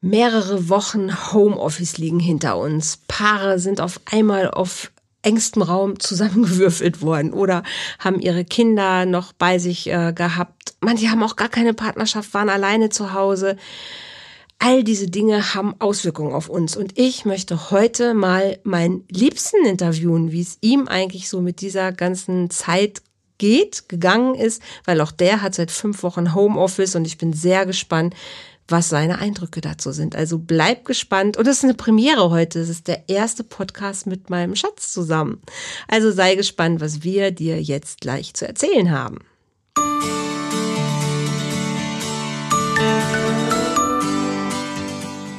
Mehrere 0.00 0.68
Wochen 0.68 1.32
Homeoffice 1.32 1.96
liegen 1.98 2.20
hinter 2.20 2.58
uns. 2.58 2.98
Paare 3.08 3.58
sind 3.58 3.80
auf 3.80 4.00
einmal 4.10 4.50
auf 4.50 4.92
engstem 5.22 5.62
Raum 5.62 5.98
zusammengewürfelt 5.98 7.02
worden 7.02 7.32
oder 7.32 7.62
haben 7.98 8.20
ihre 8.20 8.44
Kinder 8.44 9.06
noch 9.06 9.32
bei 9.32 9.58
sich 9.58 9.90
äh, 9.90 10.12
gehabt. 10.12 10.76
Manche 10.80 11.10
haben 11.10 11.22
auch 11.22 11.36
gar 11.36 11.48
keine 11.48 11.74
Partnerschaft, 11.74 12.32
waren 12.34 12.48
alleine 12.48 12.90
zu 12.90 13.12
Hause. 13.12 13.56
All 14.58 14.84
diese 14.84 15.08
Dinge 15.08 15.54
haben 15.54 15.74
Auswirkungen 15.80 16.32
auf 16.32 16.48
uns 16.48 16.76
und 16.76 16.98
ich 16.98 17.24
möchte 17.24 17.70
heute 17.70 18.14
mal 18.14 18.58
meinen 18.64 19.04
Liebsten 19.10 19.66
interviewen, 19.66 20.32
wie 20.32 20.40
es 20.40 20.58
ihm 20.60 20.88
eigentlich 20.88 21.28
so 21.28 21.40
mit 21.40 21.60
dieser 21.60 21.92
ganzen 21.92 22.48
Zeit 22.48 23.02
geht, 23.38 23.88
gegangen 23.88 24.34
ist, 24.34 24.62
weil 24.84 25.00
auch 25.00 25.12
der 25.12 25.42
hat 25.42 25.54
seit 25.54 25.70
fünf 25.70 26.02
Wochen 26.02 26.34
Homeoffice 26.34 26.96
und 26.96 27.06
ich 27.06 27.18
bin 27.18 27.34
sehr 27.34 27.66
gespannt, 27.66 28.14
was 28.68 28.88
seine 28.88 29.18
Eindrücke 29.18 29.60
dazu 29.60 29.92
sind. 29.92 30.16
Also 30.16 30.38
bleib 30.38 30.84
gespannt. 30.84 31.36
Und 31.36 31.46
es 31.46 31.58
ist 31.58 31.64
eine 31.64 31.74
Premiere 31.74 32.30
heute. 32.30 32.58
Es 32.60 32.68
ist 32.68 32.88
der 32.88 33.08
erste 33.08 33.44
Podcast 33.44 34.06
mit 34.06 34.30
meinem 34.30 34.56
Schatz 34.56 34.92
zusammen. 34.92 35.40
Also 35.88 36.10
sei 36.10 36.34
gespannt, 36.34 36.80
was 36.80 37.02
wir 37.02 37.30
dir 37.30 37.60
jetzt 37.62 38.00
gleich 38.00 38.34
zu 38.34 38.46
erzählen 38.46 38.90
haben. 38.90 39.18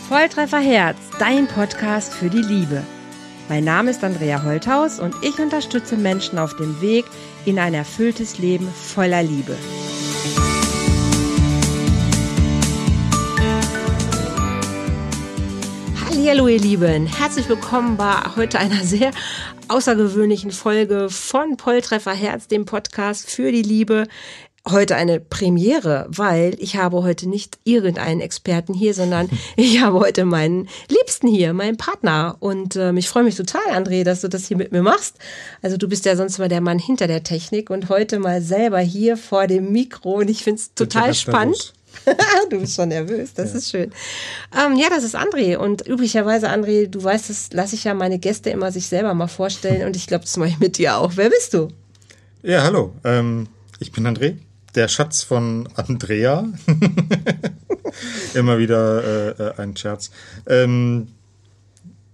Volltreffer 0.07 0.59
Herz, 0.59 0.97
dein 1.19 1.47
Podcast 1.47 2.13
für 2.13 2.29
die 2.29 2.41
Liebe. 2.41 2.81
Mein 3.49 3.65
Name 3.65 3.91
ist 3.91 4.03
Andrea 4.03 4.43
Holthaus 4.43 4.99
und 4.99 5.13
ich 5.21 5.37
unterstütze 5.39 5.97
Menschen 5.97 6.39
auf 6.39 6.55
dem 6.55 6.79
Weg 6.79 7.05
in 7.45 7.59
ein 7.59 7.73
erfülltes 7.73 8.37
Leben 8.39 8.69
voller 8.69 9.23
Liebe. 9.23 9.57
Hallo 16.09 16.47
ihr 16.47 16.59
Lieben, 16.59 17.05
herzlich 17.05 17.49
willkommen 17.49 17.97
bei 17.97 18.13
heute 18.35 18.59
einer 18.59 18.83
sehr 18.83 19.11
außergewöhnlichen 19.67 20.51
Folge 20.51 21.09
von 21.09 21.57
Polltreffer 21.57 22.13
Herz, 22.13 22.47
dem 22.47 22.65
Podcast 22.65 23.29
für 23.29 23.51
die 23.51 23.61
Liebe. 23.61 24.07
Heute 24.67 24.95
eine 24.95 25.19
Premiere, 25.19 26.07
weil 26.09 26.55
ich 26.59 26.77
habe 26.77 27.03
heute 27.03 27.27
nicht 27.29 27.57
irgendeinen 27.65 28.21
Experten 28.21 28.73
hier, 28.73 28.93
sondern 28.93 29.29
ich 29.57 29.81
habe 29.81 29.99
heute 29.99 30.25
meinen 30.25 30.69
Liebsten 30.89 31.27
hier, 31.27 31.53
meinen 31.53 31.77
Partner. 31.77 32.37
Und 32.39 32.75
äh, 32.75 32.93
ich 32.93 33.09
freue 33.09 33.23
mich 33.23 33.35
total, 33.35 33.67
André, 33.71 34.03
dass 34.03 34.21
du 34.21 34.29
das 34.29 34.47
hier 34.47 34.57
mit 34.57 34.71
mir 34.71 34.81
machst. 34.81 35.17
Also 35.61 35.77
du 35.77 35.87
bist 35.87 36.05
ja 36.05 36.15
sonst 36.15 36.39
mal 36.39 36.49
der 36.49 36.61
Mann 36.61 36.79
hinter 36.79 37.07
der 37.07 37.23
Technik 37.23 37.69
und 37.69 37.89
heute 37.89 38.19
mal 38.19 38.41
selber 38.41 38.79
hier 38.79 39.17
vor 39.17 39.47
dem 39.47 39.71
Mikro. 39.71 40.15
Und 40.19 40.29
ich 40.29 40.43
finde 40.43 40.61
es 40.61 40.73
total 40.73 41.13
spannend. 41.13 41.73
du 42.49 42.59
bist 42.59 42.75
schon 42.75 42.89
nervös, 42.89 43.33
das 43.33 43.51
ja. 43.51 43.57
ist 43.57 43.69
schön. 43.69 43.91
Ähm, 44.55 44.77
ja, 44.77 44.89
das 44.89 45.03
ist 45.03 45.15
André. 45.15 45.57
Und 45.57 45.87
üblicherweise, 45.87 46.49
André, 46.49 46.87
du 46.87 47.03
weißt, 47.03 47.29
das 47.29 47.53
lasse 47.53 47.75
ich 47.75 47.83
ja 47.83 47.93
meine 47.93 48.19
Gäste 48.19 48.49
immer 48.49 48.71
sich 48.71 48.87
selber 48.87 49.13
mal 49.13 49.27
vorstellen. 49.27 49.85
Und 49.85 49.95
ich 49.95 50.07
glaube, 50.07 50.23
das 50.23 50.37
mache 50.37 50.49
ich 50.49 50.59
mit 50.59 50.77
dir 50.77 50.97
auch. 50.97 51.13
Wer 51.15 51.29
bist 51.29 51.53
du? 51.53 51.69
Ja, 52.43 52.63
hallo. 52.63 52.93
Ähm, 53.03 53.47
ich 53.79 53.91
bin 53.91 54.07
André, 54.07 54.35
der 54.75 54.87
Schatz 54.87 55.23
von 55.23 55.67
Andrea. 55.75 56.47
immer 58.33 58.57
wieder 58.57 59.03
äh, 59.03 59.43
äh, 59.43 59.53
ein 59.57 59.75
Scherz. 59.75 60.11
Ähm, 60.47 61.07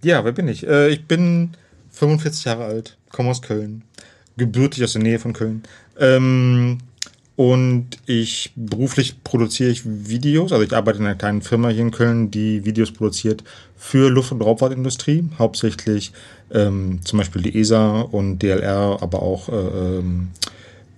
ja, 0.01 0.23
wer 0.25 0.31
bin 0.31 0.47
ich? 0.47 0.67
Äh, 0.67 0.89
ich 0.89 1.05
bin 1.05 1.51
45 1.91 2.45
Jahre 2.45 2.65
alt, 2.65 2.97
komme 3.11 3.29
aus 3.29 3.41
Köln, 3.41 3.83
gebürtig 4.37 4.83
aus 4.83 4.93
der 4.93 5.01
Nähe 5.01 5.19
von 5.19 5.33
Köln. 5.33 5.63
Ähm, 5.99 6.79
und 7.35 7.87
ich 8.05 8.51
beruflich 8.55 9.23
produziere 9.23 9.71
ich 9.71 9.81
Videos, 9.85 10.51
also 10.51 10.63
ich 10.63 10.73
arbeite 10.73 10.99
in 10.99 11.05
einer 11.05 11.15
kleinen 11.15 11.41
Firma 11.41 11.69
hier 11.69 11.81
in 11.81 11.91
Köln, 11.91 12.29
die 12.29 12.63
Videos 12.63 12.91
produziert 12.91 13.43
für 13.75 14.09
Luft- 14.09 14.31
und 14.31 14.41
Raumfahrtindustrie, 14.41 15.27
hauptsächlich 15.39 16.11
ähm, 16.51 16.99
zum 17.03 17.17
Beispiel 17.17 17.41
die 17.41 17.59
ESA 17.59 18.01
und 18.01 18.39
DLR, 18.39 18.99
aber 19.01 19.23
auch 19.23 19.49
äh, 19.49 19.53
ähm, 19.53 20.29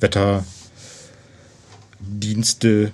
Wetterdienste 0.01 2.91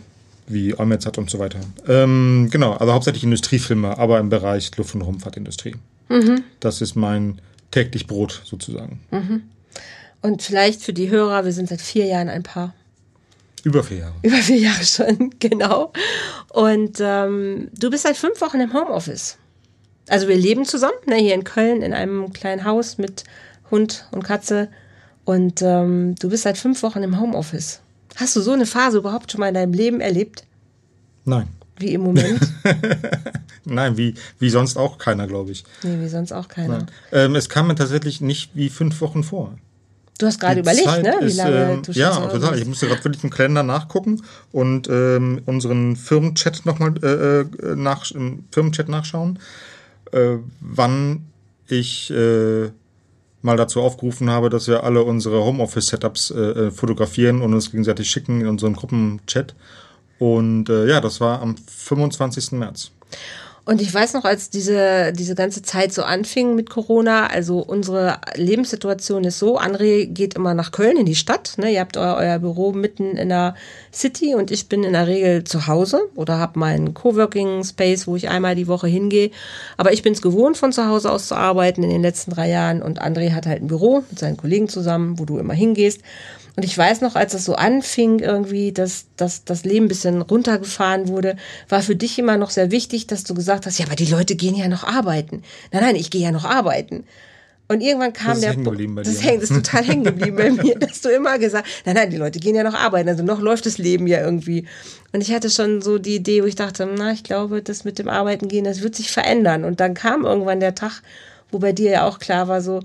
wie 0.47 0.77
Olmetsat 0.77 1.17
und 1.17 1.29
so 1.29 1.39
weiter. 1.39 1.59
Ähm, 1.87 2.49
genau, 2.51 2.73
also 2.73 2.93
hauptsächlich 2.93 3.23
Industriefilme, 3.23 3.97
aber 3.97 4.19
im 4.19 4.29
Bereich 4.29 4.75
Luft- 4.77 4.93
und 4.93 5.01
Raumfahrtindustrie. 5.01 5.75
Mhm. 6.09 6.43
Das 6.59 6.81
ist 6.81 6.95
mein 6.95 7.39
täglich 7.71 8.05
Brot 8.05 8.41
sozusagen. 8.45 8.99
Mhm. 9.09 9.43
Und 10.21 10.43
vielleicht 10.43 10.83
für 10.83 10.93
die 10.93 11.09
Hörer, 11.09 11.45
wir 11.45 11.53
sind 11.53 11.69
seit 11.69 11.81
vier 11.81 12.05
Jahren 12.05 12.29
ein 12.29 12.43
Paar. 12.43 12.75
Über 13.63 13.83
vier 13.83 13.97
Jahre. 13.97 14.15
Über 14.23 14.37
vier 14.37 14.57
Jahre 14.57 14.83
schon, 14.83 15.31
genau. 15.39 15.93
Und 16.49 16.97
ähm, 16.99 17.69
du 17.77 17.89
bist 17.89 18.03
seit 18.03 18.17
fünf 18.17 18.41
Wochen 18.41 18.59
im 18.59 18.73
Homeoffice. 18.73 19.37
Also 20.07 20.27
wir 20.27 20.35
leben 20.35 20.65
zusammen, 20.65 20.97
ne, 21.05 21.15
hier 21.15 21.35
in 21.35 21.43
Köln, 21.43 21.81
in 21.81 21.93
einem 21.93 22.33
kleinen 22.33 22.65
Haus 22.65 22.97
mit 22.97 23.23
Hund 23.69 24.07
und 24.11 24.23
Katze. 24.23 24.69
Und 25.25 25.61
ähm, 25.61 26.15
du 26.15 26.29
bist 26.29 26.43
seit 26.43 26.57
fünf 26.57 26.81
Wochen 26.83 27.03
im 27.03 27.19
Homeoffice. 27.19 27.81
Hast 28.15 28.35
du 28.35 28.41
so 28.41 28.51
eine 28.51 28.65
Phase 28.65 28.97
überhaupt 28.97 29.31
schon 29.31 29.39
mal 29.39 29.47
in 29.47 29.53
deinem 29.53 29.73
Leben 29.73 30.01
erlebt? 30.01 30.45
Nein. 31.23 31.47
Wie 31.77 31.93
im 31.93 32.01
Moment? 32.01 32.39
Nein, 33.65 33.97
wie, 33.97 34.15
wie 34.39 34.49
sonst 34.49 34.77
auch 34.77 34.97
keiner, 34.97 35.27
glaube 35.27 35.51
ich. 35.51 35.63
Nee, 35.83 35.99
wie 35.99 36.07
sonst 36.07 36.31
auch 36.31 36.47
keiner. 36.47 36.85
Ähm, 37.11 37.35
es 37.35 37.49
kam 37.49 37.67
mir 37.67 37.75
tatsächlich 37.75 38.21
nicht 38.21 38.51
wie 38.55 38.69
fünf 38.69 39.01
Wochen 39.01 39.23
vor. 39.23 39.55
Du 40.21 40.27
hast 40.27 40.39
gerade 40.39 40.59
überlegt, 40.59 40.85
Zeit 40.85 41.03
ne? 41.03 41.15
Wie 41.21 41.33
lange 41.33 41.71
ähm, 41.71 41.81
du 41.81 41.91
Ja, 41.93 42.11
total. 42.27 42.59
Ich 42.59 42.67
musste 42.67 42.85
gerade 42.85 43.03
wirklich 43.03 43.23
im 43.23 43.31
Kalender 43.31 43.63
nachgucken 43.63 44.21
und 44.51 44.87
ähm, 44.87 45.41
unseren 45.47 45.95
Firmenchat 45.95 46.63
nochmal 46.63 46.93
äh, 47.01 47.39
äh, 47.39 47.75
nach, 47.75 48.11
im 48.11 48.43
Firmenchat 48.51 48.87
nachschauen, 48.87 49.39
äh, 50.11 50.35
wann 50.59 51.25
ich 51.67 52.11
äh, 52.11 52.69
mal 53.41 53.57
dazu 53.57 53.81
aufgerufen 53.81 54.29
habe, 54.29 54.51
dass 54.51 54.67
wir 54.67 54.83
alle 54.83 55.03
unsere 55.03 55.43
Homeoffice-Setups 55.43 56.29
äh, 56.29 56.39
äh, 56.39 56.71
fotografieren 56.71 57.41
und 57.41 57.55
uns 57.55 57.71
gegenseitig 57.71 58.07
schicken 58.07 58.41
in 58.41 58.47
unserem 58.47 58.75
Gruppenchat. 58.75 59.55
Und 60.19 60.69
ja, 60.69 61.01
das 61.01 61.19
war 61.19 61.41
am 61.41 61.57
25. 61.57 62.51
März. 62.51 62.91
Und 63.71 63.81
ich 63.81 63.93
weiß 63.93 64.15
noch, 64.15 64.25
als 64.25 64.49
diese, 64.49 65.13
diese 65.13 65.33
ganze 65.33 65.61
Zeit 65.61 65.93
so 65.93 66.03
anfing 66.03 66.55
mit 66.55 66.69
Corona, 66.69 67.27
also 67.27 67.59
unsere 67.59 68.17
Lebenssituation 68.35 69.23
ist 69.23 69.39
so, 69.39 69.57
André 69.57 70.07
geht 70.07 70.33
immer 70.33 70.53
nach 70.53 70.73
Köln 70.73 70.97
in 70.97 71.05
die 71.05 71.15
Stadt, 71.15 71.53
ne? 71.55 71.71
ihr 71.71 71.79
habt 71.79 71.95
euer, 71.95 72.17
euer 72.17 72.39
Büro 72.39 72.73
mitten 72.73 73.15
in 73.15 73.29
der 73.29 73.55
City 73.93 74.35
und 74.35 74.51
ich 74.51 74.67
bin 74.67 74.83
in 74.83 74.91
der 74.91 75.07
Regel 75.07 75.45
zu 75.45 75.67
Hause 75.67 76.01
oder 76.15 76.37
habe 76.37 76.59
meinen 76.59 76.93
Coworking 76.93 77.63
Space, 77.63 78.07
wo 78.07 78.17
ich 78.17 78.27
einmal 78.27 78.55
die 78.55 78.67
Woche 78.67 78.87
hingehe. 78.87 79.31
Aber 79.77 79.93
ich 79.93 80.01
bin 80.01 80.11
es 80.11 80.21
gewohnt, 80.21 80.57
von 80.57 80.73
zu 80.73 80.87
Hause 80.87 81.09
aus 81.09 81.29
zu 81.29 81.35
arbeiten 81.35 81.81
in 81.81 81.91
den 81.91 82.01
letzten 82.01 82.31
drei 82.31 82.49
Jahren 82.49 82.81
und 82.81 83.01
André 83.01 83.31
hat 83.31 83.45
halt 83.45 83.61
ein 83.61 83.67
Büro 83.67 84.03
mit 84.09 84.19
seinen 84.19 84.35
Kollegen 84.35 84.67
zusammen, 84.67 85.17
wo 85.17 85.23
du 85.23 85.37
immer 85.37 85.53
hingehst. 85.53 86.01
Und 86.55 86.65
ich 86.65 86.77
weiß 86.77 87.01
noch, 87.01 87.15
als 87.15 87.33
es 87.33 87.45
so 87.45 87.55
anfing, 87.55 88.19
irgendwie, 88.19 88.73
dass, 88.73 89.05
dass 89.15 89.45
das 89.45 89.63
Leben 89.63 89.85
ein 89.85 89.87
bisschen 89.87 90.21
runtergefahren 90.21 91.07
wurde, 91.07 91.37
war 91.69 91.81
für 91.81 91.95
dich 91.95 92.19
immer 92.19 92.37
noch 92.37 92.49
sehr 92.49 92.71
wichtig, 92.71 93.07
dass 93.07 93.23
du 93.23 93.33
gesagt 93.33 93.65
hast, 93.65 93.79
ja, 93.79 93.85
aber 93.85 93.95
die 93.95 94.05
Leute 94.05 94.35
gehen 94.35 94.55
ja 94.55 94.67
noch 94.67 94.83
arbeiten. 94.83 95.43
Nein, 95.71 95.83
nein, 95.83 95.95
ich 95.95 96.11
gehe 96.11 96.21
ja 96.21 96.31
noch 96.31 96.45
arbeiten. 96.45 97.05
Und 97.71 97.79
irgendwann 97.79 98.11
kam 98.11 98.33
das 98.33 98.41
der 98.41 98.53
bei 98.55 99.01
das, 99.01 99.23
hängt, 99.23 99.41
das 99.41 99.49
ist 99.49 99.65
total 99.65 99.85
hängen 99.85 100.03
geblieben 100.03 100.35
bei 100.35 100.51
mir, 100.51 100.75
dass 100.79 100.99
du 100.99 101.07
immer 101.07 101.39
gesagt, 101.39 101.69
nein, 101.85 101.95
nein, 101.95 102.09
die 102.09 102.17
Leute 102.17 102.39
gehen 102.39 102.53
ja 102.53 102.63
noch 102.63 102.73
arbeiten, 102.73 103.07
also 103.07 103.23
noch 103.23 103.39
läuft 103.39 103.65
das 103.65 103.77
Leben 103.77 104.07
ja 104.07 104.19
irgendwie. 104.19 104.67
Und 105.13 105.21
ich 105.21 105.31
hatte 105.33 105.49
schon 105.49 105.81
so 105.81 105.97
die 105.97 106.15
Idee, 106.15 106.43
wo 106.43 106.47
ich 106.47 106.55
dachte, 106.55 106.85
na, 106.97 107.13
ich 107.13 107.23
glaube, 107.23 107.61
das 107.61 107.85
mit 107.85 107.97
dem 107.97 108.09
Arbeiten 108.09 108.49
gehen, 108.49 108.65
das 108.65 108.81
wird 108.81 108.95
sich 108.95 109.09
verändern. 109.09 109.63
Und 109.63 109.79
dann 109.79 109.93
kam 109.93 110.25
irgendwann 110.25 110.59
der 110.59 110.75
Tag, 110.75 111.01
wo 111.49 111.59
bei 111.59 111.71
dir 111.71 111.91
ja 111.91 112.07
auch 112.09 112.19
klar 112.19 112.49
war, 112.49 112.61
so, 112.61 112.81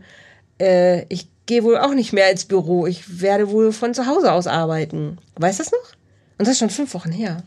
äh, 0.60 1.03
ich 1.09 1.27
gehe 1.47 1.62
wohl 1.62 1.79
auch 1.79 1.95
nicht 1.95 2.12
mehr 2.12 2.31
ins 2.31 2.45
Büro. 2.45 2.87
Ich 2.87 3.21
werde 3.21 3.51
wohl 3.51 3.73
von 3.73 3.95
zu 3.95 4.07
Hause 4.07 4.33
aus 4.33 4.47
arbeiten. 4.47 5.19
Weißt 5.37 5.61
du 5.61 5.65
das 5.65 5.73
noch? 5.73 5.93
Und 6.39 6.47
das 6.47 6.51
ist 6.51 6.59
schon 6.59 6.71
fünf 6.71 6.93
Wochen 6.95 7.12
her. 7.12 7.43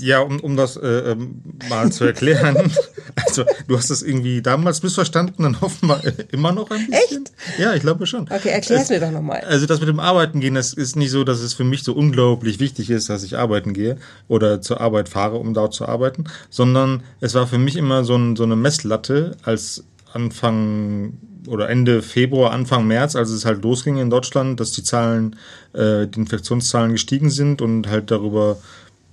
Ja, 0.00 0.20
um, 0.20 0.38
um 0.40 0.56
das 0.56 0.76
äh, 0.76 0.86
ähm, 0.86 1.42
mal 1.68 1.90
zu 1.90 2.04
erklären. 2.04 2.56
also, 3.26 3.44
du 3.66 3.76
hast 3.76 3.90
das 3.90 4.02
irgendwie 4.02 4.42
damals 4.42 4.82
missverstanden, 4.82 5.42
dann 5.42 5.56
offenbar 5.60 6.00
immer 6.30 6.52
noch 6.52 6.70
ein 6.70 6.86
bisschen. 6.86 7.24
Echt? 7.24 7.58
Ja, 7.58 7.74
ich 7.74 7.80
glaube 7.80 8.06
schon. 8.06 8.22
Okay, 8.30 8.50
erklär 8.50 8.80
es 8.80 8.90
mir 8.90 9.00
doch 9.00 9.10
nochmal. 9.10 9.40
Also, 9.40 9.66
das 9.66 9.80
mit 9.80 9.88
dem 9.88 9.98
Arbeiten 9.98 10.40
gehen, 10.40 10.54
das 10.54 10.72
ist 10.72 10.96
nicht 10.96 11.10
so, 11.10 11.24
dass 11.24 11.40
es 11.40 11.52
für 11.52 11.64
mich 11.64 11.82
so 11.82 11.94
unglaublich 11.94 12.60
wichtig 12.60 12.90
ist, 12.90 13.08
dass 13.08 13.24
ich 13.24 13.36
arbeiten 13.36 13.72
gehe 13.72 13.98
oder 14.28 14.60
zur 14.60 14.80
Arbeit 14.80 15.08
fahre, 15.08 15.36
um 15.36 15.52
dort 15.52 15.74
zu 15.74 15.86
arbeiten, 15.86 16.24
sondern 16.48 17.02
es 17.20 17.34
war 17.34 17.46
für 17.46 17.58
mich 17.58 17.76
immer 17.76 18.04
so, 18.04 18.16
ein, 18.16 18.36
so 18.36 18.44
eine 18.44 18.56
Messlatte 18.56 19.36
als 19.42 19.84
Anfang 20.12 21.14
oder 21.48 21.68
Ende 21.68 22.02
Februar, 22.02 22.52
Anfang 22.52 22.86
März, 22.86 23.16
als 23.16 23.30
es 23.30 23.44
halt 23.44 23.62
losging 23.62 23.98
in 23.98 24.10
Deutschland, 24.10 24.60
dass 24.60 24.72
die 24.72 24.82
Zahlen, 24.82 25.36
äh, 25.72 26.06
die 26.06 26.20
Infektionszahlen 26.20 26.92
gestiegen 26.92 27.30
sind 27.30 27.62
und 27.62 27.88
halt 27.88 28.10
darüber, 28.10 28.58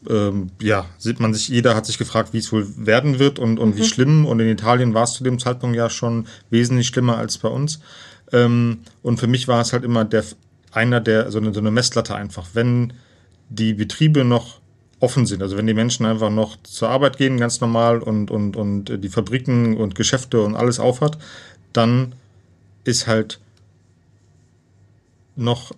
ähm, 0.10 0.52
ja, 0.62 0.86
sieht 0.98 1.20
man 1.20 1.34
sich, 1.34 1.50
jeder 1.50 1.76
hat 1.76 1.86
sich 1.86 1.98
gefragt, 1.98 2.34
wie 2.34 2.38
es 2.38 2.52
wohl 2.52 2.68
werden 2.78 3.20
wird 3.20 3.40
und, 3.40 3.60
und 3.60 3.76
mhm. 3.76 3.78
wie 3.78 3.84
schlimm. 3.84 4.26
Und 4.26 4.40
in 4.40 4.48
Italien 4.48 4.94
war 4.94 5.04
es 5.04 5.14
zu 5.14 5.24
dem 5.24 5.40
Zeitpunkt 5.40 5.76
ja 5.76 5.90
schon 5.90 6.28
wesentlich 6.50 6.88
schlimmer 6.88 7.18
als 7.18 7.38
bei 7.38 7.50
uns. 7.50 7.80
Ähm, 8.32 8.80
und 9.02 9.20
für 9.20 9.28
mich 9.28 9.48
war 9.48 9.62
es 9.62 9.74
halt 9.74 9.84
immer 9.84 10.06
der, 10.06 10.24
einer 10.72 11.00
der, 11.00 11.32
so 11.32 11.40
eine, 11.40 11.54
so 11.54 11.60
eine 11.60 11.72
Messlatte 11.72 12.16
einfach. 12.16 12.48
Wenn 12.54 12.94
die 13.50 13.74
Betriebe 13.74 14.24
noch 14.24 14.60
offen 15.00 15.26
sind. 15.26 15.42
Also 15.42 15.58
wenn 15.58 15.68
die 15.68 15.74
Menschen 15.74 16.06
einfach 16.06 16.30
noch 16.30 16.58
zur 16.64 16.90
Arbeit 16.90 17.18
gehen, 17.18 17.38
ganz 17.38 17.62
normal 17.62 18.00
und, 18.00 18.32
und, 18.32 18.56
und 18.56 19.04
die 19.04 19.10
Fabriken 19.10 19.78
und 19.78 19.96
Geschäfte 19.96 20.42
und 20.42 20.56
alles 20.56 20.80
aufhat, 20.80 21.18
dann 21.74 22.14
ist 22.86 23.08
halt 23.08 23.40
noch 25.36 25.74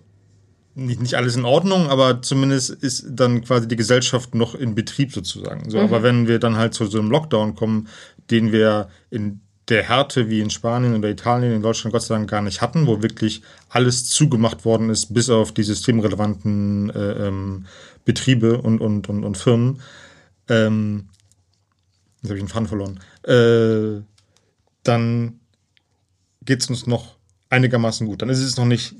nicht, 0.78 1.00
nicht 1.00 1.14
alles 1.14 1.34
in 1.34 1.44
Ordnung, 1.44 1.88
aber 1.88 2.22
zumindest 2.22 2.70
ist 2.70 3.06
dann 3.10 3.42
quasi 3.42 3.66
die 3.66 3.76
Gesellschaft 3.76 4.34
noch 4.34 4.54
in 4.54 4.76
Betrieb 4.76 5.12
sozusagen. 5.12 5.68
So, 5.70 5.78
mhm. 5.78 5.84
Aber 5.84 6.02
wenn 6.04 6.28
wir 6.28 6.38
dann 6.38 6.56
halt 6.56 6.74
zu 6.74 6.86
so 6.86 7.00
einem 7.00 7.10
Lockdown 7.10 7.56
kommen, 7.56 7.88
den 8.30 8.52
wir 8.52 8.88
in 9.10 9.40
der 9.68 9.82
Härte 9.82 10.30
wie 10.30 10.40
in 10.40 10.50
Spanien 10.50 10.94
oder 10.94 11.10
Italien, 11.10 11.52
in 11.52 11.62
Deutschland 11.62 11.92
Gott 11.92 12.02
sei 12.02 12.14
Dank 12.14 12.30
gar 12.30 12.42
nicht 12.42 12.62
hatten, 12.62 12.86
wo 12.86 13.02
wirklich 13.02 13.42
alles 13.68 14.06
zugemacht 14.06 14.64
worden 14.64 14.88
ist, 14.88 15.12
bis 15.12 15.28
auf 15.28 15.52
die 15.52 15.64
systemrelevanten 15.64 16.90
äh, 16.90 17.26
ähm, 17.26 17.66
Betriebe 18.04 18.62
und, 18.62 18.80
und, 18.80 19.08
und, 19.08 19.24
und 19.24 19.36
Firmen. 19.36 19.80
Ähm, 20.48 21.08
jetzt 22.22 22.30
habe 22.30 22.38
ich 22.38 22.42
einen 22.42 22.48
Faden 22.48 22.68
verloren. 22.68 23.00
Äh, 23.24 24.02
dann 24.84 25.37
geht 26.48 26.62
es 26.62 26.70
uns 26.70 26.86
noch 26.86 27.18
einigermaßen 27.50 28.06
gut. 28.06 28.22
Dann 28.22 28.30
ist 28.30 28.38
es 28.38 28.56
noch 28.56 28.64
nicht 28.64 28.94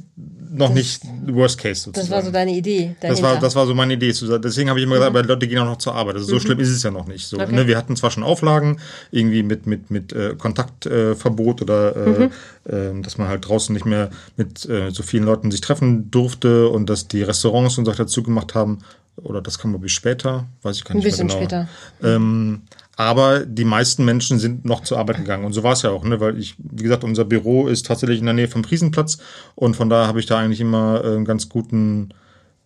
noch 0.50 0.68
das, 0.68 0.76
nicht 0.76 1.02
Worst 1.34 1.58
Case 1.58 1.82
sozusagen. 1.82 2.08
Das 2.08 2.10
war 2.10 2.22
so 2.22 2.30
deine 2.30 2.52
Idee. 2.52 2.94
Das 3.00 3.22
war, 3.22 3.38
das 3.38 3.54
war 3.54 3.66
so 3.66 3.74
meine 3.74 3.94
Idee. 3.94 4.12
Deswegen 4.12 4.68
habe 4.68 4.78
ich 4.78 4.84
immer 4.84 4.96
gesagt, 4.96 5.12
mhm. 5.12 5.18
aber 5.18 5.26
Leute 5.26 5.48
gehen 5.48 5.58
auch 5.58 5.64
noch 5.64 5.78
zur 5.78 5.94
Arbeit. 5.94 6.16
Also 6.16 6.26
so 6.26 6.34
mhm. 6.34 6.40
schlimm 6.40 6.60
ist 6.60 6.68
es 6.68 6.82
ja 6.82 6.90
noch 6.90 7.06
nicht. 7.06 7.26
So, 7.26 7.38
okay. 7.38 7.54
ne, 7.54 7.66
wir 7.66 7.76
hatten 7.76 7.96
zwar 7.96 8.10
schon 8.10 8.22
Auflagen, 8.22 8.80
irgendwie 9.10 9.42
mit, 9.42 9.66
mit, 9.66 9.90
mit 9.90 10.12
äh, 10.12 10.34
Kontaktverbot 10.36 11.60
äh, 11.60 11.64
oder 11.64 11.96
äh, 11.96 12.08
mhm. 12.08 12.98
äh, 12.98 13.02
dass 13.02 13.16
man 13.16 13.28
halt 13.28 13.48
draußen 13.48 13.72
nicht 13.72 13.86
mehr 13.86 14.10
mit 14.36 14.68
äh, 14.68 14.90
so 14.90 15.02
vielen 15.02 15.24
Leuten 15.24 15.50
sich 15.50 15.62
treffen 15.62 16.10
durfte 16.10 16.68
und 16.68 16.90
dass 16.90 17.08
die 17.08 17.22
Restaurants 17.22 17.78
und 17.78 17.86
so 17.86 17.92
weiter 17.92 18.06
zugemacht 18.06 18.54
haben. 18.54 18.80
Oder 19.16 19.40
das 19.42 19.58
kam, 19.58 19.72
glaube 19.72 19.86
ich, 19.86 19.94
später, 19.94 20.46
weiß 20.62 20.76
ich 20.76 20.84
gar 20.84 20.94
nicht 20.94 21.04
Ein 21.04 21.10
bisschen 21.10 21.26
mehr 21.26 21.36
genau. 21.36 21.66
später. 22.02 22.14
Ähm, 22.14 22.62
aber 22.98 23.46
die 23.46 23.64
meisten 23.64 24.04
Menschen 24.04 24.40
sind 24.40 24.64
noch 24.64 24.82
zur 24.82 24.98
Arbeit 24.98 25.18
gegangen. 25.18 25.44
Und 25.44 25.52
so 25.52 25.62
war 25.62 25.74
es 25.74 25.82
ja 25.82 25.90
auch, 25.90 26.02
ne? 26.02 26.18
weil 26.18 26.36
ich, 26.36 26.56
wie 26.58 26.82
gesagt, 26.82 27.04
unser 27.04 27.24
Büro 27.24 27.68
ist 27.68 27.86
tatsächlich 27.86 28.18
in 28.18 28.24
der 28.24 28.34
Nähe 28.34 28.48
vom 28.48 28.64
Friesenplatz 28.64 29.18
und 29.54 29.76
von 29.76 29.88
daher 29.88 30.08
habe 30.08 30.18
ich 30.18 30.26
da 30.26 30.38
eigentlich 30.38 30.60
immer 30.60 31.04
äh, 31.04 31.14
einen 31.14 31.24
ganz 31.24 31.48
guten 31.48 32.08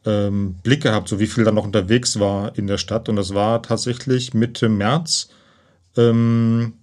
ähm, 0.06 0.54
Blick 0.62 0.84
gehabt, 0.84 1.10
so 1.10 1.20
wie 1.20 1.26
viel 1.26 1.44
da 1.44 1.52
noch 1.52 1.66
unterwegs 1.66 2.18
war 2.18 2.56
in 2.56 2.66
der 2.66 2.78
Stadt. 2.78 3.10
Und 3.10 3.16
das 3.16 3.34
war 3.34 3.62
tatsächlich 3.62 4.32
Mitte 4.32 4.70
März. 4.70 5.28
Ähm, 5.98 6.78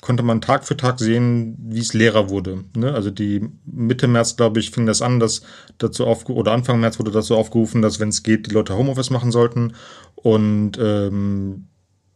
konnte 0.00 0.22
man 0.22 0.40
Tag 0.40 0.64
für 0.64 0.76
Tag 0.76 1.00
sehen, 1.00 1.56
wie 1.58 1.80
es 1.80 1.94
leerer 1.94 2.30
wurde. 2.30 2.62
Ne? 2.76 2.94
Also 2.94 3.10
die 3.10 3.48
Mitte 3.64 4.06
März, 4.06 4.36
glaube 4.36 4.60
ich, 4.60 4.70
fing 4.70 4.86
das 4.86 5.02
an, 5.02 5.18
dass 5.18 5.42
dazu 5.78 6.06
aufgerufen, 6.06 6.40
oder 6.40 6.52
Anfang 6.52 6.78
März 6.78 7.00
wurde 7.00 7.10
dazu 7.10 7.36
aufgerufen, 7.36 7.82
dass, 7.82 7.98
wenn 7.98 8.10
es 8.10 8.22
geht, 8.22 8.46
die 8.46 8.54
Leute 8.54 8.76
Homeoffice 8.76 9.10
machen 9.10 9.32
sollten. 9.32 9.74
Und 10.14 10.78
ähm, 10.80 11.66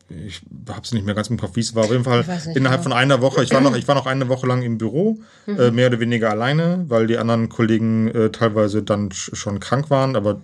ich 0.09 0.43
habe 0.69 0.83
es 0.83 0.93
nicht 0.93 1.05
mehr 1.05 1.15
ganz 1.15 1.29
im 1.29 1.39
Kopf, 1.39 1.57
wie 1.57 1.61
es 1.61 1.75
war. 1.75 1.85
Auf 1.85 1.91
jeden 1.91 2.05
Fall 2.05 2.21
nicht, 2.21 2.57
innerhalb 2.57 2.83
von 2.83 2.93
einer 2.93 3.21
Woche. 3.21 3.43
Ich 3.43 3.53
war 3.53 3.61
noch, 3.61 3.77
ich 3.77 3.89
war 3.89 3.95
noch 3.95 4.07
eine 4.07 4.29
Woche 4.29 4.47
lang 4.47 4.63
im 4.63 4.79
Büro, 4.79 5.19
mhm. 5.47 5.59
äh, 5.59 5.71
mehr 5.71 5.89
oder 5.89 6.01
weniger 6.01 6.31
alleine, 6.31 6.85
weil 6.89 7.07
die 7.07 7.19
anderen 7.19 7.49
Kollegen 7.49 8.09
äh, 8.09 8.31
teilweise 8.31 8.83
dann 8.83 9.11
schon 9.13 9.59
krank 9.59 9.91
waren, 9.91 10.15
aber 10.15 10.41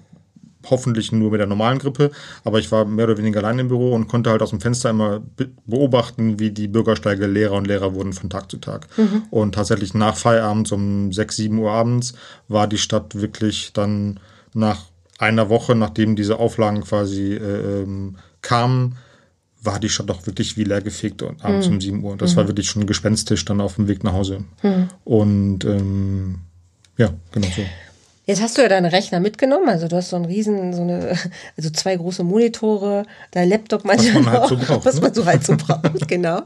hoffentlich 0.68 1.12
nur 1.12 1.30
mit 1.30 1.40
der 1.40 1.46
normalen 1.46 1.78
Grippe. 1.78 2.10
Aber 2.44 2.58
ich 2.58 2.70
war 2.72 2.84
mehr 2.84 3.06
oder 3.06 3.18
weniger 3.18 3.40
alleine 3.40 3.62
im 3.62 3.68
Büro 3.68 3.94
und 3.94 4.08
konnte 4.08 4.30
halt 4.30 4.42
aus 4.42 4.50
dem 4.50 4.60
Fenster 4.60 4.90
immer 4.90 5.22
beobachten, 5.66 6.38
wie 6.38 6.50
die 6.50 6.68
Bürgersteige 6.68 7.26
leerer 7.26 7.56
und 7.56 7.66
leerer 7.66 7.94
wurden 7.94 8.12
von 8.12 8.30
Tag 8.30 8.50
zu 8.50 8.58
Tag. 8.58 8.86
Mhm. 8.96 9.24
Und 9.30 9.54
tatsächlich 9.54 9.94
nach 9.94 10.16
Feierabend 10.16 10.70
um 10.72 11.12
6, 11.12 11.36
7 11.36 11.58
Uhr 11.58 11.70
abends 11.70 12.14
war 12.48 12.66
die 12.66 12.78
Stadt 12.78 13.20
wirklich 13.20 13.72
dann 13.72 14.20
nach 14.54 14.84
einer 15.18 15.48
Woche, 15.48 15.74
nachdem 15.74 16.16
diese 16.16 16.38
Auflagen 16.38 16.82
quasi 16.82 17.34
äh, 17.34 17.82
ähm, 17.82 18.16
kamen, 18.40 18.96
war 19.62 19.78
die 19.78 19.88
Stadt 19.88 20.10
auch 20.10 20.26
wirklich 20.26 20.56
wie 20.56 20.64
leergefegt 20.64 21.22
und 21.22 21.44
abends 21.44 21.68
mhm. 21.68 21.74
um 21.74 21.80
7 21.80 22.04
Uhr. 22.04 22.16
Das 22.16 22.32
mhm. 22.32 22.36
war 22.36 22.48
wirklich 22.48 22.68
schon 22.68 22.86
gespenstisch 22.86 23.44
dann 23.44 23.60
auf 23.60 23.76
dem 23.76 23.88
Weg 23.88 24.04
nach 24.04 24.12
Hause. 24.12 24.44
Mhm. 24.62 24.88
Und 25.04 25.64
ähm, 25.64 26.40
ja, 26.96 27.12
genau 27.30 27.48
so. 27.54 27.62
Jetzt 28.24 28.40
hast 28.40 28.56
du 28.56 28.62
ja 28.62 28.68
deinen 28.68 28.86
Rechner 28.86 29.18
mitgenommen, 29.18 29.68
also 29.68 29.88
du 29.88 29.96
hast 29.96 30.10
so 30.10 30.16
einen 30.16 30.26
riesen, 30.26 30.72
so 30.72 30.82
eine, 30.82 31.18
also 31.56 31.70
zwei 31.70 31.96
große 31.96 32.22
Monitore, 32.22 33.04
dein 33.32 33.48
Laptop 33.48 33.84
manchmal 33.84 34.14
was 34.14 34.24
man 34.24 34.32
halt 34.32 34.48
so 34.48 34.56
braucht, 34.56 34.84
was 34.84 34.94
ne? 34.94 35.00
man 35.00 35.14
so 35.14 35.24
halt 35.26 35.44
so 35.44 35.56
braucht, 35.58 36.06
genau. 36.06 36.42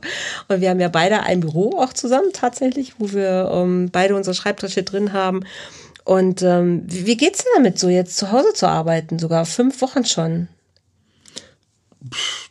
Und 0.48 0.62
wir 0.62 0.70
haben 0.70 0.80
ja 0.80 0.88
beide 0.88 1.20
ein 1.20 1.40
Büro 1.40 1.78
auch 1.78 1.92
zusammen 1.92 2.30
tatsächlich, 2.32 2.94
wo 2.98 3.12
wir 3.12 3.50
ähm, 3.52 3.90
beide 3.92 4.16
unsere 4.16 4.34
Schreibtische 4.34 4.84
drin 4.84 5.12
haben. 5.12 5.44
Und 6.04 6.40
ähm, 6.40 6.84
wie, 6.86 7.06
wie 7.06 7.16
geht's 7.18 7.44
denn 7.44 7.52
damit, 7.56 7.78
so 7.78 7.90
jetzt 7.90 8.16
zu 8.16 8.32
Hause 8.32 8.54
zu 8.54 8.66
arbeiten, 8.66 9.18
sogar 9.18 9.44
fünf 9.44 9.82
Wochen 9.82 10.06
schon? 10.06 10.48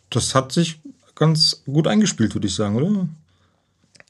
Das 0.10 0.36
hat 0.36 0.52
sich 0.52 0.80
ganz 1.16 1.64
gut 1.66 1.88
eingespielt, 1.88 2.34
würde 2.36 2.48
ich 2.48 2.56
sagen, 2.56 2.76
oder? 2.76 3.08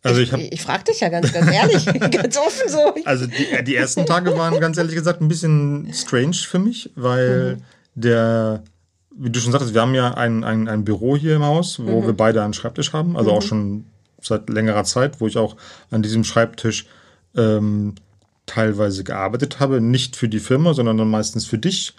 Also 0.04 0.22
ich, 0.22 0.32
ich, 0.32 0.52
ich 0.54 0.62
frage 0.62 0.84
dich 0.86 1.00
ja 1.00 1.10
ganz, 1.10 1.34
ganz 1.34 1.52
ehrlich, 1.52 1.86
ganz 2.12 2.38
offen 2.38 2.70
so. 2.70 2.96
Also 3.06 3.26
die, 3.26 3.64
die, 3.64 3.76
ersten 3.76 4.06
Tage 4.06 4.38
waren 4.38 4.60
ganz 4.60 4.78
ehrlich 4.78 4.96
gesagt 4.96 5.22
ein 5.22 5.28
bisschen 5.28 5.92
strange 5.94 6.36
für 6.36 6.60
mich, 6.60 6.92
weil 6.96 7.56
mhm. 7.56 7.62
der, 7.96 8.64
wie 9.16 9.32
du 9.32 9.40
schon 9.40 9.52
sagtest, 9.52 9.74
wir 9.74 9.82
haben 9.82 9.96
ja 9.96 10.14
ein, 10.14 10.44
ein, 10.44 10.68
ein 10.68 10.86
Büro 10.86 11.18
hier 11.18 11.36
im 11.36 11.44
Haus, 11.44 11.80
wo 11.80 12.02
mhm. 12.02 12.06
wir 12.06 12.14
beide 12.14 12.44
einen 12.44 12.54
Schreibtisch 12.54 12.94
haben, 12.94 13.18
also 13.18 13.32
mhm. 13.32 13.38
auch 13.38 13.42
schon 13.42 13.86
seit 14.22 14.50
längerer 14.50 14.84
Zeit, 14.84 15.22
wo 15.22 15.28
ich 15.28 15.38
auch 15.38 15.56
an 15.90 16.04
diesem 16.04 16.24
Schreibtisch 16.24 16.86
ähm, 17.36 17.96
teilweise 18.46 19.04
gearbeitet 19.04 19.60
habe, 19.60 19.82
nicht 19.82 20.16
für 20.16 20.30
die 20.30 20.40
Firma, 20.40 20.76
sondern 20.76 20.98
dann 20.98 21.10
meistens 21.10 21.46
für 21.46 21.58
dich 21.58 21.96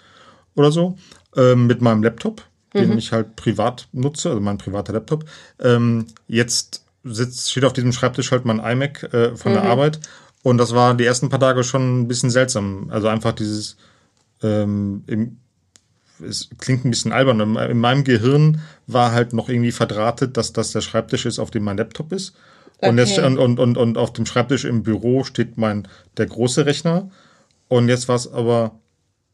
oder 0.55 0.71
so, 0.71 0.97
ähm, 1.35 1.67
mit 1.67 1.81
meinem 1.81 2.03
Laptop 2.03 2.41
den 2.73 2.91
mhm. 2.91 2.97
ich 2.97 3.11
halt 3.11 3.35
privat 3.35 3.87
nutze, 3.91 4.29
also 4.29 4.41
mein 4.41 4.57
privater 4.57 4.93
Laptop. 4.93 5.25
Ähm, 5.59 6.07
jetzt 6.27 6.83
sitzt, 7.03 7.51
steht 7.51 7.65
auf 7.65 7.73
diesem 7.73 7.93
Schreibtisch 7.93 8.31
halt 8.31 8.45
mein 8.45 8.59
iMac 8.59 9.03
äh, 9.13 9.35
von 9.35 9.51
mhm. 9.51 9.55
der 9.55 9.63
Arbeit. 9.63 9.99
Und 10.43 10.57
das 10.57 10.73
war 10.73 10.93
die 10.95 11.05
ersten 11.05 11.29
paar 11.29 11.39
Tage 11.39 11.63
schon 11.63 12.01
ein 12.01 12.07
bisschen 12.07 12.29
seltsam. 12.29 12.89
Also 12.89 13.07
einfach 13.07 13.33
dieses, 13.33 13.77
ähm, 14.41 15.03
im, 15.07 15.37
es 16.25 16.49
klingt 16.57 16.85
ein 16.85 16.89
bisschen 16.89 17.11
albern. 17.11 17.57
In 17.57 17.79
meinem 17.79 18.03
Gehirn 18.03 18.61
war 18.87 19.11
halt 19.11 19.33
noch 19.33 19.49
irgendwie 19.49 19.71
verdrahtet, 19.71 20.37
dass 20.37 20.53
das 20.53 20.71
der 20.71 20.81
Schreibtisch 20.81 21.25
ist, 21.25 21.39
auf 21.39 21.51
dem 21.51 21.63
mein 21.63 21.77
Laptop 21.77 22.11
ist. 22.11 22.33
Okay. 22.77 22.89
Und, 22.89 22.97
jetzt, 22.97 23.17
und, 23.19 23.37
und, 23.37 23.59
und, 23.59 23.77
und 23.77 23.97
auf 23.97 24.13
dem 24.13 24.25
Schreibtisch 24.25 24.65
im 24.65 24.83
Büro 24.83 25.23
steht 25.23 25.57
mein, 25.57 25.87
der 26.17 26.27
große 26.27 26.65
Rechner. 26.65 27.09
Und 27.67 27.89
jetzt 27.89 28.07
war 28.07 28.15
es 28.15 28.31
aber 28.31 28.79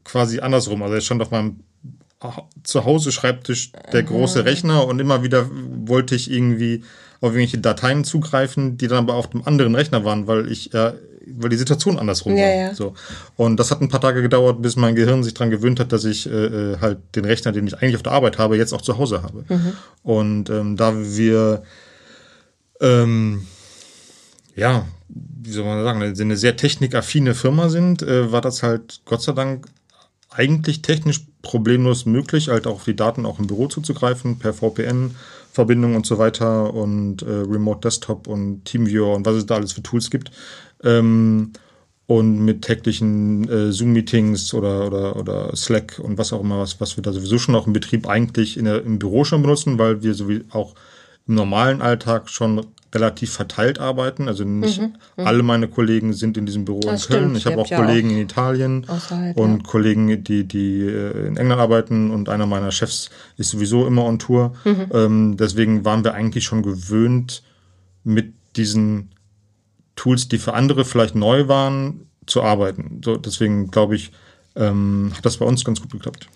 quasi 0.04 0.40
andersrum. 0.40 0.82
Also 0.82 0.96
jetzt 0.96 1.06
stand 1.06 1.22
auf 1.22 1.32
meinem 1.32 1.60
zu 2.64 2.86
Hause 2.86 3.12
Schreibtisch 3.12 3.72
der 3.92 4.04
große 4.04 4.46
Rechner 4.46 4.86
und 4.88 5.00
immer 5.00 5.24
wieder 5.24 5.50
wollte 5.50 6.16
ich 6.16 6.32
irgendwie 6.32 6.84
auf 7.22 7.32
irgendwelche 7.32 7.60
Dateien 7.60 8.04
zugreifen, 8.04 8.78
die 8.78 8.88
dann 8.88 9.00
aber 9.00 9.16
auf 9.16 9.30
dem 9.30 9.46
anderen 9.46 9.76
Rechner 9.76 10.04
waren, 10.04 10.28
weil 10.28 10.52
ich 10.52 10.74
äh, 10.74 10.94
weil 11.26 11.50
die 11.50 11.58
Situation 11.58 11.98
andersrum 11.98 12.36
ja, 12.36 12.44
war. 12.44 12.54
Ja. 12.54 12.76
So. 12.76 12.96
Und 13.38 13.58
das 13.58 13.72
hat 13.72 13.80
ein 13.82 13.88
paar 13.88 14.02
Tage 14.02 14.22
gedauert, 14.22 14.62
bis 14.62 14.76
mein 14.76 14.94
Gehirn 14.94 15.24
sich 15.24 15.34
daran 15.34 15.52
gewöhnt 15.52 15.80
hat, 15.80 15.94
dass 15.94 16.04
ich 16.04 16.30
äh, 16.30 16.74
äh, 16.74 16.78
halt 16.82 17.00
den 17.16 17.24
Rechner, 17.24 17.54
den 17.54 17.66
ich 17.66 17.76
eigentlich 17.76 17.96
auf 17.96 18.04
der 18.04 18.12
Arbeit 18.12 18.38
habe, 18.38 18.58
jetzt 18.58 18.74
auch 18.74 18.82
zu 18.82 18.98
Hause 18.98 19.24
habe. 19.24 19.46
Mhm. 19.48 19.74
Und 20.04 20.50
ähm, 20.50 20.76
da 20.76 20.94
wir 20.98 21.64
ähm, 22.82 23.48
ja, 24.56 24.86
wie 25.08 25.52
soll 25.52 25.66
man 25.66 25.84
sagen, 25.84 26.02
eine 26.02 26.38
sehr 26.38 26.56
technikaffine 26.56 27.34
Firma 27.34 27.70
sind, 27.70 28.02
äh, 28.02 28.32
war 28.32 28.42
das 28.42 28.64
halt 28.64 29.02
Gott 29.06 29.22
sei 29.22 29.34
Dank 29.34 29.68
eigentlich 30.30 30.82
technisch 30.82 31.22
problemlos 31.44 32.08
möglich, 32.08 32.48
halt 32.48 32.66
auch 32.66 32.76
auf 32.76 32.86
die 32.86 32.96
Daten 32.96 33.28
auch 33.28 33.38
im 33.38 33.46
Büro 33.46 33.68
zuzugreifen, 33.68 34.40
per 34.40 34.54
VPN-Verbindung 34.54 35.96
und 35.96 36.08
so 36.08 36.18
weiter 36.18 36.74
und 36.74 37.22
äh, 37.22 37.26
Remote 37.26 37.82
Desktop 37.82 38.28
und 38.28 38.66
TeamViewer 38.66 39.14
und 39.14 39.26
was 39.28 39.36
es 39.36 39.46
da 39.46 39.56
alles 39.56 39.74
für 39.74 39.84
Tools 39.84 40.10
gibt. 40.10 40.32
Ähm, 40.84 41.52
und 42.06 42.44
mit 42.44 42.64
täglichen 42.64 43.48
äh, 43.50 43.72
Zoom-Meetings 43.72 44.54
oder, 44.54 44.88
oder, 44.88 45.16
oder 45.16 45.56
Slack 45.56 46.00
und 46.00 46.18
was 46.18 46.34
auch 46.34 46.42
immer, 46.42 46.60
was, 46.60 46.82
was 46.82 46.98
wir 46.98 47.04
da 47.04 47.14
sowieso 47.14 47.38
schon 47.38 47.56
auch 47.56 47.68
im 47.68 47.74
Betrieb 47.74 48.08
eigentlich 48.08 48.58
in 48.58 48.66
der, 48.66 48.84
im 48.84 49.00
Büro 49.00 49.24
schon 49.24 49.42
benutzen, 49.42 49.80
weil 49.80 50.04
wir 50.04 50.14
so 50.14 50.28
wie 50.28 50.44
auch 50.52 50.76
im 51.28 51.36
normalen 51.36 51.82
Alltag 51.82 52.30
schon 52.30 52.66
relativ 52.94 53.32
verteilt 53.32 53.80
arbeiten. 53.80 54.28
Also 54.28 54.44
nicht 54.44 54.80
mhm, 54.80 54.94
mhm. 55.18 55.28
alle 55.28 55.44
meine 55.44 55.68
Kollegen 55.68 56.14
sind 56.14 56.38
in 56.38 56.46
diesem 56.46 56.66
Büro 56.66 56.82
das 56.82 57.06
in 57.06 57.12
Köln. 57.12 57.24
Stimmt. 57.24 57.38
Ich 57.38 57.46
habe 57.46 57.58
auch 57.58 57.68
ja 57.68 57.78
Kollegen 57.78 58.10
auch 58.10 58.14
in 58.14 58.20
Italien 58.20 58.86
und 59.36 59.58
ja. 59.58 59.64
Kollegen, 59.64 60.24
die, 60.24 60.48
die 60.48 60.82
äh, 60.82 61.28
in 61.28 61.38
England 61.38 61.62
arbeiten 61.62 62.12
und 62.12 62.30
einer 62.30 62.46
meiner 62.46 62.72
Chefs 62.72 63.10
ist 63.38 63.50
sowieso 63.50 63.88
immer 63.88 64.06
on 64.06 64.20
Tour. 64.20 64.54
Mhm. 64.64 64.86
Ähm, 64.94 65.38
deswegen 65.38 65.86
waren 65.86 66.04
wir 66.04 66.14
eigentlich 66.14 66.44
schon 66.44 66.62
gewöhnt, 66.62 67.44
mit 68.04 68.34
diesen 68.56 69.12
Tools, 69.96 70.28
die 70.28 70.38
für 70.38 70.54
andere 70.54 70.86
vielleicht 70.86 71.16
neu 71.16 71.48
waren, 71.48 72.08
zu 72.26 72.42
arbeiten. 72.42 73.02
So, 73.04 73.18
deswegen 73.18 73.72
glaube 73.72 73.96
ich, 73.96 74.12
ähm, 74.56 75.12
hat 75.16 75.26
das 75.26 75.38
bei 75.38 75.46
uns 75.46 75.66
ganz 75.66 75.82
gut 75.82 75.92
geklappt. 75.92 76.28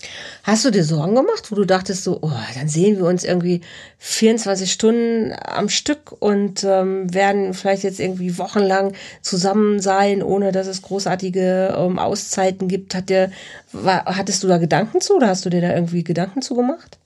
Hast 0.43 0.65
du 0.65 0.71
dir 0.71 0.83
Sorgen 0.83 1.13
gemacht, 1.13 1.51
wo 1.51 1.55
du 1.55 1.65
dachtest 1.65 2.03
so, 2.03 2.19
oh, 2.21 2.31
dann 2.55 2.67
sehen 2.67 2.97
wir 2.97 3.05
uns 3.05 3.23
irgendwie 3.23 3.61
24 3.99 4.71
Stunden 4.71 5.33
am 5.43 5.69
Stück 5.69 6.11
und 6.19 6.63
ähm, 6.63 7.13
werden 7.13 7.53
vielleicht 7.53 7.83
jetzt 7.83 7.99
irgendwie 7.99 8.37
wochenlang 8.37 8.93
zusammen 9.21 9.79
sein, 9.79 10.23
ohne 10.23 10.51
dass 10.51 10.65
es 10.65 10.81
großartige 10.81 11.75
ähm, 11.77 11.99
Auszeiten 11.99 12.67
gibt? 12.67 12.95
Hat 12.95 13.09
dir, 13.09 13.31
war, 13.71 14.05
hattest 14.05 14.43
du 14.43 14.47
da 14.47 14.57
Gedanken 14.57 14.99
zu 14.99 15.15
oder 15.15 15.27
hast 15.27 15.45
du 15.45 15.49
dir 15.49 15.61
da 15.61 15.73
irgendwie 15.73 16.03
Gedanken 16.03 16.41
zu 16.41 16.55
gemacht? 16.55 16.97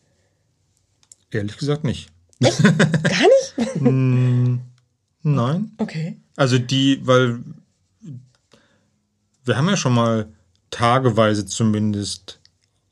Ehrlich 1.30 1.58
gesagt 1.58 1.84
nicht. 1.84 2.10
Echt? 2.40 2.64
Gar 2.64 2.74
nicht? 2.74 3.82
Nein. 5.24 5.72
okay. 5.78 6.18
Also 6.36 6.58
die, 6.58 7.06
weil 7.06 7.40
wir 9.44 9.58
haben 9.58 9.68
ja 9.68 9.78
schon 9.78 9.94
mal 9.94 10.28
tageweise 10.72 11.46
zumindest 11.46 12.40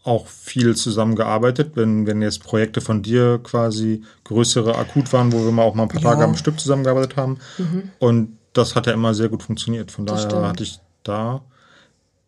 auch 0.04 0.28
viel 0.28 0.76
zusammengearbeitet, 0.76 1.72
wenn, 1.76 2.08
wenn 2.08 2.22
jetzt 2.22 2.44
Projekte 2.44 2.82
von 2.82 3.02
dir 3.04 3.40
quasi 3.44 4.04
größere 4.24 4.76
akut 4.78 5.12
waren, 5.14 5.32
wo 5.34 5.44
wir 5.44 5.52
mal 5.52 5.64
auch 5.64 5.76
mal 5.76 5.84
ein 5.84 5.90
paar 5.90 6.02
Ja. 6.02 6.12
Tage 6.12 6.24
am 6.24 6.36
Stück 6.36 6.60
zusammengearbeitet 6.60 7.16
haben. 7.18 7.38
Und 8.00 8.38
das 8.54 8.76
hat 8.76 8.88
ja 8.88 8.94
immer 8.94 9.14
sehr 9.14 9.30
gut 9.30 9.44
funktioniert. 9.44 9.92
Von 9.92 10.06
Das 10.06 10.22
daher 10.24 10.30
stimmt. 10.30 10.46
hatte 10.48 10.64
ich 10.64 10.80
da 11.04 11.42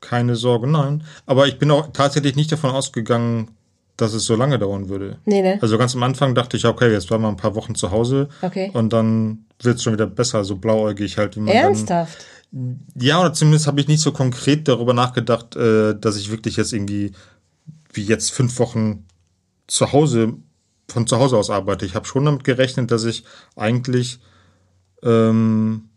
keine 0.02 0.36
Sorge, 0.36 0.68
nein. 0.68 1.04
Aber 1.26 1.48
ich 1.48 1.60
bin 1.60 1.72
auch 1.72 1.88
tatsächlich 1.94 2.36
nicht 2.36 2.52
davon 2.52 2.72
ausgegangen, 2.72 3.52
dass 3.98 4.14
es 4.14 4.26
so 4.26 4.36
lange 4.36 4.58
dauern 4.60 4.90
würde. 4.90 5.18
Nee, 5.26 5.42
ne? 5.42 5.60
Also 5.62 5.78
ganz 5.78 5.96
am 5.96 6.04
Anfang 6.04 6.34
dachte 6.36 6.58
ich, 6.58 6.66
okay, 6.66 6.92
jetzt 6.92 7.08
bleiben 7.08 7.24
wir 7.24 7.30
ein 7.30 7.38
paar 7.38 7.56
Wochen 7.56 7.76
zu 7.76 7.92
Hause 7.92 8.30
Okay. 8.42 8.72
und 8.74 8.92
dann 8.94 9.46
wird 9.62 9.78
es 9.78 9.84
schon 9.84 9.94
wieder 9.94 10.08
besser, 10.08 10.44
so 10.44 10.56
blauäugig 10.56 11.18
halt, 11.18 11.36
wie 11.36 11.40
man 11.42 11.48
dann 11.54 11.56
Ernsthaft? 11.66 12.26
Ja, 12.96 13.20
oder 13.20 13.34
zumindest 13.34 13.68
habe 13.68 13.80
ich 13.80 13.88
nicht 13.88 14.02
so 14.02 14.12
konkret 14.12 14.68
darüber 14.68 14.94
nachgedacht, 14.94 15.56
äh, 15.56 15.96
dass 15.98 16.18
ich 16.18 16.32
wirklich 16.32 16.58
jetzt 16.58 16.74
irgendwie 16.74 17.14
wie 17.94 18.04
jetzt 18.04 18.32
fünf 18.32 18.60
Wochen 18.60 19.06
zu 19.68 19.92
Hause 19.92 20.34
von 20.88 21.08
zu 21.08 21.18
Hause 21.18 21.38
aus 21.38 21.50
arbeite. 21.50 21.86
Ich 21.86 21.96
habe 21.96 22.06
schon 22.06 22.26
damit 22.26 22.44
gerechnet, 22.44 22.92
dass 22.92 23.06
ich 23.06 23.24
eigentlich 23.56 24.20
ähm, 25.04 25.90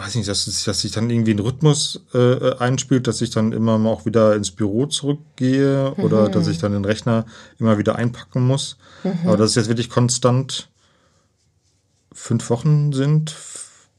weiß 0.00 0.14
nicht, 0.14 0.28
dass, 0.28 0.44
dass 0.64 0.80
sich 0.80 0.92
dann 0.92 1.10
irgendwie 1.10 1.34
ein 1.34 1.38
Rhythmus 1.38 2.04
äh, 2.14 2.54
einspielt, 2.56 3.06
dass 3.06 3.20
ich 3.20 3.30
dann 3.30 3.52
immer 3.52 3.78
mal 3.78 3.90
auch 3.90 4.06
wieder 4.06 4.34
ins 4.34 4.50
Büro 4.50 4.86
zurückgehe 4.86 5.92
oder 5.96 6.28
dass 6.28 6.48
ich 6.48 6.58
dann 6.58 6.72
den 6.72 6.84
Rechner 6.84 7.26
immer 7.58 7.76
wieder 7.76 7.96
einpacken 7.96 8.46
muss. 8.46 8.76
Aber 9.24 9.36
dass 9.36 9.50
es 9.50 9.56
jetzt 9.56 9.68
wirklich 9.68 9.90
konstant 9.90 10.68
fünf 12.12 12.48
Wochen 12.50 12.92
sind, 12.92 13.30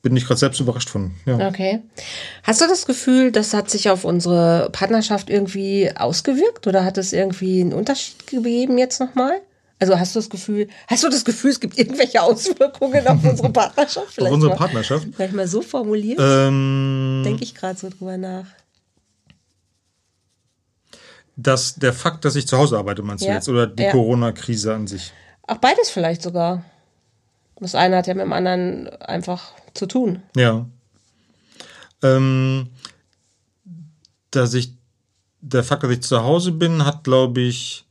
bin 0.01 0.15
ich 0.17 0.25
gerade 0.25 0.39
selbst 0.39 0.60
überrascht 0.60 0.89
von. 0.89 1.12
Ja. 1.25 1.48
Okay. 1.48 1.81
Hast 2.43 2.62
du 2.62 2.67
das 2.67 2.86
Gefühl, 2.86 3.31
das 3.31 3.53
hat 3.53 3.70
sich 3.70 3.89
auf 3.89 4.03
unsere 4.03 4.70
Partnerschaft 4.72 5.29
irgendwie 5.29 5.91
ausgewirkt 5.96 6.65
oder 6.67 6.84
hat 6.86 6.98
es 6.98 7.13
irgendwie 7.13 7.62
einen 7.62 7.74
Unterschied 7.74 8.25
gegeben 8.27 8.77
jetzt 8.77 9.00
nochmal? 9.00 9.41
Also 9.79 9.98
hast 10.00 10.13
du 10.15 10.20
das 10.20 10.29
Gefühl, 10.29 10.67
hast 10.88 11.03
du 11.03 11.10
das 11.10 11.25
Gefühl, 11.25 11.50
es 11.51 11.60
gibt 11.60 11.77
irgendwelche 11.77 12.22
Auswirkungen 12.22 13.08
auf 13.08 13.24
unsere 13.24 13.50
Partnerschaft? 13.53 14.20
Auf 14.22 14.29
unsere 14.31 14.51
mal, 14.51 14.58
Partnerschaft. 14.58 15.08
vielleicht 15.15 15.34
mal 15.34 15.48
so 15.48 15.62
formuliert? 15.62 16.20
Ähm, 16.22 17.22
Denke 17.25 17.43
ich 17.43 17.55
gerade 17.55 17.77
so 17.79 17.89
drüber 17.89 18.17
nach. 18.17 18.46
dass 21.38 21.75
der 21.75 21.93
Fakt, 21.93 22.25
dass 22.25 22.36
ich 22.36 22.48
zu 22.48 22.58
Hause 22.58 22.77
arbeite, 22.77 23.01
meinst 23.01 23.24
du 23.24 23.29
Ja. 23.29 23.36
jetzt? 23.36 23.50
Oder 23.50 23.65
die 23.65 23.84
Ja. 23.84 23.91
Corona-Krise 23.91 24.74
an 24.75 24.86
sich? 24.86 25.12
Ach, 25.48 25.58
beides 25.58 25.89
vielleicht 25.89 26.22
sogar. 26.22 26.63
Das 27.62 27.75
eine 27.75 27.96
hat 27.98 28.08
ja 28.08 28.15
mit 28.15 28.24
dem 28.24 28.34
anderen 28.34 28.89
einfach 29.01 29.53
zu 29.75 29.86
tun. 29.86 30.24
Ja. 30.36 30.65
Ähm, 32.01 32.70
dass 34.32 34.56
ich, 34.56 34.74
der 35.41 35.63
Fakt, 35.63 35.84
dass 35.84 35.91
ich 35.91 36.01
zu 36.01 36.24
Hause 36.24 36.53
bin, 36.53 36.86
hat, 36.86 37.03
glaube 37.03 37.41
ich, 37.41 37.86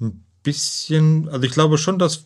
ein 0.00 0.24
bisschen, 0.42 1.28
also 1.28 1.44
ich 1.44 1.52
glaube 1.52 1.78
schon, 1.78 2.00
dass 2.00 2.24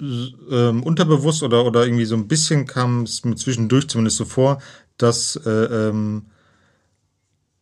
ähm, 0.00 0.82
unterbewusst 0.84 1.42
oder, 1.42 1.66
oder 1.66 1.84
irgendwie 1.84 2.06
so 2.06 2.14
ein 2.14 2.26
bisschen 2.26 2.66
kam 2.66 3.02
es 3.02 3.22
mir 3.22 3.36
zwischendurch 3.36 3.88
zumindest 3.88 4.16
so 4.16 4.24
vor, 4.24 4.62
dass, 4.96 5.36
äh, 5.36 5.50
ähm, 5.50 6.30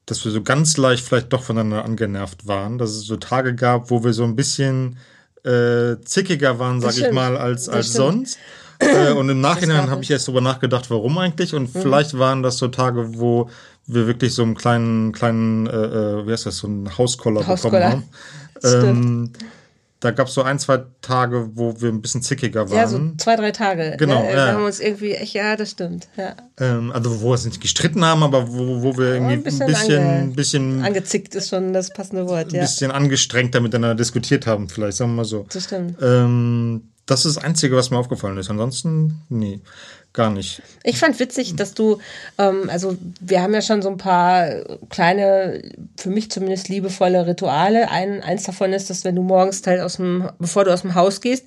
dass 0.07 0.25
wir 0.25 0.31
so 0.31 0.45
ganz 0.45 0.77
leicht 0.77 1.05
vielleicht 1.05 1.33
doch 1.33 1.43
voneinander 1.43 1.85
angenervt 1.85 2.47
waren, 2.47 2.79
dass 2.79 2.91
es 2.91 3.03
so 3.03 3.17
Tage 3.17 3.57
gab, 3.57 3.91
wo 3.91 4.05
wir 4.05 4.13
so 4.13 4.23
ein 4.23 4.37
bisschen 4.37 4.97
äh, 5.49 6.01
zickiger 6.05 6.59
waren, 6.59 6.81
sag 6.81 6.91
Das 6.91 6.99
ich 6.99 7.13
mal, 7.13 7.37
als, 7.37 7.69
als 7.69 7.93
sonst. 7.93 8.39
Äh, 8.81 9.11
und 9.11 9.29
im 9.29 9.41
Nachhinein 9.41 9.91
habe 9.91 10.05
ich 10.05 10.11
erst 10.13 10.29
darüber 10.29 10.41
nachgedacht, 10.41 10.89
warum 10.89 11.19
eigentlich. 11.19 11.53
Und 11.53 11.67
vielleicht 11.67 12.17
waren 12.17 12.45
das 12.45 12.59
so 12.59 12.69
Tage, 12.69 13.19
wo 13.19 13.51
wir 13.89 14.07
wirklich 14.07 14.33
so 14.35 14.45
einen 14.45 14.55
kleinen, 14.55 15.11
kleinen, 15.11 15.67
äh, 15.67 15.71
äh, 15.73 16.27
wie 16.27 16.31
heißt 16.31 16.47
das, 16.47 16.59
so 16.59 16.69
einen 16.69 16.97
Hauskoller 16.97 17.43
bekommen 17.43 17.83
haben. 17.83 18.05
Stimmt. 18.59 19.39
Da 20.01 20.13
gab 20.13 20.29
es 20.29 20.35
so 20.35 20.43
ein, 20.43 20.61
zwei 20.61 20.85
Tage, 21.03 21.51
wo 21.55 21.81
wir 21.81 21.89
ein 21.89 22.01
bisschen 22.01 22.23
zickiger 22.23 22.69
waren. 22.71 22.77
Ja, 22.77 22.87
so 22.87 23.01
zwei, 23.17 23.35
drei 23.35 23.51
Tage. 23.51 23.97
Genau, 23.99 24.23
Ne? 24.23 24.29
ja. 24.31 24.37
Wir 24.47 24.53
haben 24.55 24.65
uns 24.65 24.79
irgendwie, 24.79 25.13
echt, 25.15 25.35
ja, 25.35 25.57
das 25.57 25.71
stimmt. 25.73 26.07
Ja. 26.17 26.37
ähm, 26.61 26.93
also 26.93 27.21
wo 27.21 27.27
wir 27.27 27.31
uns 27.33 27.45
nicht 27.47 27.61
gestritten 27.61 28.05
haben, 28.05 28.23
aber 28.23 28.47
wo, 28.49 28.83
wo 28.83 28.97
wir 28.97 29.15
irgendwie 29.15 29.33
ein 29.33 29.39
ein 29.41 29.43
bisschen 29.43 29.67
bisschen, 29.67 30.03
ange- 30.31 30.35
bisschen, 30.37 30.85
Angezickt 30.85 31.35
ist 31.35 31.49
schon 31.49 31.73
das 31.73 31.91
passende 31.93 32.29
Wort, 32.29 32.53
ja. 32.53 32.61
bisschen 32.61 32.93
angestrengter 32.93 33.61
miteinander 33.61 33.97
diskutiert 33.97 34.47
haben, 34.47 34.69
vielleicht, 34.69 34.99
sagen 34.99 35.11
wir 35.11 35.17
mal 35.17 35.25
so. 35.25 35.47
Das 35.53 35.65
stimmt. 35.65 35.97
Ähm, 36.01 36.91
das 37.07 37.25
ist 37.27 37.37
das 37.37 37.43
Einzige, 37.45 37.75
was 37.75 37.91
mir 37.91 37.99
aufgefallen 37.99 38.37
ist. 38.39 38.51
Ansonsten, 38.51 39.23
nee, 39.31 39.61
gar 40.13 40.31
nicht. 40.31 40.63
Ich 40.85 40.99
fand 40.99 41.19
witzig, 41.21 41.57
dass 41.57 41.75
du, 41.75 41.99
ähm, 42.39 42.69
also 42.71 42.97
wir 43.21 43.43
haben 43.43 43.55
ja 43.55 43.63
schon 43.63 43.83
so 43.83 43.89
ein 43.89 43.99
paar 43.99 44.49
kleine, 44.89 45.63
für 45.97 46.11
mich 46.11 46.31
zumindest 46.31 46.69
liebevolle 46.69 47.27
Rituale. 47.27 47.91
Ein, 47.91 48.23
eins 48.23 48.43
davon 48.45 48.73
ist, 48.73 48.91
dass 48.91 49.05
wenn 49.05 49.17
du 49.17 49.23
morgens 49.23 49.67
halt 49.67 49.81
aus 49.81 49.97
dem, 49.97 50.29
bevor 50.39 50.65
du 50.65 50.73
aus 50.73 50.83
dem 50.83 50.95
Haus 50.95 51.21
gehst, 51.21 51.45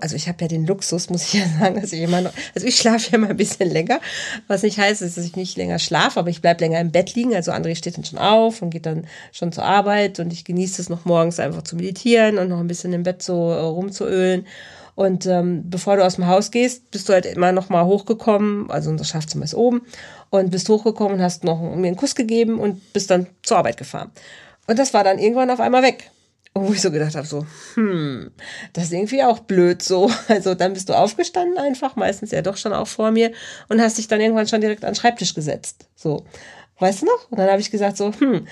also 0.00 0.14
ich 0.14 0.28
habe 0.28 0.42
ja 0.42 0.48
den 0.48 0.66
Luxus, 0.66 1.08
muss 1.08 1.22
ich 1.22 1.40
ja 1.40 1.46
sagen, 1.58 1.80
dass 1.80 1.92
ich 1.92 2.02
immer 2.02 2.20
noch, 2.20 2.32
also 2.54 2.66
ich 2.66 2.76
schlafe 2.76 3.12
ja 3.12 3.18
mal 3.18 3.30
ein 3.30 3.36
bisschen 3.36 3.70
länger, 3.70 4.00
was 4.46 4.62
nicht 4.62 4.78
heißt, 4.78 5.00
dass 5.00 5.16
ich 5.16 5.36
nicht 5.36 5.56
länger 5.56 5.78
schlafe, 5.78 6.20
aber 6.20 6.30
ich 6.30 6.42
bleib 6.42 6.60
länger 6.60 6.80
im 6.80 6.92
Bett 6.92 7.14
liegen. 7.14 7.34
Also 7.34 7.52
André 7.52 7.74
steht 7.74 7.96
dann 7.96 8.04
schon 8.04 8.18
auf 8.18 8.62
und 8.62 8.70
geht 8.70 8.86
dann 8.86 9.06
schon 9.32 9.52
zur 9.52 9.64
Arbeit 9.64 10.20
und 10.20 10.32
ich 10.32 10.44
genieße 10.44 10.82
es 10.82 10.88
noch 10.88 11.04
morgens 11.04 11.40
einfach 11.40 11.62
zu 11.62 11.76
meditieren 11.76 12.38
und 12.38 12.48
noch 12.48 12.60
ein 12.60 12.68
bisschen 12.68 12.92
im 12.92 13.02
Bett 13.02 13.22
so 13.22 13.50
äh, 13.50 13.60
rumzuölen. 13.60 14.46
Und 15.00 15.24
ähm, 15.24 15.62
bevor 15.70 15.96
du 15.96 16.04
aus 16.04 16.16
dem 16.16 16.26
Haus 16.26 16.50
gehst, 16.50 16.90
bist 16.90 17.08
du 17.08 17.14
halt 17.14 17.24
immer 17.24 17.52
noch 17.52 17.70
mal 17.70 17.86
hochgekommen, 17.86 18.70
also 18.70 18.90
unser 18.90 19.06
Schlafzimmer 19.06 19.46
ist 19.46 19.54
oben, 19.54 19.80
und 20.28 20.50
bist 20.50 20.68
hochgekommen 20.68 21.14
und 21.14 21.22
hast 21.22 21.42
noch 21.42 21.58
mir 21.58 21.86
einen 21.86 21.96
Kuss 21.96 22.14
gegeben 22.14 22.60
und 22.60 22.92
bist 22.92 23.10
dann 23.10 23.26
zur 23.42 23.56
Arbeit 23.56 23.78
gefahren. 23.78 24.10
Und 24.66 24.78
das 24.78 24.92
war 24.92 25.02
dann 25.02 25.18
irgendwann 25.18 25.48
auf 25.48 25.58
einmal 25.58 25.82
weg. 25.82 26.10
Und 26.52 26.68
wo 26.68 26.74
ich 26.74 26.82
so 26.82 26.90
gedacht 26.90 27.14
habe, 27.14 27.26
so, 27.26 27.46
hm, 27.76 28.30
das 28.74 28.84
ist 28.84 28.92
irgendwie 28.92 29.22
auch 29.22 29.38
blöd 29.38 29.82
so. 29.82 30.10
Also 30.28 30.54
dann 30.54 30.74
bist 30.74 30.90
du 30.90 30.92
aufgestanden 30.92 31.56
einfach, 31.56 31.96
meistens 31.96 32.30
ja 32.30 32.42
doch 32.42 32.58
schon 32.58 32.74
auch 32.74 32.86
vor 32.86 33.10
mir, 33.10 33.32
und 33.70 33.80
hast 33.80 33.96
dich 33.96 34.06
dann 34.06 34.20
irgendwann 34.20 34.48
schon 34.48 34.60
direkt 34.60 34.84
an 34.84 34.90
den 34.90 34.96
Schreibtisch 34.96 35.32
gesetzt. 35.32 35.88
So, 35.96 36.26
weißt 36.78 37.00
du 37.00 37.06
noch? 37.06 37.30
Und 37.30 37.38
dann 37.38 37.48
habe 37.48 37.62
ich 37.62 37.70
gesagt 37.70 37.96
so, 37.96 38.12
hm, 38.12 38.46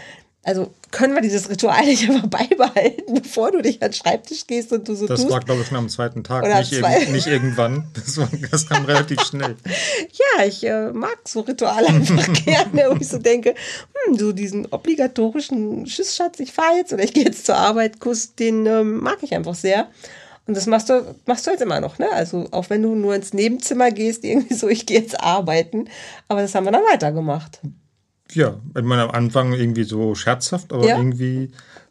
also 0.49 0.73
können 0.91 1.15
wir 1.15 1.21
dieses 1.21 1.51
Ritual 1.51 1.85
nicht 1.85 2.09
einfach 2.09 2.27
beibehalten, 2.31 3.15
bevor 3.15 3.51
du 3.53 3.61
dich 3.61 3.83
an 3.83 3.91
den 3.91 3.95
Schreibtisch 3.95 4.47
gehst 4.47 4.73
und 4.73 4.89
du 4.89 4.95
so 4.95 5.07
Das 5.07 5.21
tust? 5.21 5.31
war, 5.31 5.41
glaube 5.41 5.61
ich, 5.61 5.69
schon 5.69 5.77
am 5.77 5.89
zweiten 5.91 6.25
Tag, 6.25 6.43
nicht, 6.47 6.75
zwei- 6.81 7.01
irg 7.01 7.11
nicht 7.11 7.27
irgendwann. 7.27 7.85
Das, 7.95 8.17
war, 8.17 8.29
das 8.51 8.67
kam 8.67 8.85
relativ 8.87 9.21
schnell. 9.23 9.57
Ja, 10.39 10.45
ich 10.47 10.65
äh, 10.65 10.91
mag 10.91 11.19
so 11.27 11.41
Rituale 11.41 11.89
einfach 11.89 12.33
gerne, 12.45 12.91
wo 12.91 12.97
ich 13.01 13.09
so 13.09 13.19
denke, 13.19 13.55
hm, 14.07 14.19
so 14.19 14.33
diesen 14.33 14.67
obligatorischen 14.67 15.85
Tschüss, 15.85 16.17
Schatz, 16.17 16.41
ich 16.41 16.53
fahre 16.53 16.77
jetzt 16.79 16.93
oder 16.93 17.05
ich 17.05 17.13
gehe 17.13 17.25
jetzt 17.25 17.45
zur 17.47 17.57
Arbeit, 17.57 18.01
Kuss, 18.01 18.35
den 18.35 18.65
ähm, 18.67 18.99
mag 19.01 19.19
ich 19.23 19.35
einfach 19.35 19.55
sehr. 19.55 19.89
Und 20.47 20.57
das 20.57 20.65
machst 20.67 20.89
du, 20.89 21.15
machst 21.27 21.47
du 21.47 21.51
jetzt 21.51 21.61
immer 21.61 21.79
noch, 21.81 21.99
ne? 21.99 22.11
Also 22.11 22.49
auch 22.53 22.71
wenn 22.71 22.83
du 22.83 22.95
nur 22.95 23.15
ins 23.15 23.35
Nebenzimmer 23.35 23.91
gehst, 23.91 24.25
irgendwie 24.25 24.55
so, 24.55 24.67
ich 24.69 24.87
gehe 24.87 24.99
jetzt 24.99 25.21
arbeiten. 25.21 25.89
Aber 26.29 26.41
das 26.41 26.55
haben 26.55 26.65
wir 26.65 26.73
dann 26.73 26.85
weitergemacht. 26.91 27.61
Ja, 28.33 28.61
ich 28.77 28.83
meine, 28.83 29.03
am 29.03 29.11
Anfang 29.11 29.53
irgendwie 29.53 29.85
so 29.85 30.15
scherzhaft, 30.15 30.73
aber 30.73 30.87
Ja. 30.87 30.99
irgendwie 30.99 31.51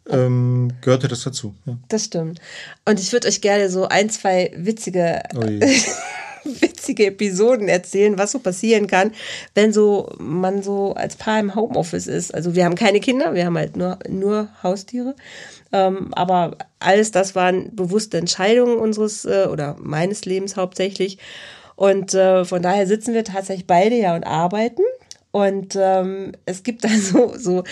ähm, 0.10 0.72
gehörte 0.82 1.08
das 1.08 1.24
dazu. 1.24 1.56
Ja. 1.66 1.78
Das 1.90 2.06
stimmt. 2.06 2.40
Und 2.86 3.00
ich 3.00 3.12
würde 3.12 3.28
euch 3.28 3.42
gerne 3.42 3.70
so 3.70 3.88
ein, 3.88 4.10
zwei 4.10 4.52
witzige 4.56 5.22
witzige 6.88 7.08
Episoden 7.08 7.68
erzählen, 7.68 8.18
was 8.18 8.32
so 8.32 8.40
passieren 8.40 8.88
kann, 8.88 9.12
wenn 9.54 9.74
so 9.74 10.14
man 10.18 10.64
so 10.64 10.94
als 10.94 11.16
Paar 11.16 11.40
im 11.40 11.56
Homeoffice 11.56 12.08
ist. 12.08 12.34
Also 12.34 12.56
wir 12.56 12.66
haben 12.66 12.76
keine 12.76 13.00
Kinder, 13.00 13.34
wir 13.34 13.46
haben 13.46 13.58
halt 13.58 13.76
nur, 13.76 14.00
nur 14.10 14.50
Haustiere. 14.64 15.16
Ähm, 15.72 16.14
aber 16.14 16.58
alles 16.80 17.12
das 17.12 17.36
waren 17.36 17.76
bewusste 17.76 18.18
Entscheidungen 18.18 18.78
unseres 18.78 19.26
äh, 19.26 19.48
oder 19.52 19.76
meines 19.80 20.26
Lebens 20.26 20.56
hauptsächlich. 20.56 21.18
Und 21.76 22.14
äh, 22.14 22.46
von 22.46 22.62
daher 22.62 22.88
sitzen 22.88 23.14
wir 23.14 23.24
tatsächlich 23.24 23.68
beide 23.68 23.96
ja 23.96 24.16
und 24.16 24.24
arbeiten. 24.26 24.82
Und 25.38 25.78
ähm, 25.80 26.32
es 26.48 26.64
gibt 26.64 26.84
da 26.84 26.90
so, 26.98 27.38
so 27.38 27.64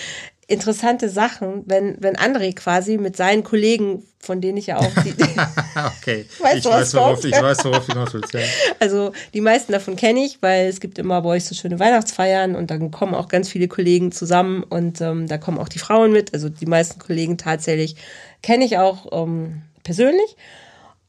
interessante 0.46 1.08
Sachen, 1.08 1.64
wenn, 1.66 1.96
wenn 1.98 2.14
André 2.14 2.54
quasi 2.54 2.96
mit 2.96 3.16
seinen 3.16 3.42
Kollegen, 3.42 4.04
von 4.20 4.40
denen 4.40 4.56
ich 4.56 4.68
ja 4.68 4.76
auch 4.76 4.92
die, 5.02 5.12
okay, 6.00 6.26
Weißt 6.38 6.58
ich, 6.58 6.62
du, 6.62 6.70
weiß, 6.70 6.94
worauf, 6.94 7.24
ich 7.24 7.32
weiß, 7.32 7.64
worauf 7.64 7.86
du 7.86 7.92
hinaus 7.92 8.14
willst. 8.14 8.32
Ja. 8.32 8.40
Also 8.78 9.10
die 9.34 9.40
meisten 9.40 9.72
davon 9.72 9.96
kenne 9.96 10.24
ich, 10.24 10.40
weil 10.42 10.68
es 10.68 10.78
gibt 10.78 11.00
immer 11.00 11.20
bei 11.22 11.30
euch 11.30 11.44
so 11.44 11.56
schöne 11.56 11.80
Weihnachtsfeiern 11.80 12.54
und 12.54 12.70
dann 12.70 12.92
kommen 12.92 13.16
auch 13.16 13.26
ganz 13.26 13.48
viele 13.48 13.66
Kollegen 13.66 14.12
zusammen 14.12 14.62
und 14.62 15.00
ähm, 15.00 15.26
da 15.26 15.36
kommen 15.36 15.58
auch 15.58 15.68
die 15.68 15.80
Frauen 15.80 16.12
mit. 16.12 16.34
Also 16.34 16.48
die 16.48 16.66
meisten 16.66 17.00
Kollegen 17.00 17.36
tatsächlich 17.36 17.96
kenne 18.42 18.64
ich 18.64 18.78
auch 18.78 19.08
ähm, 19.10 19.62
persönlich. 19.82 20.36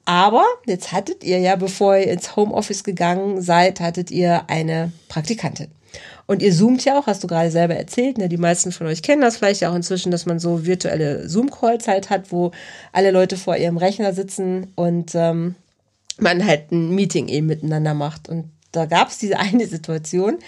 Aber 0.06 0.46
jetzt 0.66 0.92
hattet 0.92 1.24
ihr 1.24 1.38
ja, 1.38 1.56
bevor 1.56 1.96
ihr 1.98 2.12
ins 2.12 2.36
Homeoffice 2.36 2.84
gegangen 2.84 3.44
seid, 3.44 3.80
hattet 3.80 4.10
ihr 4.10 4.50
eine 4.50 4.92
Praktikantin. 5.10 5.68
Und 6.28 6.42
ihr 6.42 6.54
zoomt 6.54 6.84
ja 6.84 7.00
auch, 7.00 7.08
hast 7.08 7.24
du 7.24 7.28
gerade 7.28 7.50
selber 7.50 7.76
erzählt. 7.76 8.18
Ne? 8.18 8.28
Die 8.28 8.38
meisten 8.38 8.74
von 8.74 8.86
euch 8.88 9.02
kennen 9.02 9.22
das 9.22 9.38
vielleicht 9.38 9.64
auch 9.64 9.74
inzwischen, 9.74 10.12
dass 10.12 10.26
man 10.26 10.40
so 10.40 10.66
virtuelle 10.66 11.28
Zoom-Calls 11.28 11.88
halt 11.88 12.10
hat, 12.10 12.34
wo 12.34 12.52
alle 12.92 13.12
Leute 13.12 13.38
vor 13.38 13.56
ihrem 13.56 13.78
Rechner 13.78 14.14
sitzen 14.14 14.68
und 14.76 15.16
ähm, 15.16 15.56
man 16.20 16.46
halt 16.46 16.72
ein 16.72 16.94
Meeting 16.94 17.30
eben 17.30 17.48
miteinander 17.48 17.94
macht. 17.94 18.28
Und 18.28 18.52
da 18.74 18.86
gab 18.86 19.10
es 19.10 19.18
diese 19.18 19.40
eine 19.40 19.68
Situation. 19.68 20.40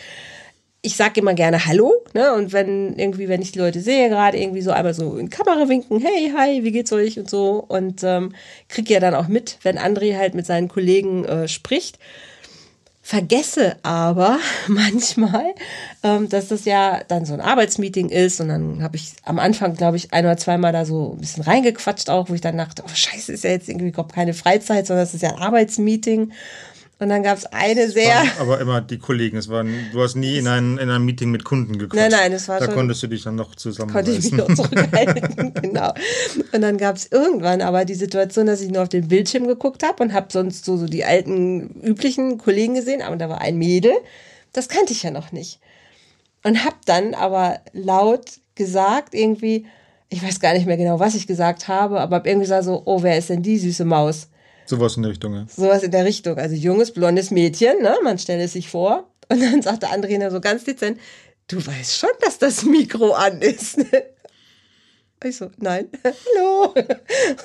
Ich 0.81 0.95
sage 0.95 1.21
immer 1.21 1.33
gerne 1.33 1.65
Hallo, 1.65 1.93
ne? 2.13 2.33
Und 2.33 2.53
wenn 2.53 2.97
irgendwie, 2.97 3.27
wenn 3.27 3.41
ich 3.41 3.51
die 3.51 3.59
Leute 3.59 3.81
sehe, 3.81 4.07
gerade 4.07 4.37
irgendwie 4.37 4.61
so 4.61 4.71
einmal 4.71 4.93
so 4.93 5.17
in 5.17 5.29
Kamera 5.29 5.67
winken, 5.67 5.99
hey, 5.99 6.31
hi, 6.35 6.63
wie 6.63 6.71
geht's 6.71 6.93
euch 6.93 7.19
und 7.19 7.29
so. 7.29 7.63
Und 7.67 8.01
ähm, 8.03 8.33
krieg 8.67 8.89
ja 8.89 8.99
dann 8.99 9.13
auch 9.13 9.27
mit, 9.27 9.59
wenn 9.63 9.77
André 9.77 10.17
halt 10.17 10.35
mit 10.35 10.45
seinen 10.45 10.67
Kollegen 10.67 11.25
äh, 11.25 11.47
spricht. 11.47 11.99
Vergesse 13.09 13.75
aber 13.81 14.37
manchmal, 14.67 15.55
ähm, 16.03 16.29
dass 16.29 16.49
das 16.49 16.65
ja 16.65 17.01
dann 17.07 17.25
so 17.25 17.33
ein 17.33 17.41
Arbeitsmeeting 17.41 18.09
ist. 18.09 18.39
Und 18.39 18.49
dann 18.49 18.83
habe 18.83 18.97
ich 18.97 19.13
am 19.23 19.39
Anfang, 19.39 19.73
glaube 19.73 19.97
ich, 19.97 20.13
ein 20.13 20.25
oder 20.25 20.37
zweimal 20.37 20.73
da 20.73 20.85
so 20.85 21.13
ein 21.13 21.19
bisschen 21.19 21.41
reingequatscht 21.41 22.11
auch, 22.11 22.29
wo 22.29 22.35
ich 22.35 22.41
dann 22.41 22.55
dachte, 22.55 22.83
oh 22.85 22.93
scheiße, 22.93 23.33
ist 23.33 23.43
ja 23.43 23.49
jetzt 23.49 23.67
irgendwie 23.67 23.87
überhaupt 23.87 24.13
keine 24.13 24.35
Freizeit, 24.35 24.85
sondern 24.85 25.05
es 25.05 25.15
ist 25.15 25.23
ja 25.23 25.29
ein 25.29 25.41
Arbeitsmeeting. 25.41 26.33
Und 27.01 27.07
dann 27.07 27.23
gab 27.23 27.37
es 27.37 27.45
eine 27.45 27.89
sehr... 27.89 28.23
Aber 28.39 28.59
immer 28.59 28.81
die 28.81 28.97
Kollegen. 28.97 29.37
Es 29.37 29.47
waren, 29.47 29.73
du 29.93 30.01
hast 30.01 30.15
nie 30.15 30.37
in 30.37 30.47
ein, 30.47 30.77
in 30.77 30.89
ein 30.89 31.01
Meeting 31.03 31.31
mit 31.31 31.45
Kunden 31.45 31.79
gequatscht. 31.79 31.95
Nein, 31.95 32.11
nein, 32.11 32.33
es 32.33 32.49
war 32.49 32.59
Da 32.59 32.65
schon- 32.65 32.73
konntest 32.75 33.01
du 33.01 33.07
dich 33.07 33.23
dann 33.23 33.35
noch 33.35 33.55
konnte 33.91 34.11
ich 34.11 34.23
mich 34.23 34.33
noch 34.33 34.53
zurückhalten. 34.53 35.53
genau. 35.61 35.93
Und 36.51 36.61
dann 36.61 36.77
gab 36.77 36.97
es 36.97 37.09
irgendwann 37.09 37.61
aber 37.61 37.85
die 37.85 37.95
Situation, 37.95 38.47
dass 38.47 38.59
ich 38.59 38.69
nur 38.69 38.81
auf 38.81 38.89
den 38.89 39.07
Bildschirm 39.07 39.47
geguckt 39.47 39.81
habe 39.83 40.03
und 40.03 40.11
habe 40.13 40.27
sonst 40.29 40.65
so, 40.65 40.75
so 40.75 40.87
die 40.87 41.05
alten 41.05 41.79
üblichen 41.81 42.37
Kollegen 42.37 42.73
gesehen, 42.73 43.01
aber 43.01 43.15
da 43.15 43.29
war 43.29 43.39
ein 43.39 43.57
Mädel, 43.57 43.93
das 44.51 44.67
kannte 44.67 44.91
ich 44.91 45.03
ja 45.03 45.11
noch 45.11 45.31
nicht. 45.31 45.61
Und 46.43 46.65
habe 46.65 46.75
dann 46.85 47.13
aber 47.13 47.61
laut 47.71 48.25
gesagt, 48.55 49.13
irgendwie, 49.13 49.65
ich 50.09 50.21
weiß 50.21 50.41
gar 50.41 50.53
nicht 50.53 50.65
mehr 50.65 50.75
genau, 50.77 50.99
was 50.99 51.15
ich 51.15 51.27
gesagt 51.27 51.69
habe, 51.69 52.01
aber 52.01 52.17
hab 52.17 52.27
irgendwie 52.27 52.43
gesagt 52.45 52.65
so, 52.65 52.81
oh, 52.83 53.03
wer 53.03 53.17
ist 53.17 53.29
denn 53.29 53.41
die 53.41 53.57
süße 53.57 53.85
Maus? 53.85 54.27
Sowas 54.69 54.97
in 54.97 55.01
der 55.01 55.11
Richtung, 55.11 55.33
ja. 55.33 55.47
Sowas 55.49 55.81
in 55.81 55.89
der 55.89 56.05
Richtung. 56.05 56.37
Also 56.37 56.53
junges, 56.53 56.91
blondes 56.91 57.31
Mädchen, 57.31 57.81
ne? 57.81 57.97
Man 58.03 58.19
stelle 58.19 58.43
es 58.43 58.53
sich 58.53 58.69
vor. 58.69 59.09
Und 59.27 59.41
dann 59.41 59.63
sagte 59.63 59.87
André 59.87 60.29
so 60.29 60.39
ganz 60.39 60.63
dezent, 60.63 60.99
du 61.47 61.57
weißt 61.57 61.97
schon, 61.97 62.11
dass 62.21 62.37
das 62.37 62.63
Mikro 62.63 63.13
an 63.13 63.41
ist. 63.41 63.79
Ich 65.21 65.35
so, 65.35 65.51
nein, 65.57 65.89
hallo. 66.05 66.73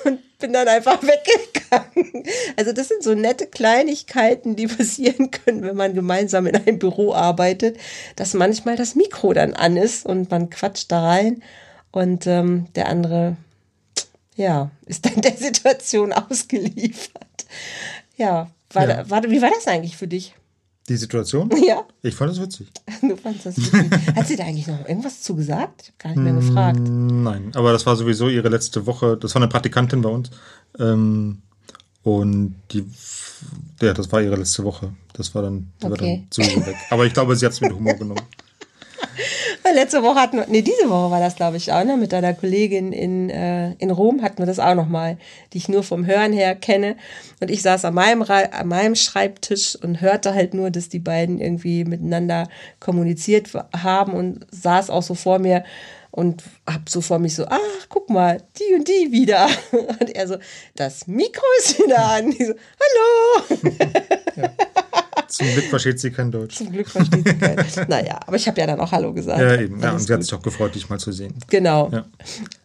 Und 0.05 0.21
bin 0.39 0.53
dann 0.53 0.65
einfach 0.65 1.01
weggegangen. 1.03 2.23
Also 2.55 2.71
das 2.71 2.87
sind 2.87 3.03
so 3.03 3.15
nette 3.15 3.47
Kleinigkeiten, 3.47 4.55
die 4.55 4.67
passieren 4.67 5.29
können, 5.29 5.61
wenn 5.61 5.75
man 5.75 5.93
gemeinsam 5.93 6.47
in 6.47 6.55
einem 6.55 6.79
Büro 6.79 7.13
arbeitet, 7.13 7.77
dass 8.15 8.33
manchmal 8.33 8.77
das 8.77 8.95
Mikro 8.95 9.33
dann 9.33 9.53
an 9.53 9.75
ist 9.75 10.05
und 10.05 10.31
man 10.31 10.49
quatscht 10.49 10.89
da 10.89 11.03
rein 11.03 11.43
und 11.91 12.27
ähm, 12.27 12.67
der 12.75 12.87
andere 12.87 13.35
ja, 14.35 14.71
ist 14.85 15.05
dann 15.05 15.21
der 15.21 15.35
Situation 15.37 16.13
ausgeliefert. 16.13 17.45
Ja, 18.17 18.49
war, 18.73 18.87
Ja. 18.89 19.03
Da, 19.03 19.09
war, 19.09 19.23
wie 19.23 19.41
war 19.41 19.49
das 19.49 19.67
eigentlich 19.67 19.97
für 19.97 20.07
dich? 20.07 20.33
Die 20.87 20.97
Situation? 20.97 21.49
Ja, 21.65 21.83
Ich 22.03 22.13
fand 22.15 22.31
das 22.31 22.39
witzig. 22.41 22.67
du 23.01 23.15
fandst 23.17 23.45
das 23.47 23.57
witzig. 23.57 23.91
Hat 24.15 24.27
sie 24.27 24.35
da 24.35 24.43
eigentlich 24.43 24.67
noch 24.67 24.87
irgendwas 24.87 25.21
zugesagt? 25.21 25.81
Ich 25.81 25.87
habe 25.87 25.97
gar 26.15 26.23
nicht 26.23 26.31
mehr 26.31 26.33
gefragt. 26.41 26.79
Nein, 26.79 27.51
aber 27.55 27.71
das 27.71 27.85
war 27.85 27.95
sowieso 27.95 28.29
ihre 28.29 28.49
letzte 28.49 28.85
Woche. 28.85 29.17
Das 29.17 29.33
war 29.33 29.41
eine 29.41 29.49
Praktikantin 29.49 30.01
bei 30.01 30.09
uns. 30.09 30.29
Ähm, 30.79 31.41
und 32.03 32.55
die, 32.71 32.85
ja, 33.81 33.93
das 33.95 34.11
war 34.11 34.21
ihre 34.21 34.35
letzte 34.35 34.63
Woche. 34.63 34.93
Das 35.13 35.33
war 35.33 35.41
dann, 35.41 35.71
war 35.79 35.91
Okay. 35.91 36.27
dann 36.29 36.45
sowieso 36.45 36.65
weg. 36.67 36.75
Aber 36.91 37.05
ich 37.07 37.13
glaube, 37.13 37.35
sie 37.35 37.45
hat 37.47 37.53
es 37.53 37.61
mit 37.61 37.73
Humor 37.73 37.95
genommen. 37.95 38.21
Letzte 39.73 40.03
Woche 40.03 40.19
hatten 40.19 40.37
wir, 40.37 40.45
nee, 40.47 40.61
diese 40.61 40.89
Woche 40.89 41.11
war 41.11 41.19
das, 41.19 41.35
glaube 41.35 41.57
ich, 41.57 41.71
auch, 41.71 41.83
ne? 41.83 41.97
Mit 41.97 42.11
deiner 42.13 42.33
Kollegin 42.33 42.91
in, 42.91 43.29
äh, 43.29 43.73
in 43.73 43.89
Rom 43.89 44.21
hatten 44.21 44.37
wir 44.37 44.45
das 44.45 44.59
auch 44.59 44.75
noch 44.75 44.87
mal, 44.87 45.17
die 45.53 45.57
ich 45.57 45.69
nur 45.69 45.81
vom 45.81 46.05
Hören 46.05 46.33
her 46.33 46.55
kenne. 46.55 46.95
Und 47.39 47.49
ich 47.49 47.61
saß 47.61 47.83
an 47.85 47.95
meinem, 47.95 48.21
an 48.21 48.67
meinem 48.67 48.95
Schreibtisch 48.95 49.75
und 49.81 50.01
hörte 50.01 50.33
halt 50.33 50.53
nur, 50.53 50.69
dass 50.69 50.89
die 50.89 50.99
beiden 50.99 51.39
irgendwie 51.39 51.83
miteinander 51.83 52.47
kommuniziert 52.79 53.49
haben 53.75 54.13
und 54.13 54.45
saß 54.51 54.89
auch 54.89 55.03
so 55.03 55.15
vor 55.15 55.39
mir 55.39 55.63
und 56.11 56.43
hab 56.65 56.87
so 56.87 57.01
vor 57.01 57.19
mich 57.19 57.35
so, 57.35 57.45
ach, 57.47 57.87
guck 57.89 58.09
mal, 58.09 58.41
die 58.57 58.73
und 58.75 58.87
die 58.87 59.11
wieder. 59.11 59.49
Und 59.71 60.15
er 60.15 60.27
so, 60.27 60.37
das 60.75 61.07
Mikro 61.07 61.43
ist 61.59 61.77
wieder 61.77 62.05
an. 62.05 62.29
Ich 62.29 62.45
so, 62.45 62.53
hallo. 62.79 63.73
Zum 65.27 65.47
Glück 65.47 65.65
versteht 65.65 65.99
sie 65.99 66.11
kein 66.11 66.31
Deutsch. 66.31 66.57
Zum 66.57 66.71
Glück 66.71 66.87
versteht 66.87 67.27
sie 67.27 67.35
keiner. 67.35 67.65
Naja, 67.87 68.19
aber 68.25 68.35
ich 68.35 68.47
habe 68.47 68.59
ja 68.59 68.67
dann 68.67 68.79
auch 68.79 68.91
Hallo 68.91 69.13
gesagt. 69.13 69.39
Ja, 69.39 69.59
eben. 69.59 69.81
Ja, 69.81 69.91
und 69.91 69.99
sie 69.99 70.13
hat 70.13 70.23
sich 70.23 70.33
auch 70.33 70.41
gefreut, 70.41 70.75
dich 70.75 70.89
mal 70.89 70.99
zu 70.99 71.11
sehen. 71.11 71.33
Genau. 71.49 71.89
Ja. 71.91 72.05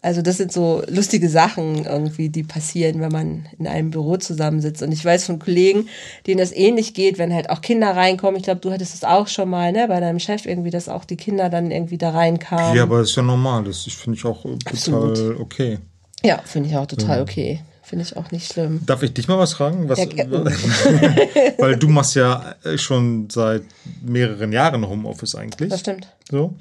Also 0.03 0.23
das 0.23 0.37
sind 0.37 0.53
so 0.53 0.83
lustige 0.89 1.29
Sachen 1.29 1.85
irgendwie, 1.85 2.29
die 2.29 2.43
passieren, 2.43 3.01
wenn 3.01 3.13
man 3.13 3.49
in 3.59 3.67
einem 3.67 3.91
Büro 3.91 4.17
zusammensitzt. 4.17 4.83
Und 4.83 4.93
ich 4.93 5.05
weiß 5.05 5.25
von 5.25 5.39
Kollegen, 5.39 5.89
denen 6.27 6.39
das 6.39 6.53
ähnlich 6.53 6.95
geht, 6.95 7.19
wenn 7.19 7.35
halt 7.35 7.51
auch 7.51 7.61
Kinder 7.61 7.95
reinkommen. 7.95 8.37
Ich 8.37 8.45
glaube, 8.45 8.61
du 8.61 8.71
hattest 8.71 8.95
es 8.95 9.05
auch 9.05 9.29
schon 9.29 9.51
mal, 9.51 9.73
ne, 9.73 9.87
bei 9.89 10.01
deinem 10.01 10.19
Chef 10.19 10.47
irgendwie, 10.47 10.71
dass 10.71 10.89
auch 10.89 11.05
die 11.05 11.17
Kinder 11.17 11.51
dann 11.51 11.71
irgendwie 11.71 11.99
da 11.99 12.11
reinkamen. 12.11 12.77
Ja, 12.77 12.85
aber 12.85 13.01
das 13.01 13.11
ist 13.11 13.17
ja 13.17 13.23
normal. 13.23 13.65
Das 13.65 13.83
finde 13.83 14.19
ich 14.19 14.25
auch 14.25 14.45
äh, 14.45 14.57
Absolut. 14.65 15.17
total 15.17 15.37
okay. 15.37 15.79
Ja, 16.23 16.41
finde 16.45 16.69
ich 16.69 16.77
auch 16.77 16.87
total 16.87 17.23
okay. 17.23 17.61
Finde 17.91 18.05
ich 18.05 18.17
auch 18.17 18.31
nicht 18.31 18.53
schlimm. 18.53 18.87
Darf 18.87 19.03
ich 19.03 19.13
dich 19.15 19.27
mal 19.27 19.37
was 19.37 19.53
fragen? 19.55 19.89
Was, 19.89 19.99
Ja, 19.99 20.07
weil 21.59 21.77
du 21.77 21.89
machst 21.89 22.15
ja 22.15 22.55
äh, 22.63 22.79
schon 22.79 23.29
seit 23.31 23.65
mehreren 24.01 24.53
Jahren 24.53 24.87
Homeoffice 24.87 25.35
eigentlich. 25.35 25.71
Das 25.71 25.81
stimmt. 25.81 26.07
So. 26.31 26.55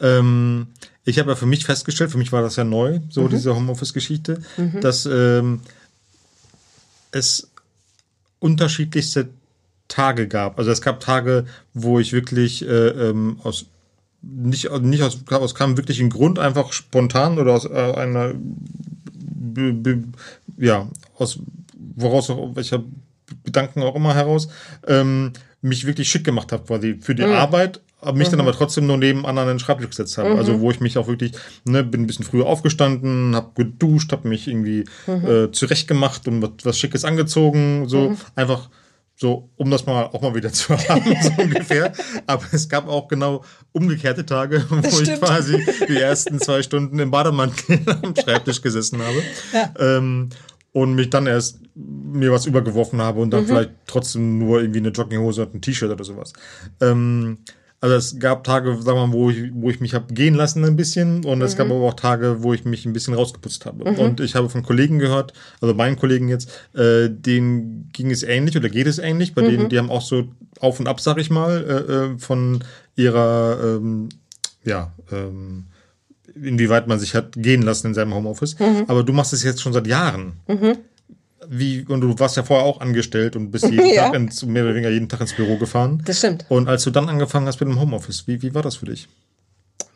Ähm, 0.00 0.68
ich 1.04 1.18
habe 1.18 1.28
ja 1.28 1.36
für 1.36 1.44
mich 1.44 1.66
festgestellt, 1.66 2.10
für 2.10 2.16
mich 2.16 2.32
war 2.32 2.40
das 2.40 2.56
ja 2.56 2.64
neu, 2.64 3.00
so 3.10 3.24
Mhm. 3.24 3.28
diese 3.28 3.54
Homeoffice-Geschichte, 3.54 4.40
dass 4.80 5.04
ähm, 5.04 5.60
es 7.12 7.50
unterschiedlichste 8.38 9.28
Tage 9.88 10.28
gab. 10.28 10.58
Also 10.58 10.70
es 10.70 10.80
gab 10.80 11.00
Tage, 11.00 11.44
wo 11.74 11.98
ich 12.00 12.14
wirklich 12.14 12.66
äh, 12.66 12.88
ähm, 13.10 13.38
aus 13.42 13.66
nicht, 14.22 14.70
nicht 14.80 15.02
aus, 15.02 15.18
aus 15.30 15.54
keinem 15.54 15.76
wirklichen 15.76 16.08
Grund, 16.08 16.38
einfach 16.38 16.72
spontan 16.72 17.38
oder 17.38 17.52
aus 17.52 17.66
äh, 17.66 17.68
einer 17.68 18.32
ja, 20.58 20.88
aus 21.18 21.38
woraus 21.96 22.30
auch 22.30 22.54
welcher 22.54 22.82
Gedanken 23.44 23.82
auch 23.82 23.94
immer 23.94 24.14
heraus, 24.14 24.48
ähm, 24.86 25.32
mich 25.62 25.86
wirklich 25.86 26.08
schick 26.08 26.24
gemacht 26.24 26.52
habe 26.52 26.64
quasi 26.64 26.96
für 27.00 27.14
die 27.14 27.24
Arbeit, 27.24 27.80
aber 28.00 28.16
mich 28.16 28.28
dann 28.28 28.40
aber 28.40 28.52
trotzdem 28.52 28.86
nur 28.86 28.96
neben 28.96 29.26
anderen 29.26 29.50
in 29.50 29.54
den 29.54 29.60
Schreibtisch 29.60 29.90
gesetzt 29.90 30.16
habe. 30.18 30.30
Also 30.38 30.60
wo 30.60 30.70
ich 30.70 30.80
mich 30.80 30.96
auch 30.96 31.06
wirklich, 31.06 31.32
ne, 31.64 31.84
bin 31.84 32.02
ein 32.02 32.06
bisschen 32.06 32.24
früher 32.24 32.46
aufgestanden, 32.46 33.36
habe 33.36 33.50
geduscht, 33.54 34.12
habe 34.12 34.26
mich 34.28 34.48
irgendwie 34.48 34.84
äh, 35.06 35.50
zurechtgemacht 35.52 36.26
und 36.26 36.42
was, 36.42 36.50
was 36.64 36.78
Schickes 36.78 37.04
angezogen, 37.04 37.88
so 37.88 38.16
einfach 38.36 38.70
so, 39.20 39.50
um 39.56 39.70
das 39.70 39.84
mal 39.84 40.04
auch 40.06 40.22
mal 40.22 40.34
wieder 40.34 40.50
zu 40.52 40.74
haben, 40.74 41.14
so 41.20 41.42
ungefähr. 41.42 41.92
Aber 42.26 42.42
es 42.52 42.68
gab 42.70 42.88
auch 42.88 43.06
genau 43.06 43.44
umgekehrte 43.72 44.24
Tage, 44.24 44.64
wo 44.70 44.78
ich 44.78 44.94
stimmt. 44.94 45.20
quasi 45.20 45.62
die 45.88 45.98
ersten 45.98 46.40
zwei 46.40 46.62
Stunden 46.62 46.98
im 46.98 47.10
Bademantel 47.10 47.80
am 48.02 48.16
Schreibtisch 48.16 48.62
gesessen 48.62 49.00
habe. 49.02 49.22
Ähm, 49.78 50.30
und 50.72 50.94
mich 50.94 51.10
dann 51.10 51.26
erst 51.26 51.58
mir 51.74 52.32
was 52.32 52.46
übergeworfen 52.46 53.02
habe 53.02 53.20
und 53.20 53.30
dann 53.32 53.44
vielleicht 53.44 53.72
trotzdem 53.86 54.38
nur 54.38 54.60
irgendwie 54.60 54.78
eine 54.78 54.90
Jogginghose 54.90 55.42
und 55.42 55.54
ein 55.54 55.60
T-Shirt 55.60 55.90
oder 55.90 56.04
sowas. 56.04 56.32
Ähm, 56.80 57.38
also 57.82 57.96
es 57.96 58.18
gab 58.18 58.44
Tage, 58.44 58.74
sagen 58.82 58.98
wir 58.98 59.06
mal, 59.06 59.12
wo 59.12 59.30
ich, 59.30 59.50
wo 59.54 59.70
ich 59.70 59.80
mich 59.80 59.94
habe 59.94 60.12
gehen 60.12 60.34
lassen 60.34 60.64
ein 60.64 60.76
bisschen 60.76 61.24
und 61.24 61.40
es 61.40 61.56
gab 61.56 61.68
aber 61.70 61.80
auch 61.88 61.94
Tage, 61.94 62.42
wo 62.42 62.52
ich 62.52 62.64
mich 62.66 62.84
ein 62.84 62.92
bisschen 62.92 63.14
rausgeputzt 63.14 63.64
habe. 63.64 63.84
Und 63.98 64.20
ich 64.20 64.34
habe 64.34 64.50
von 64.50 64.62
Kollegen 64.62 64.98
gehört, 64.98 65.32
also 65.62 65.72
meinen 65.74 65.96
Kollegen 65.96 66.28
jetzt, 66.28 66.50
äh, 66.74 67.08
denen 67.08 67.88
ging 67.92 68.10
es 68.10 68.22
ähnlich 68.22 68.56
oder 68.56 68.68
geht 68.68 68.86
es 68.86 68.98
ähnlich. 68.98 69.34
Bei 69.34 69.42
denen, 69.50 69.68
die 69.70 69.78
haben 69.78 69.90
auch 69.90 70.02
so 70.02 70.28
auf 70.60 70.78
und 70.78 70.88
ab, 70.88 71.00
sag 71.00 71.18
ich 71.18 71.30
mal, 71.30 71.64
äh, 71.88 71.92
äh, 72.14 72.18
von 72.18 72.62
ihrer, 72.96 73.58
ähm, 73.62 74.10
ja, 74.62 74.92
ähm, 75.10 75.64
inwieweit 76.34 76.86
man 76.86 76.98
sich 76.98 77.14
hat 77.14 77.32
gehen 77.34 77.62
lassen 77.62 77.88
in 77.88 77.94
seinem 77.94 78.14
Homeoffice. 78.14 78.56
Aber 78.88 79.02
du 79.04 79.12
machst 79.14 79.32
es 79.32 79.42
jetzt 79.42 79.62
schon 79.62 79.72
seit 79.72 79.86
Jahren. 79.86 80.34
Wie, 81.52 81.84
und 81.84 82.00
du 82.00 82.16
warst 82.20 82.36
ja 82.36 82.44
vorher 82.44 82.64
auch 82.64 82.80
angestellt 82.80 83.34
und 83.34 83.50
bist 83.50 83.68
jeden 83.68 83.84
Ja. 83.94 84.04
Tag 84.04 84.14
ins, 84.14 84.44
mehr 84.46 84.62
oder 84.62 84.72
weniger 84.74 84.90
jeden 84.90 85.08
Tag 85.08 85.20
ins 85.20 85.32
Büro 85.32 85.56
gefahren. 85.56 86.00
Das 86.04 86.18
stimmt. 86.18 86.46
Und 86.48 86.68
als 86.68 86.84
du 86.84 86.92
dann 86.92 87.08
angefangen 87.08 87.48
hast 87.48 87.58
mit 87.58 87.68
dem 87.68 87.80
Homeoffice, 87.80 88.28
wie, 88.28 88.40
wie 88.40 88.54
war 88.54 88.62
das 88.62 88.76
für 88.76 88.86
dich? 88.86 89.08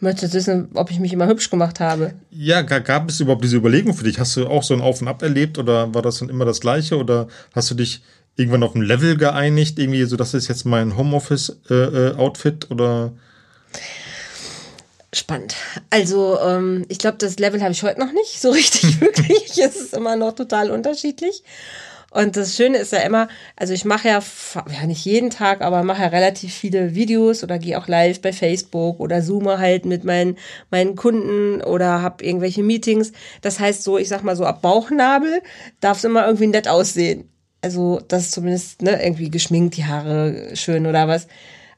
Möchtest 0.00 0.34
du 0.34 0.38
wissen, 0.38 0.68
ob 0.74 0.90
ich 0.90 0.98
mich 0.98 1.12
immer 1.12 1.28
hübsch 1.28 1.48
gemacht 1.50 1.78
habe? 1.78 2.14
Ja, 2.32 2.62
gab 2.62 3.08
es 3.08 3.20
überhaupt 3.20 3.44
diese 3.44 3.56
Überlegung 3.56 3.94
für 3.94 4.02
dich? 4.02 4.18
Hast 4.18 4.36
du 4.36 4.48
auch 4.48 4.64
so 4.64 4.74
ein 4.74 4.80
Auf 4.80 5.00
und 5.00 5.06
Ab 5.06 5.22
erlebt 5.22 5.56
oder 5.56 5.94
war 5.94 6.02
das 6.02 6.18
dann 6.18 6.28
immer 6.28 6.44
das 6.44 6.60
Gleiche 6.60 6.98
oder 6.98 7.28
hast 7.54 7.70
du 7.70 7.76
dich 7.76 8.02
irgendwann 8.34 8.64
auf 8.64 8.74
ein 8.74 8.82
Level 8.82 9.16
geeinigt, 9.16 9.78
irgendwie 9.78 10.02
so, 10.04 10.16
das 10.16 10.34
ist 10.34 10.48
jetzt 10.48 10.66
mein 10.66 10.96
Homeoffice-Outfit 10.96 12.64
äh, 12.64 12.72
oder? 12.72 13.12
Spannend. 15.14 15.55
Also, 15.90 16.38
ähm, 16.40 16.85
ich 16.88 16.98
glaube, 16.98 17.18
das 17.18 17.38
Level 17.38 17.62
habe 17.62 17.72
ich 17.72 17.83
heute 17.83 18.00
noch 18.00 18.12
nicht 18.12 18.40
so 18.40 18.50
richtig 18.53 19.00
wirklich. 19.00 19.59
es 19.59 19.77
ist 19.77 19.94
immer 19.94 20.16
noch 20.16 20.33
total 20.33 20.70
unterschiedlich. 20.70 21.44
Und 22.11 22.37
das 22.37 22.55
Schöne 22.55 22.79
ist 22.79 22.92
ja 22.92 23.00
immer, 23.00 23.27
also 23.57 23.72
ich 23.72 23.85
mache 23.85 24.07
ja, 24.07 24.20
ja 24.72 24.87
nicht 24.87 25.05
jeden 25.05 25.31
Tag, 25.31 25.62
aber 25.62 25.83
mache 25.83 26.03
ja 26.03 26.09
relativ 26.09 26.55
viele 26.55 26.94
Videos 26.94 27.42
oder 27.42 27.59
gehe 27.59 27.77
auch 27.77 27.88
live 27.88 28.20
bei 28.20 28.33
Facebook 28.33 29.00
oder 29.00 29.20
zoome 29.20 29.59
halt 29.59 29.85
mit 29.85 30.05
meinen, 30.05 30.38
meinen 30.70 30.94
Kunden 30.94 31.61
oder 31.61 32.03
habe 32.03 32.24
irgendwelche 32.24 32.62
Meetings. 32.62 33.11
Das 33.42 33.59
heißt 33.59 33.83
so, 33.83 33.98
ich 33.98 34.09
sag 34.09 34.22
mal 34.22 34.37
so 34.37 34.44
ab 34.44 34.62
Bauchnabel 34.62 35.42
darf 35.81 35.98
es 35.98 36.05
immer 36.05 36.24
irgendwie 36.24 36.46
nett 36.46 36.68
aussehen. 36.68 37.29
Also 37.62 38.00
das 38.07 38.27
ist 38.27 38.33
zumindest 38.33 38.83
ne, 38.83 39.03
irgendwie 39.05 39.31
geschminkt, 39.31 39.77
die 39.77 39.85
Haare 39.87 40.50
schön 40.55 40.87
oder 40.87 41.09
was. 41.09 41.27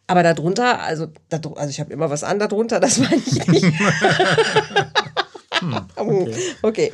Aber 0.07 0.23
darunter, 0.23 0.81
also, 0.81 1.09
also 1.31 1.69
ich 1.69 1.81
habe 1.81 1.93
immer 1.93 2.11
was 2.11 2.23
an 2.23 2.39
darunter, 2.39 2.81
das 2.81 2.99
meine 2.99 3.17
ich 3.17 3.47
nicht. 3.49 3.67
Hm, 5.61 5.87
okay. 5.97 6.35
okay. 6.63 6.93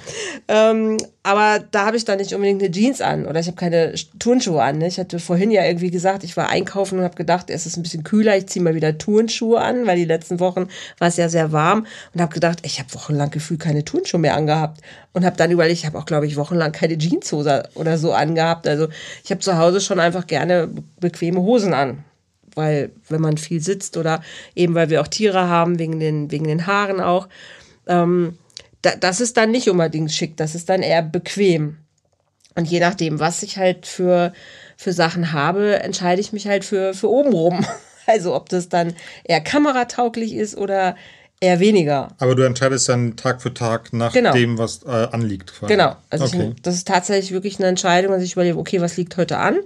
Ähm, 0.48 0.96
aber 1.22 1.64
da 1.70 1.86
habe 1.86 1.96
ich 1.96 2.04
dann 2.04 2.18
nicht 2.18 2.34
unbedingt 2.34 2.62
eine 2.62 2.70
Jeans 2.70 3.00
an 3.00 3.26
oder 3.26 3.40
ich 3.40 3.46
habe 3.46 3.56
keine 3.56 3.94
Turnschuhe 4.18 4.62
an. 4.62 4.78
Ne? 4.78 4.88
Ich 4.88 4.98
hatte 4.98 5.18
vorhin 5.18 5.50
ja 5.50 5.64
irgendwie 5.64 5.90
gesagt, 5.90 6.24
ich 6.24 6.36
war 6.36 6.48
einkaufen 6.48 6.98
und 6.98 7.04
habe 7.04 7.14
gedacht, 7.14 7.50
es 7.50 7.66
ist 7.66 7.76
ein 7.76 7.82
bisschen 7.82 8.02
kühler, 8.02 8.36
ich 8.36 8.46
ziehe 8.46 8.62
mal 8.62 8.74
wieder 8.74 8.98
Turnschuhe 8.98 9.60
an, 9.60 9.86
weil 9.86 9.96
die 9.96 10.04
letzten 10.04 10.40
Wochen 10.40 10.68
war 10.98 11.08
es 11.08 11.16
ja 11.16 11.28
sehr 11.28 11.52
warm 11.52 11.86
und 12.14 12.20
habe 12.20 12.32
gedacht, 12.32 12.60
ich 12.64 12.78
habe 12.78 12.92
wochenlang 12.94 13.30
gefühlt 13.30 13.60
keine 13.60 13.84
Turnschuhe 13.84 14.20
mehr 14.20 14.36
angehabt 14.36 14.80
und 15.12 15.24
habe 15.24 15.36
dann 15.36 15.50
überlegt, 15.50 15.80
ich 15.80 15.86
habe 15.86 15.98
auch 15.98 16.06
glaube 16.06 16.26
ich 16.26 16.36
wochenlang 16.36 16.72
keine 16.72 16.98
Jeanshose 16.98 17.68
oder 17.74 17.98
so 17.98 18.12
angehabt. 18.12 18.66
Also 18.66 18.88
ich 19.24 19.30
habe 19.30 19.40
zu 19.40 19.58
Hause 19.58 19.80
schon 19.80 20.00
einfach 20.00 20.26
gerne 20.26 20.70
bequeme 20.98 21.40
Hosen 21.40 21.74
an 21.74 22.04
weil 22.54 22.90
wenn 23.08 23.20
man 23.20 23.36
viel 23.36 23.60
sitzt 23.60 23.96
oder 23.96 24.22
eben 24.54 24.74
weil 24.74 24.90
wir 24.90 25.00
auch 25.00 25.08
Tiere 25.08 25.48
haben 25.48 25.78
wegen 25.78 26.00
den 26.00 26.30
wegen 26.30 26.46
den 26.46 26.66
Haaren 26.66 27.00
auch 27.00 27.28
ähm, 27.86 28.38
da, 28.82 28.96
das 28.96 29.20
ist 29.20 29.36
dann 29.36 29.50
nicht 29.50 29.70
unbedingt 29.70 30.12
schick, 30.12 30.36
das 30.36 30.54
ist 30.54 30.68
dann 30.68 30.82
eher 30.82 31.02
bequem. 31.02 31.78
Und 32.54 32.66
je 32.66 32.80
nachdem, 32.80 33.18
was 33.18 33.42
ich 33.42 33.56
halt 33.56 33.86
für, 33.86 34.32
für 34.76 34.92
Sachen 34.92 35.32
habe, 35.32 35.80
entscheide 35.80 36.20
ich 36.20 36.32
mich 36.32 36.46
halt 36.46 36.64
für, 36.64 36.92
für 36.92 37.08
obenrum. 37.08 37.64
Also 38.04 38.34
ob 38.34 38.48
das 38.48 38.68
dann 38.68 38.94
eher 39.22 39.40
kameratauglich 39.40 40.34
ist 40.34 40.56
oder 40.56 40.96
eher 41.38 41.60
weniger. 41.60 42.08
Aber 42.18 42.34
du 42.34 42.42
entscheidest 42.42 42.88
dann 42.88 43.14
Tag 43.14 43.40
für 43.40 43.54
Tag 43.54 43.92
nach 43.92 44.12
genau. 44.12 44.32
dem, 44.32 44.58
was 44.58 44.82
äh, 44.82 44.88
anliegt. 44.88 45.54
Quasi. 45.54 45.72
Genau. 45.72 45.94
Also 46.10 46.24
okay. 46.24 46.52
ich, 46.56 46.62
das 46.62 46.74
ist 46.74 46.88
tatsächlich 46.88 47.30
wirklich 47.30 47.60
eine 47.60 47.68
Entscheidung, 47.68 48.10
dass 48.10 48.24
ich 48.24 48.32
überlege, 48.32 48.58
okay, 48.58 48.80
was 48.80 48.96
liegt 48.96 49.16
heute 49.16 49.38
an? 49.38 49.56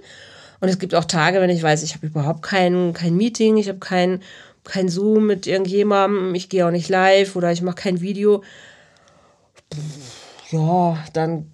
Und 0.59 0.69
es 0.69 0.79
gibt 0.79 0.95
auch 0.95 1.05
Tage, 1.05 1.39
wenn 1.41 1.49
ich 1.49 1.63
weiß, 1.63 1.83
ich 1.83 1.95
habe 1.95 2.07
überhaupt 2.07 2.41
kein, 2.41 2.93
kein 2.93 3.15
Meeting, 3.15 3.57
ich 3.57 3.69
habe 3.69 3.79
kein, 3.79 4.21
kein 4.63 4.89
Zoom 4.89 5.27
mit 5.27 5.47
irgendjemandem, 5.47 6.35
ich 6.35 6.49
gehe 6.49 6.65
auch 6.65 6.71
nicht 6.71 6.89
live 6.89 7.35
oder 7.35 7.51
ich 7.51 7.61
mache 7.61 7.75
kein 7.75 8.01
Video 8.01 8.43
ja, 10.51 10.97
dann, 11.13 11.51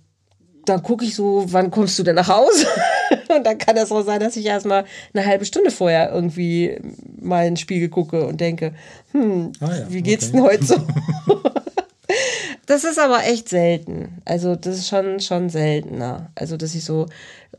dann 0.65 0.83
gucke 0.83 1.05
ich 1.05 1.15
so, 1.15 1.45
wann 1.47 1.71
kommst 1.71 1.97
du 1.99 2.03
denn 2.03 2.15
nach 2.15 2.27
Hause? 2.27 2.67
und 3.35 3.45
dann 3.45 3.57
kann 3.57 3.75
das 3.75 3.91
auch 3.91 4.03
sein, 4.03 4.19
dass 4.19 4.35
ich 4.35 4.45
erstmal 4.45 4.85
eine 5.13 5.25
halbe 5.25 5.45
Stunde 5.45 5.71
vorher 5.71 6.11
irgendwie 6.11 6.77
mal 7.19 7.41
in 7.45 7.53
den 7.53 7.57
Spiegel 7.57 7.89
gucke 7.89 8.25
und 8.25 8.39
denke, 8.39 8.73
hm, 9.11 9.51
ah 9.59 9.75
ja, 9.75 9.85
wie 9.89 10.01
geht's 10.01 10.29
okay. 10.29 10.33
denn 10.33 10.43
heute 10.43 10.65
so? 10.65 10.75
das 12.65 12.83
ist 12.83 12.99
aber 12.99 13.25
echt 13.25 13.49
selten. 13.49 14.21
Also, 14.25 14.55
das 14.55 14.77
ist 14.77 14.87
schon, 14.87 15.19
schon 15.19 15.49
seltener. 15.49 16.31
Also, 16.35 16.57
dass 16.57 16.75
ich 16.75 16.83
so 16.83 17.07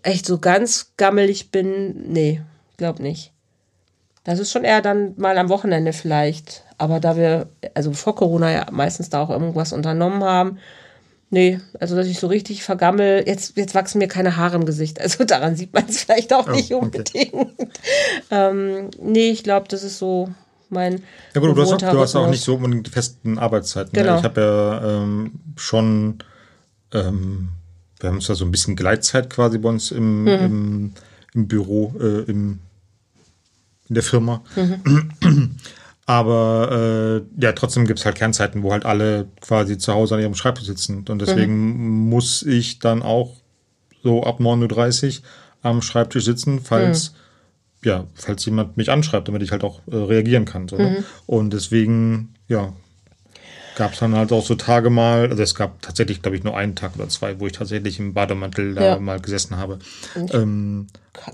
echt 0.05 0.27
so 0.27 0.39
ganz 0.39 0.93
gammelig 0.97 1.51
bin, 1.51 2.13
nee, 2.13 2.41
glaub 2.77 3.01
nicht. 3.01 3.33
Das 4.25 4.39
ist 4.39 4.51
schon 4.51 4.65
eher 4.65 4.81
dann 4.81 5.15
mal 5.17 5.37
am 5.37 5.51
Wochenende 5.51 5.93
vielleicht. 5.93 6.63
Aber 6.79 6.99
da 6.99 7.17
wir, 7.17 7.49
also 7.75 7.93
vor 7.93 8.17
Corona 8.17 8.51
ja 8.51 8.67
meistens 8.71 9.11
da 9.11 9.23
auch 9.23 9.31
irgendwas 9.31 9.73
unternommen 9.73 10.25
haben, 10.25 10.59
nee, 11.31 11.61
also 11.79 11.95
dass 11.95 12.07
ich 12.07 12.19
so 12.19 12.27
richtig 12.27 12.63
vergammel, 12.63 13.25
jetzt, 13.27 13.57
jetzt 13.57 13.75
wachsen 13.75 13.99
mir 13.99 14.09
keine 14.09 14.37
Haare 14.37 14.57
im 14.57 14.65
Gesicht. 14.65 15.01
Also 15.01 15.25
daran 15.27 15.57
sieht 15.57 15.75
man 15.75 15.85
es 15.89 16.03
vielleicht 16.03 16.33
auch 16.33 16.49
oh, 16.49 16.53
nicht 16.53 16.73
unbedingt. 16.73 17.35
Okay. 17.35 17.69
ähm, 18.31 18.91
nee, 19.03 19.31
ich 19.31 19.45
glaube, 19.45 19.69
das 19.69 19.83
ist 19.83 19.99
so 19.99 20.31
mein. 20.71 21.03
Ja 21.35 21.41
gut, 21.41 21.55
du 21.55 21.61
hast, 21.61 21.73
auch, 21.73 21.79
du 21.79 22.01
hast 22.01 22.17
auch 22.17 22.29
nicht 22.29 22.45
so 22.45 22.55
unbedingt 22.55 22.89
festen 22.89 23.39
Arbeitszeiten. 23.39 23.93
Ne? 23.95 24.03
Genau. 24.03 24.15
Ne? 24.15 24.19
Ich 24.19 24.25
habe 24.25 24.41
ja 24.41 25.03
ähm, 25.03 25.33
schon, 25.57 26.19
ähm, 26.95 27.51
wir 28.05 28.09
haben 28.11 28.17
uns 28.17 28.27
da 28.27 28.35
so 28.35 28.45
ein 28.45 28.51
bisschen 28.51 28.77
Gleitzeit 28.77 29.31
quasi 29.31 29.59
bei 29.59 29.71
uns 29.71 29.91
im, 29.91 30.23
mhm. 30.23 30.29
im, 30.29 30.93
im, 31.33 31.49
Büro, 31.49 31.95
äh, 31.99 32.31
im, 32.31 32.61
in 33.89 33.95
der 33.95 34.03
Firma. 34.03 34.43
Mhm. 34.55 35.57
Aber 36.07 37.25
äh, 37.39 37.43
ja, 37.43 37.53
trotzdem 37.53 37.87
gibt 37.87 37.99
es 37.99 38.05
halt 38.05 38.17
Kernzeiten, 38.17 38.63
wo 38.63 38.73
halt 38.73 38.85
alle 38.85 39.27
quasi 39.41 39.79
zu 39.79 39.95
Hause 39.95 40.17
an 40.17 40.21
ihrem 40.21 40.35
Schreibtisch 40.35 40.67
sitzen. 40.67 41.07
Und 41.09 41.23
deswegen 41.23 41.55
mhm. 41.55 42.11
muss 42.11 42.43
ich 42.43 42.79
dann 42.79 43.03
auch 43.03 43.37
so 44.03 44.23
ab 44.23 44.39
9.30 44.39 45.21
Uhr 45.21 45.25
am 45.63 45.81
Schreibtisch 45.81 46.25
sitzen, 46.25 46.61
falls, 46.61 47.13
mhm. 47.81 47.89
ja, 47.89 48.07
falls 48.13 48.45
jemand 48.45 48.77
mich 48.77 48.91
anschreibt, 48.91 49.29
damit 49.29 49.43
ich 49.43 49.51
halt 49.51 49.65
auch 49.65 49.81
äh, 49.91 49.97
reagieren 49.97 50.45
kann. 50.45 50.69
So, 50.69 50.77
ne? 50.77 50.91
mhm. 50.91 51.05
Und 51.25 51.55
deswegen, 51.55 52.35
ja, 52.49 52.75
gab 53.77 53.93
es 53.93 53.99
dann 53.99 54.15
halt 54.15 54.33
auch 54.33 54.45
so 54.45 54.55
Tage 54.55 54.91
mal, 54.91 55.29
also 55.31 55.43
es 55.43 55.55
gab 55.55 55.83
tatsächlich, 55.83 56.23
glaube 56.23 56.37
ich, 56.37 56.45
nur 56.45 56.57
einen 56.57 56.75
Tag 56.75 56.93
oder 56.97 57.09
zwei, 57.09 57.41
wo 57.41 57.47
ich 57.47 57.53
tatsächlich 57.53 57.99
im 57.99 58.15
Bademantel 58.15 58.75
ja. 58.75 58.95
da 58.95 59.01
mal 59.01 59.21
gesessen 59.21 59.57
habe. 59.57 59.79
Ähm, 60.33 60.87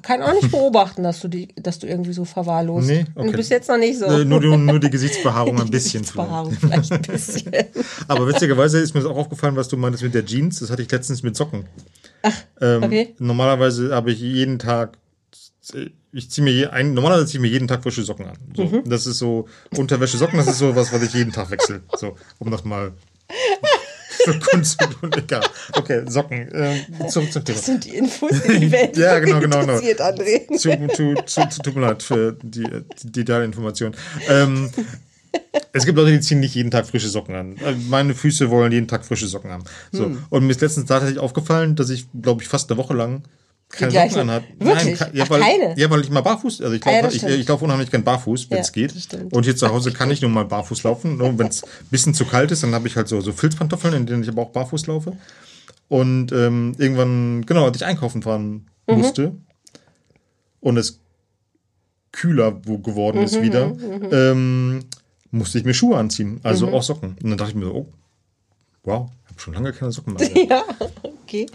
kann 0.03 0.23
auch 0.23 0.35
nicht 0.35 0.51
beobachten, 0.51 1.03
dass 1.03 1.21
du 1.21 1.29
die, 1.29 1.49
dass 1.57 1.79
du 1.79 1.87
irgendwie 1.87 2.13
so 2.13 2.25
verwahrlost. 2.25 2.87
Nee, 2.87 3.07
okay. 3.15 3.31
Du 3.31 3.37
bist 3.37 3.51
jetzt 3.51 3.69
noch 3.69 3.79
nicht 3.79 3.99
so. 3.99 4.07
Äh, 4.07 4.25
nur, 4.25 4.41
die, 4.41 4.55
nur 4.55 4.79
die 4.79 4.91
Gesichtsbehaarung 4.91 5.61
ein 5.61 5.71
bisschen. 5.71 6.03
Gesichtsbehaarung 6.03 6.53
vielleicht 6.53 6.93
ein 6.93 7.03
bisschen. 7.03 7.53
Aber 8.09 8.27
witzigerweise 8.27 8.79
ist 8.79 8.95
mir 8.95 9.05
auch 9.07 9.17
aufgefallen, 9.17 9.57
was 9.57 9.69
du 9.69 9.77
meintest 9.77 10.05
mit 10.05 10.15
der 10.15 10.25
Jeans. 10.25 10.61
Das 10.61 10.71
hatte 10.71 10.83
ich 10.83 10.91
letztens 10.91 11.23
mit 11.23 11.37
Socken. 11.37 11.65
Ach, 12.23 12.35
ähm, 12.61 12.83
okay. 12.83 13.15
Normalerweise 13.19 13.95
habe 13.95 14.13
ich 14.13 14.21
jeden 14.21 14.59
Tag 14.59 14.99
ich 16.13 16.31
ziehe 16.31 16.45
mir 16.45 16.53
je, 16.53 16.67
ein, 16.67 16.95
normalerweise 16.95 17.27
ziehe 17.27 17.39
ich 17.39 17.43
mir 17.43 17.49
jeden 17.49 17.69
Tag 17.69 17.83
frische 17.83 18.03
Socken 18.03 18.27
an. 18.27 18.37
So. 18.55 18.65
Mhm. 18.65 18.89
Das 18.89 19.07
ist 19.07 19.19
so 19.19 19.49
Unterwäsche 19.77 20.17
Socken, 20.17 20.39
das 20.39 20.49
ist 20.49 20.59
so 20.59 20.75
was, 20.75 20.93
was 20.93 21.03
ich 21.03 21.15
jeden 21.15 21.33
Tag 21.33 21.51
wechsle. 21.51 21.83
So, 21.97 22.17
um 22.39 22.51
das 22.51 22.65
mal 22.65 22.93
so 24.25 24.33
Kunst 24.51 24.81
zu 24.81 24.89
tun. 24.89 25.11
Egal. 25.17 25.43
Okay, 25.75 26.03
Socken. 26.07 26.49
Ähm, 26.53 27.09
zurück 27.09 27.33
zum 27.33 27.45
Thema. 27.45 27.57
Das 27.57 27.67
sind 27.67 27.85
die 27.85 27.97
Infos, 27.97 28.43
die 28.43 28.59
die 28.61 28.73
Welt 28.73 28.97
ja, 28.97 29.19
genau, 29.19 29.41
genau, 29.41 29.61
genau. 29.61 29.75
André. 29.75 30.47
Zu, 30.57 30.71
zu, 30.95 31.15
zu, 31.25 31.49
zu, 31.49 31.63
tut 31.63 31.77
mir 31.77 31.83
leid 31.83 32.03
für 32.03 32.37
die, 32.43 32.67
die, 33.03 33.25
die 33.25 33.33
Information. 33.33 33.95
Ähm, 34.29 34.71
es 35.73 35.87
gibt 35.87 35.97
Leute, 35.97 36.13
die 36.13 36.21
ziehen 36.21 36.41
nicht 36.41 36.55
jeden 36.55 36.71
Tag 36.71 36.87
frische 36.87 37.09
Socken 37.09 37.35
an. 37.35 37.57
Äh, 37.59 37.75
meine 37.89 38.15
Füße 38.15 38.51
wollen 38.51 38.73
jeden 38.73 38.89
Tag 38.89 39.05
frische 39.05 39.27
Socken 39.27 39.51
haben. 39.51 39.65
So. 39.93 40.07
Hm. 40.07 40.25
Und 40.29 40.45
mir 40.45 40.51
ist 40.51 40.61
letztens 40.61 40.87
tatsächlich 40.87 41.19
aufgefallen, 41.19 41.77
dass 41.77 41.91
ich, 41.91 42.07
glaube 42.21 42.43
ich, 42.43 42.49
fast 42.49 42.71
eine 42.71 42.79
Woche 42.79 42.95
lang 42.95 43.23
keine 43.71 43.93
gleiche. 43.93 44.15
Socken 44.15 44.31
anhat. 44.31 44.45
Wirklich? 44.59 45.01
Nein, 45.01 45.11
ja, 45.15 45.31
weil, 45.31 45.41
keine? 45.41 45.79
Ja, 45.79 45.91
weil 45.91 46.01
ich 46.01 46.11
mal 46.11 46.21
barfuß, 46.21 46.61
also 46.61 46.75
ich 46.75 46.85
laufe, 46.85 46.99
ah, 46.99 47.03
ja, 47.03 47.09
ich, 47.09 47.23
ich 47.23 47.49
laufe 47.49 47.65
unheimlich 47.65 47.91
gern 47.91 48.05
barfuß, 48.05 48.51
wenn 48.51 48.59
es 48.59 48.69
ja, 48.69 48.73
geht. 48.73 48.95
Und 49.33 49.45
hier 49.45 49.57
zu 49.57 49.69
Hause 49.69 49.93
kann 49.93 50.11
ich 50.11 50.21
nur 50.21 50.31
mal 50.31 50.45
barfuß 50.45 50.83
laufen. 50.83 51.19
Wenn 51.19 51.47
es 51.47 51.63
ein 51.63 51.69
bisschen 51.91 52.15
zu 52.15 52.25
kalt 52.25 52.51
ist, 52.51 52.63
dann 52.63 52.75
habe 52.75 52.89
ich 52.89 52.97
halt 52.97 53.09
so, 53.09 53.21
so 53.21 53.33
Filzpantoffeln, 53.33 53.95
in 53.95 54.07
denen 54.07 54.23
ich 54.23 54.29
aber 54.29 54.43
auch 54.43 54.51
barfuß 54.51 54.87
laufe. 54.89 55.17
Und 55.89 56.33
ähm, 56.33 56.75
irgendwann, 56.79 57.47
genau, 57.47 57.65
als 57.65 57.77
ich 57.77 57.85
einkaufen 57.85 58.23
fahren 58.23 58.67
mhm. 58.89 58.99
musste 58.99 59.33
und 60.61 60.77
es 60.77 61.01
kühler 62.13 62.53
geworden 62.53 63.19
mhm, 63.19 63.25
ist 63.25 63.41
wieder, 63.43 63.69
mhm, 63.69 63.75
mhm. 63.75 64.09
ähm, 64.13 64.81
musste 65.31 65.59
ich 65.59 65.65
mir 65.65 65.75
Schuhe 65.75 65.97
anziehen, 65.97 66.41
also 66.43 66.69
mhm. 66.69 66.75
auch 66.75 66.83
Socken. 66.83 67.17
Und 67.23 67.31
dann 67.31 67.39
dachte 67.39 67.51
ich 67.51 67.57
mir 67.57 67.67
so, 67.67 67.75
oh, 67.75 67.93
wow, 68.85 69.11
schon 69.41 69.55
lange 69.55 69.73
keine 69.73 69.93
Socken 69.93 70.15
mehr. 70.15 70.31
ja, 70.49 70.65
okay. 71.23 71.47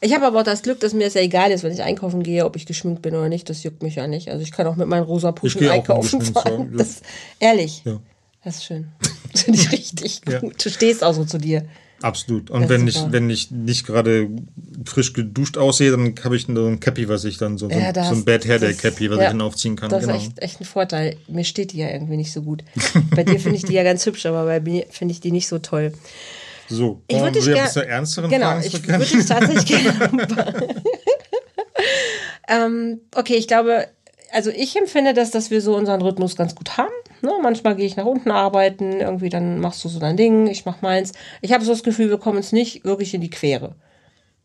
Ich 0.00 0.14
habe 0.14 0.26
aber 0.26 0.40
auch 0.40 0.44
das 0.44 0.62
Glück, 0.62 0.80
dass 0.80 0.94
mir 0.94 1.06
es 1.06 1.14
ja 1.14 1.20
egal 1.20 1.52
ist, 1.52 1.62
wenn 1.62 1.72
ich 1.72 1.82
einkaufen 1.82 2.22
gehe, 2.22 2.44
ob 2.44 2.56
ich 2.56 2.66
geschminkt 2.66 3.02
bin 3.02 3.14
oder 3.14 3.28
nicht. 3.28 3.48
Das 3.48 3.62
juckt 3.62 3.82
mich 3.82 3.94
ja 3.94 4.06
nicht. 4.06 4.30
Also 4.30 4.42
ich 4.42 4.50
kann 4.50 4.66
auch 4.66 4.76
mit 4.76 4.88
meinen 4.88 5.04
rosa 5.04 5.32
Puschen 5.32 5.68
einkaufen 5.68 6.20
fahren. 6.22 6.74
Das, 6.76 7.02
ehrlich, 7.38 7.82
ja. 7.84 8.00
das 8.44 8.56
ist 8.56 8.64
schön. 8.64 8.88
Das 9.30 9.42
finde 9.44 9.60
ich 9.60 9.72
richtig 9.72 10.22
ja. 10.28 10.40
gut. 10.40 10.64
Du 10.64 10.70
stehst 10.70 11.04
auch 11.04 11.14
so 11.14 11.24
zu 11.24 11.38
dir. 11.38 11.64
Absolut. 12.02 12.50
Und 12.50 12.68
wenn 12.68 12.86
ich, 12.88 12.98
wenn 13.10 13.30
ich 13.30 13.50
nicht 13.50 13.86
gerade 13.86 14.28
frisch 14.84 15.12
geduscht 15.12 15.56
aussehe, 15.56 15.92
dann 15.92 16.14
habe 16.24 16.36
ich 16.36 16.46
so 16.46 16.66
ein 16.66 16.80
Cappy, 16.80 17.08
was 17.08 17.24
ich 17.24 17.38
dann 17.38 17.58
so, 17.58 17.70
so, 17.70 17.78
ja, 17.78 17.92
so 17.94 18.14
ein 18.14 18.24
Bad 18.24 18.44
Hair 18.44 18.58
Day 18.58 18.74
Cappy, 18.74 19.08
was 19.08 19.18
ja, 19.18 19.24
ich 19.24 19.30
dann 19.30 19.40
aufziehen 19.40 19.76
kann. 19.76 19.88
Das 19.88 20.02
genau. 20.02 20.16
ist 20.16 20.22
echt, 20.22 20.38
echt 20.42 20.60
ein 20.60 20.64
Vorteil. 20.64 21.16
Mir 21.28 21.44
steht 21.44 21.72
die 21.72 21.78
ja 21.78 21.88
irgendwie 21.88 22.16
nicht 22.16 22.32
so 22.32 22.42
gut. 22.42 22.64
bei 23.14 23.22
dir 23.22 23.38
finde 23.38 23.56
ich 23.56 23.64
die 23.64 23.74
ja 23.74 23.84
ganz 23.84 24.04
hübsch, 24.04 24.26
aber 24.26 24.44
bei 24.44 24.60
mir 24.60 24.86
finde 24.90 25.12
ich 25.12 25.20
die 25.20 25.30
nicht 25.30 25.46
so 25.46 25.58
toll. 25.58 25.92
So, 26.74 27.02
ich 27.08 27.20
würde 27.20 27.32
dich 27.32 27.44
gerne 27.44 27.68
zu 27.68 27.86
ernsteren 27.86 28.30
genau, 28.30 28.46
Fragen 28.46 28.66
ich 28.66 28.88
würde 28.88 29.04
dich 29.04 29.26
tatsächlich 29.26 29.66
gerne. 29.82 30.68
ähm, 32.48 33.00
okay, 33.14 33.34
ich 33.34 33.46
glaube, 33.46 33.88
also 34.32 34.50
ich 34.50 34.76
empfinde 34.76 35.14
das, 35.14 35.30
dass 35.30 35.50
wir 35.50 35.60
so 35.60 35.76
unseren 35.76 36.00
Rhythmus 36.02 36.36
ganz 36.36 36.54
gut 36.54 36.76
haben. 36.78 36.92
Ne? 37.20 37.30
Manchmal 37.42 37.76
gehe 37.76 37.86
ich 37.86 37.96
nach 37.96 38.06
unten 38.06 38.30
arbeiten, 38.30 39.00
irgendwie 39.00 39.28
dann 39.28 39.60
machst 39.60 39.84
du 39.84 39.88
so 39.88 40.00
dein 40.00 40.16
Ding, 40.16 40.46
ich 40.46 40.64
mach 40.64 40.82
meins. 40.82 41.12
Ich 41.40 41.52
habe 41.52 41.64
so 41.64 41.72
das 41.72 41.82
Gefühl, 41.82 42.08
wir 42.08 42.18
kommen 42.18 42.38
uns 42.38 42.52
nicht 42.52 42.84
wirklich 42.84 43.14
in 43.14 43.20
die 43.20 43.30
Quere. 43.30 43.74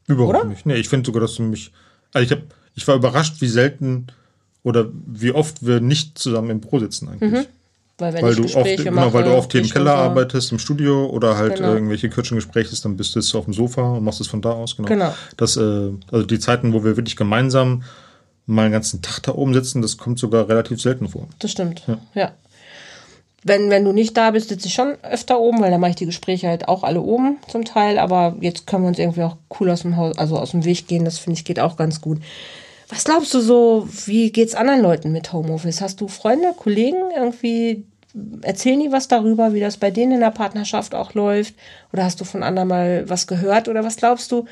Überhaupt 0.08 0.48
nicht. 0.48 0.66
Nee, 0.66 0.76
ich 0.76 0.90
finde 0.90 1.06
sogar, 1.06 1.22
dass 1.22 1.36
du 1.36 1.44
mich. 1.44 1.72
Also 2.14 2.26
ich, 2.26 2.32
hab, 2.32 2.44
ich 2.76 2.88
war 2.88 2.96
überrascht, 2.96 3.42
wie 3.42 3.48
selten 3.48 4.08
oder 4.64 4.90
wie 5.06 5.32
oft 5.32 5.66
wir 5.66 5.80
nicht 5.80 6.18
zusammen 6.18 6.50
im 6.50 6.60
Büro 6.62 6.80
sitzen 6.80 7.10
eigentlich. 7.10 7.32
Mhm. 7.32 7.46
Weil 8.00 8.14
wenn 8.14 8.22
Weil 8.22 8.32
ich 8.32 8.38
du, 8.38 8.44
oft, 8.44 8.54
Gespräche 8.54 8.84
genau, 8.84 9.02
mache, 9.02 9.14
weil 9.14 9.24
du 9.24 9.34
oft 9.34 9.52
hier 9.52 9.62
im 9.62 9.70
Keller 9.70 9.96
arbeitest, 9.96 10.52
im 10.52 10.60
Studio 10.60 11.08
oder 11.08 11.36
halt 11.36 11.56
Genau. 11.56 11.70
äh, 11.70 11.74
irgendwelche 11.74 12.10
kürzen 12.10 12.36
Gespräche 12.36 12.72
ist, 12.72 12.86
dann 12.86 12.96
bist 12.96 13.16
du 13.16 13.20
jetzt 13.20 13.34
auf 13.34 13.46
dem 13.46 13.54
Sofa 13.56 13.94
und 13.94 14.04
machst 14.04 14.22
es 14.22 14.28
von 14.28 14.42
da 14.42 14.52
aus. 14.52 14.78
Genau. 14.78 14.88
Genau. 14.88 15.14
Das, 15.36 15.58
äh, 15.58 15.92
also 16.12 16.26
die 16.26 16.40
Zeiten, 16.40 16.74
wo 16.74 16.84
wir 16.84 16.96
wirklich 16.96 17.16
gemeinsam 17.16 17.84
mal 18.46 18.64
einen 18.64 18.72
ganzen 18.72 19.02
Tag 19.02 19.24
da 19.24 19.34
oben 19.34 19.54
sitzen, 19.54 19.82
das 19.82 19.98
kommt 19.98 20.20
sogar 20.20 20.48
relativ 20.48 20.80
selten 20.80 21.10
vor. 21.10 21.28
Das 21.40 21.52
stimmt, 21.52 21.84
ja. 22.14 22.32
Wenn, 23.44 23.70
wenn 23.70 23.86
du 23.86 23.94
nicht 23.94 24.16
da 24.18 24.32
bist, 24.32 24.50
sitze 24.50 24.68
ich 24.68 24.74
schon 24.74 24.96
öfter 25.04 25.40
oben, 25.40 25.62
weil 25.62 25.72
dann 25.72 25.80
mache 25.80 25.92
ich 25.92 25.96
die 25.96 26.06
Gespräche 26.06 26.48
halt 26.48 26.68
auch 26.68 26.84
alle 26.84 27.02
oben 27.02 27.38
zum 27.48 27.66
Teil. 27.66 27.98
Aber 27.98 28.36
jetzt 28.42 28.68
können 28.68 28.84
wir 28.84 28.90
uns 28.90 29.00
irgendwie 29.00 29.24
auch 29.24 29.38
cool 29.60 29.70
aus 29.70 29.82
dem 29.84 29.96
Haus, 29.96 30.18
also 30.18 30.38
aus 30.38 30.52
dem 30.52 30.66
Weg 30.66 30.88
gehen. 30.88 31.06
Das 31.06 31.18
finde 31.18 31.38
ich 31.40 31.46
geht 31.46 31.60
auch 31.60 31.78
ganz 31.78 32.02
gut. 32.02 32.20
Was 32.90 33.04
glaubst 33.04 33.34
du 33.34 33.42
so, 33.42 33.88
wie 34.06 34.32
geht's 34.32 34.56
anderen 34.56 34.82
Leuten 34.82 35.12
mit 35.12 35.34
Homeoffice? 35.34 35.82
Hast 35.82 36.00
du 36.00 36.08
Freunde, 36.08 36.54
Kollegen 36.56 37.12
irgendwie? 37.16 37.86
Erzählen 38.42 38.80
die 38.80 38.92
was 38.92 39.08
darüber, 39.08 39.54
wie 39.54 39.60
das 39.60 39.78
bei 39.78 39.92
denen 39.92 40.14
in 40.14 40.20
der 40.22 40.32
Partnerschaft 40.32 40.96
auch 40.96 41.14
läuft? 41.14 41.54
Oder 41.92 42.06
hast 42.06 42.22
du 42.22 42.26
von 42.26 42.44
anderen 42.44 42.70
mal 42.70 43.10
was 43.10 43.28
gehört? 43.28 43.68
Oder 43.68 43.84
was 43.84 43.98
glaubst 43.98 44.32
du, 44.32 44.46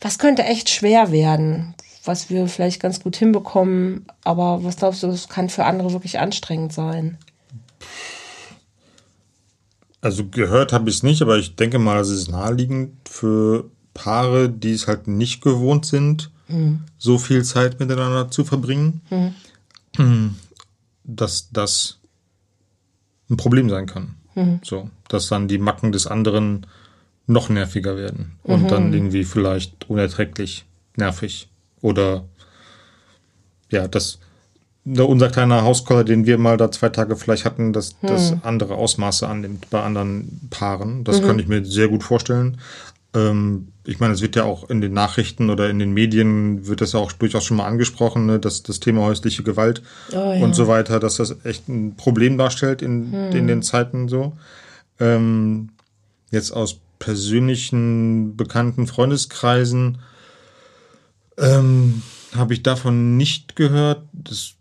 was 0.00 0.18
könnte 0.18 0.44
echt 0.44 0.70
schwer 0.70 1.12
werden, 1.12 1.74
was 2.04 2.30
wir 2.30 2.48
vielleicht 2.48 2.80
ganz 2.80 3.00
gut 3.00 3.16
hinbekommen? 3.16 4.06
Aber 4.24 4.64
was 4.64 4.76
glaubst 4.76 5.02
du, 5.02 5.08
das 5.08 5.28
kann 5.28 5.50
für 5.50 5.64
andere 5.64 5.92
wirklich 5.92 6.18
anstrengend 6.18 6.72
sein? 6.72 7.18
Also 10.00 10.26
gehört 10.26 10.72
habe 10.72 10.88
ich 10.88 10.96
es 10.96 11.02
nicht, 11.02 11.20
aber 11.20 11.36
ich 11.36 11.56
denke 11.56 11.78
mal, 11.78 12.00
es 12.00 12.10
ist 12.10 12.30
naheliegend 12.30 12.92
für 13.08 13.70
Paare, 13.92 14.48
die 14.48 14.72
es 14.72 14.86
halt 14.86 15.08
nicht 15.08 15.42
gewohnt 15.42 15.84
sind, 15.84 16.30
so 16.98 17.18
viel 17.18 17.44
Zeit 17.44 17.80
miteinander 17.80 18.30
zu 18.30 18.44
verbringen, 18.44 19.00
dass 21.04 21.50
das 21.50 21.98
ein 23.28 23.36
Problem 23.36 23.68
sein 23.68 23.86
kann. 23.86 24.14
So, 24.62 24.90
dass 25.08 25.28
dann 25.28 25.48
die 25.48 25.58
Macken 25.58 25.92
des 25.92 26.06
anderen 26.06 26.66
noch 27.26 27.48
nerviger 27.48 27.96
werden 27.96 28.32
und 28.42 28.70
dann 28.70 28.92
irgendwie 28.92 29.24
vielleicht 29.24 29.88
unerträglich 29.88 30.66
nervig 30.96 31.48
oder 31.80 32.24
ja, 33.70 33.88
das 33.88 34.18
na, 34.88 35.02
unser 35.02 35.30
kleiner 35.30 35.62
Hauskoller, 35.62 36.04
den 36.04 36.26
wir 36.26 36.38
mal 36.38 36.56
da 36.56 36.70
zwei 36.70 36.90
Tage 36.90 37.16
vielleicht 37.16 37.44
hatten, 37.44 37.72
dass 37.72 37.96
das 38.02 38.34
andere 38.42 38.76
Ausmaße 38.76 39.26
annimmt 39.26 39.68
bei 39.68 39.82
anderen 39.82 40.48
Paaren. 40.50 41.02
Das 41.02 41.20
kann 41.22 41.40
ich 41.40 41.48
mir 41.48 41.64
sehr 41.64 41.88
gut 41.88 42.04
vorstellen. 42.04 42.58
Ähm, 43.16 43.68
ich 43.84 43.98
meine, 43.98 44.12
es 44.14 44.20
wird 44.20 44.36
ja 44.36 44.44
auch 44.44 44.68
in 44.68 44.80
den 44.80 44.92
Nachrichten 44.92 45.48
oder 45.48 45.70
in 45.70 45.78
den 45.78 45.92
Medien 45.92 46.66
wird 46.66 46.80
das 46.80 46.92
ja 46.92 47.00
auch 47.00 47.12
durchaus 47.12 47.44
schon 47.44 47.56
mal 47.56 47.66
angesprochen, 47.66 48.26
ne, 48.26 48.38
dass 48.38 48.62
das 48.62 48.80
Thema 48.80 49.02
häusliche 49.02 49.42
Gewalt 49.42 49.82
Oh 50.12 50.16
ja. 50.16 50.44
und 50.44 50.54
so 50.54 50.68
weiter, 50.68 51.00
dass 51.00 51.16
das 51.16 51.44
echt 51.44 51.68
ein 51.68 51.96
Problem 51.96 52.36
darstellt 52.36 52.82
in, 52.82 53.14
in 53.32 53.46
den 53.46 53.62
Zeiten 53.62 54.08
so. 54.08 54.36
Ähm, 55.00 55.70
jetzt 56.30 56.50
aus 56.50 56.78
persönlichen 56.98 58.36
bekannten 58.36 58.86
Freundeskreisen 58.86 59.98
ähm, 61.38 62.02
habe 62.34 62.54
ich 62.54 62.62
davon 62.62 63.16
nicht 63.16 63.56
gehört. 63.56 64.02
Das 64.12 64.54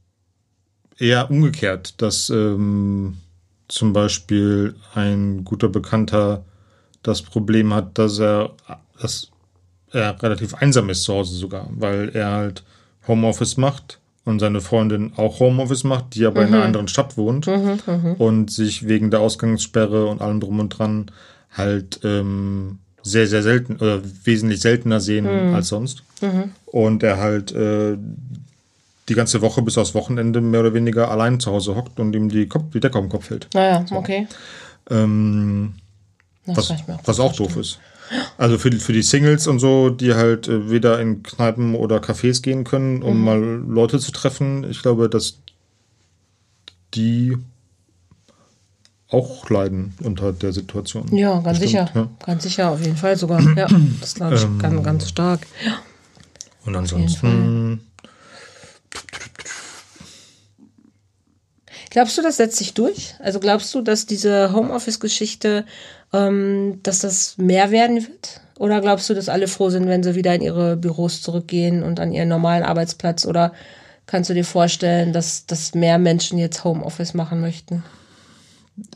eher 0.98 1.30
umgekehrt, 1.30 2.02
dass 2.02 2.30
ähm, 2.30 3.18
zum 3.68 3.94
Beispiel 3.94 4.76
ein 4.94 5.44
guter 5.44 5.70
Bekannter 5.70 6.46
das 7.08 7.22
Problem 7.22 7.74
hat, 7.74 7.98
dass 7.98 8.20
er, 8.20 8.52
dass 9.00 9.30
er 9.92 10.22
relativ 10.22 10.56
einsam 10.56 10.90
ist 10.90 11.04
zu 11.04 11.14
Hause 11.14 11.36
sogar, 11.36 11.68
weil 11.72 12.10
er 12.14 12.32
halt 12.32 12.64
Homeoffice 13.08 13.58
macht 13.58 14.00
und 14.26 14.40
seine 14.40 14.62
Freundin 14.62 15.14
auch 15.16 15.40
Homeoffice 15.40 15.84
macht, 15.84 16.16
die 16.16 16.26
aber 16.26 16.42
in 16.42 16.54
einer 16.54 16.64
anderen 16.66 16.88
Stadt 16.88 17.16
wohnt 17.18 17.48
und 18.18 18.52
sich 18.52 18.88
wegen 18.88 19.12
der 19.12 19.20
Ausgangssperre 19.20 20.08
und 20.08 20.22
allem 20.22 20.40
drum 20.40 20.60
und 20.60 20.70
dran 20.70 21.12
halt 21.52 22.00
ähm, 22.04 22.80
sehr, 23.04 23.28
sehr 23.28 23.44
selten 23.44 23.76
oder 23.76 24.02
wesentlich 24.24 24.62
seltener 24.62 25.00
sehen 25.00 25.28
als 25.54 25.68
sonst. 25.68 26.04
Und 26.66 27.04
er 27.04 27.18
halt 27.18 27.52
äh, 27.52 27.98
die 29.08 29.14
ganze 29.14 29.42
Woche 29.42 29.62
bis 29.62 29.78
aufs 29.78 29.94
Wochenende 29.94 30.42
mehr 30.42 30.62
oder 30.62 30.74
weniger 30.74 31.12
allein 31.12 31.40
zu 31.40 31.52
Hause 31.52 31.76
hockt 31.76 32.00
und 32.00 32.16
ihm 32.16 32.30
die, 32.30 32.48
Kopf, 32.48 32.72
die 32.74 32.80
Decke 32.80 32.98
auf 32.98 33.06
den 33.06 33.12
Kopf 33.12 33.26
fällt. 33.28 33.48
Naja, 33.54 33.86
okay. 33.92 34.28
Ähm, 34.90 35.76
was, 36.46 36.74
was 37.04 37.20
auch 37.20 37.36
doof 37.36 37.58
ist. 37.58 37.80
Also 38.38 38.58
für 38.60 38.70
die, 38.70 38.78
für 38.78 38.94
die 38.94 39.02
Singles 39.02 39.48
und 39.48 39.60
so, 39.60 39.90
die 39.90 40.14
halt 40.14 40.48
äh, 40.48 40.70
weder 40.70 41.00
in 41.00 41.24
Kneipen 41.24 41.74
oder 41.76 41.98
Cafés 41.98 42.42
gehen 42.44 42.64
können, 42.64 43.02
um 43.02 43.24
mal 43.24 43.40
Leute 43.40 44.00
zu 44.00 44.12
treffen. 44.12 44.64
Ich 44.70 44.82
glaube, 44.84 45.10
dass 45.10 45.40
die 46.94 47.38
auch 49.10 49.50
leiden 49.50 49.94
unter 50.04 50.34
der 50.34 50.54
Situation. 50.54 51.16
Ja, 51.16 51.40
ganz 51.40 51.60
Bestimmt, 51.60 51.88
sicher. 51.88 51.92
ja. 51.96 52.10
Ganz 52.26 52.44
sicher, 52.44 52.70
auf 52.72 52.82
jeden 52.82 52.98
Fall 52.98 53.18
sogar. 53.18 53.42
Ja, 53.56 53.68
das 54.02 54.16
glaube 54.16 54.36
ich 54.36 54.44
Ähm, 54.44 54.60
ganz, 54.60 54.84
ganz 54.84 55.10
stark. 55.10 55.48
Ja. 55.66 55.80
Und 56.66 56.76
ansonsten, 56.76 57.82
Glaubst 61.92 62.18
du, 62.18 62.22
das 62.22 62.36
setzt 62.36 62.58
sich 62.58 62.74
durch? 62.74 63.16
Also 63.20 63.40
glaubst 63.40 63.74
du, 63.74 63.82
dass 63.82 64.06
diese 64.06 64.52
Homeoffice-Geschichte, 64.52 65.66
ähm, 66.16 66.80
dass 66.84 67.00
das 67.00 67.38
mehr 67.38 67.72
werden 67.72 67.98
wird? 67.98 68.42
Oder 68.58 68.82
glaubst 68.82 69.10
du, 69.10 69.14
dass 69.14 69.30
alle 69.30 69.48
froh 69.48 69.70
sind, 69.70 69.88
wenn 69.88 70.04
sie 70.04 70.16
wieder 70.16 70.34
in 70.34 70.42
ihre 70.42 70.78
Büros 70.78 71.22
zurückgehen 71.22 71.84
und 71.84 72.00
an 72.00 72.12
ihren 72.12 72.30
normalen 72.30 72.64
Arbeitsplatz? 72.64 73.26
Oder 73.26 73.54
kannst 74.06 74.30
du 74.30 74.34
dir 74.34 74.46
vorstellen, 74.46 75.12
dass, 75.12 75.46
dass 75.46 75.76
mehr 75.76 75.98
Menschen 75.98 76.38
jetzt 76.38 76.64
Homeoffice 76.64 77.14
machen 77.14 77.42
möchten? 77.42 77.84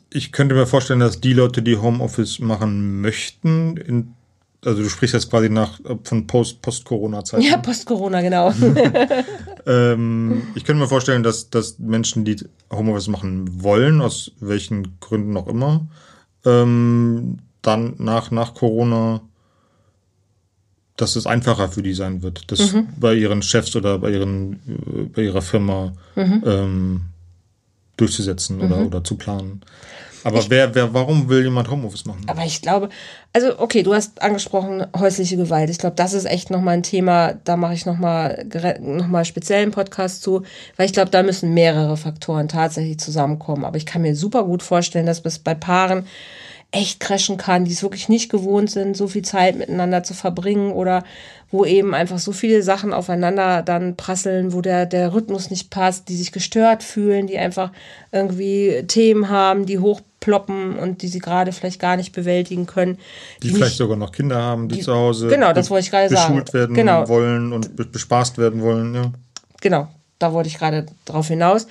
ich 0.09 0.31
könnte 0.31 0.55
mir 0.55 0.65
vorstellen, 0.65 0.99
dass 0.99 1.21
die 1.21 1.33
Leute, 1.33 1.61
die 1.61 1.77
Homeoffice 1.77 2.39
machen 2.39 3.01
möchten, 3.01 3.77
in, 3.77 4.13
also 4.65 4.81
du 4.81 4.89
sprichst 4.89 5.13
jetzt 5.13 5.29
quasi 5.29 5.49
nach 5.49 5.79
von 6.03 6.27
Post- 6.27 6.61
Post-Corona-Zeiten. 6.61 7.43
Ja, 7.43 7.57
Post-Corona, 7.57 8.21
genau. 8.21 8.53
Ähm, 9.65 10.43
ich 10.55 10.63
könnte 10.63 10.81
mir 10.81 10.87
vorstellen, 10.87 11.21
dass, 11.21 11.49
dass 11.49 11.77
Menschen, 11.77 12.23
die 12.23 12.37
Homeoffice 12.71 13.09
machen 13.09 13.61
wollen, 13.61 14.01
aus 14.01 14.31
welchen 14.39 14.97
Gründen 14.99 15.35
auch 15.37 15.47
immer, 15.47 15.85
ähm, 16.45 17.39
dann 17.61 17.95
nach, 17.97 18.31
nach 18.31 18.53
Corona, 18.53 19.21
dass 20.95 21.15
es 21.15 21.25
einfacher 21.25 21.69
für 21.69 21.81
die 21.81 21.93
sein 21.93 22.21
wird, 22.21 22.51
das 22.51 22.75
bei 22.99 23.13
ihren 23.13 23.41
Chefs 23.41 23.75
oder 23.75 23.99
bei, 23.99 24.11
ihren, 24.11 24.53
äh, 24.53 25.03
bei 25.13 25.21
ihrer 25.23 25.41
Firma 25.41 25.93
ähm, 26.15 27.01
durchzusetzen 27.97 28.61
oder, 28.61 28.85
oder 28.85 29.03
zu 29.03 29.15
planen. 29.15 29.61
Aber 30.23 30.49
wer, 30.49 30.75
wer, 30.75 30.93
warum 30.93 31.29
will 31.29 31.43
jemand 31.43 31.69
Homeoffice 31.69 32.05
machen? 32.05 32.23
Aber 32.27 32.43
ich 32.43 32.61
glaube, 32.61 32.89
also 33.31 33.59
okay, 33.59 33.83
du 33.83 33.93
hast 33.93 34.21
angesprochen 34.21 34.85
häusliche 34.97 35.37
Gewalt. 35.37 35.69
Ich 35.69 35.77
glaube, 35.77 35.95
das 35.95 36.13
ist 36.13 36.25
echt 36.25 36.49
nochmal 36.49 36.75
ein 36.75 36.83
Thema, 36.83 37.35
da 37.43 37.57
mache 37.57 37.73
ich 37.73 37.85
nochmal 37.85 38.45
noch 38.79 39.07
mal 39.07 39.25
speziell 39.25 39.61
einen 39.61 39.71
Podcast 39.71 40.23
zu, 40.23 40.43
weil 40.77 40.87
ich 40.87 40.93
glaube, 40.93 41.11
da 41.11 41.21
müssen 41.21 41.53
mehrere 41.53 41.95
Faktoren 41.95 42.47
tatsächlich 42.47 42.99
zusammenkommen. 42.99 43.65
Aber 43.65 43.77
ich 43.77 43.85
kann 43.85 44.01
mir 44.01 44.15
super 44.15 44.43
gut 44.43 44.63
vorstellen, 44.63 45.05
dass 45.05 45.21
es 45.23 45.39
bei 45.39 45.53
Paaren 45.53 46.07
echt 46.71 46.99
crashen 46.99 47.37
kann, 47.37 47.65
die 47.65 47.71
es 47.71 47.81
wirklich 47.81 48.09
nicht 48.09 48.29
gewohnt 48.29 48.69
sind, 48.69 48.95
so 48.95 49.07
viel 49.07 49.23
Zeit 49.23 49.57
miteinander 49.57 50.03
zu 50.03 50.13
verbringen 50.13 50.71
oder 50.71 51.03
wo 51.51 51.65
eben 51.65 51.95
einfach 51.95 52.19
so 52.19 52.31
viele 52.31 52.61
Sachen 52.61 52.93
aufeinander 52.93 53.63
dann 53.63 53.95
prasseln, 53.95 54.53
wo 54.53 54.61
der, 54.61 54.85
der 54.85 55.11
Rhythmus 55.13 55.49
nicht 55.49 55.71
passt, 55.71 56.09
die 56.09 56.15
sich 56.15 56.31
gestört 56.31 56.83
fühlen, 56.83 57.25
die 57.25 57.39
einfach 57.39 57.71
irgendwie 58.11 58.83
Themen 58.87 59.29
haben, 59.29 59.65
die 59.65 59.79
hochploppen 59.79 60.77
und 60.77 61.01
die 61.01 61.07
sie 61.07 61.17
gerade 61.17 61.51
vielleicht 61.53 61.79
gar 61.79 61.97
nicht 61.97 62.11
bewältigen 62.13 62.67
können. 62.67 62.99
Die, 63.41 63.47
nicht- 63.47 63.57
vielleicht 63.57 63.77
sogar 63.77 63.97
noch 63.97 64.11
Kinder 64.11 64.39
haben, 64.39 64.69
die, 64.69 64.81
zu 64.81 64.93
Hause 64.93 65.27
Genau, 65.27 65.53
das 65.53 65.71
wollte 65.71 65.85
ich 65.85 65.91
gerade 65.91 66.09
sagen. 66.13 66.35
beschult 66.35 66.53
werden 66.53 66.75
Genau. 66.75 67.07
wollen 67.07 67.51
und 67.51 67.75
be 67.75 67.85
bespaßt 67.85 68.37
werden 68.37 68.61
wollen. 68.61 68.93
Ja. 68.93 69.11
genau, 69.59 69.87
da 70.19 70.33
wollte 70.33 70.49
ich 70.49 70.57
gerade 70.59 70.85
drauf 71.05 71.29
hinaus, 71.29 71.65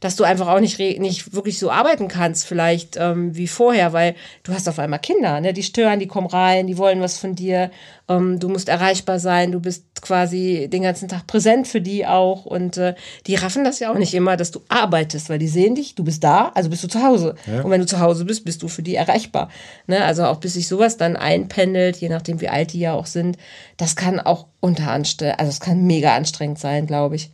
dass 0.00 0.16
du 0.16 0.24
einfach 0.24 0.48
auch 0.48 0.60
nicht, 0.60 0.78
nicht 0.78 1.34
wirklich 1.34 1.58
so 1.58 1.70
arbeiten 1.70 2.08
kannst, 2.08 2.46
vielleicht 2.46 2.96
ähm, 2.96 3.36
wie 3.36 3.48
vorher, 3.48 3.92
weil 3.92 4.14
du 4.42 4.52
hast 4.52 4.68
auf 4.68 4.78
einmal 4.78 4.98
Kinder, 4.98 5.40
ne? 5.40 5.52
die 5.52 5.62
stören, 5.62 5.98
die 5.98 6.06
kommen 6.06 6.26
rein, 6.26 6.66
die 6.66 6.78
wollen 6.78 7.00
was 7.00 7.18
von 7.18 7.34
dir, 7.34 7.70
ähm, 8.08 8.38
du 8.38 8.48
musst 8.48 8.68
erreichbar 8.68 9.18
sein, 9.18 9.52
du 9.52 9.60
bist 9.60 10.00
quasi 10.00 10.68
den 10.70 10.82
ganzen 10.82 11.08
Tag 11.08 11.26
präsent 11.26 11.68
für 11.68 11.80
die 11.80 12.06
auch 12.06 12.46
und 12.46 12.76
äh, 12.76 12.94
die 13.26 13.34
raffen 13.34 13.64
das 13.64 13.80
ja 13.80 13.92
auch 13.92 13.98
nicht 13.98 14.14
immer, 14.14 14.36
dass 14.36 14.50
du 14.50 14.60
arbeitest, 14.68 15.28
weil 15.28 15.38
die 15.38 15.48
sehen 15.48 15.74
dich, 15.74 15.94
du 15.94 16.04
bist 16.04 16.24
da, 16.24 16.52
also 16.54 16.70
bist 16.70 16.84
du 16.84 16.88
zu 16.88 17.02
Hause. 17.02 17.34
Ja. 17.46 17.62
Und 17.62 17.70
wenn 17.70 17.80
du 17.80 17.86
zu 17.86 18.00
Hause 18.00 18.24
bist, 18.24 18.44
bist 18.44 18.62
du 18.62 18.68
für 18.68 18.82
die 18.82 18.94
erreichbar. 18.94 19.50
Ne? 19.86 20.04
Also 20.04 20.24
auch 20.24 20.38
bis 20.38 20.54
sich 20.54 20.68
sowas 20.68 20.96
dann 20.96 21.16
einpendelt, 21.16 21.96
je 21.96 22.08
nachdem 22.08 22.40
wie 22.40 22.48
alt 22.48 22.72
die 22.72 22.80
ja 22.80 22.94
auch 22.94 23.06
sind, 23.06 23.36
das 23.76 23.96
kann 23.96 24.20
auch 24.20 24.46
unter 24.60 24.88
also 24.88 25.48
es 25.48 25.60
kann 25.60 25.86
mega 25.86 26.16
anstrengend 26.16 26.58
sein, 26.58 26.86
glaube 26.86 27.16
ich. 27.16 27.30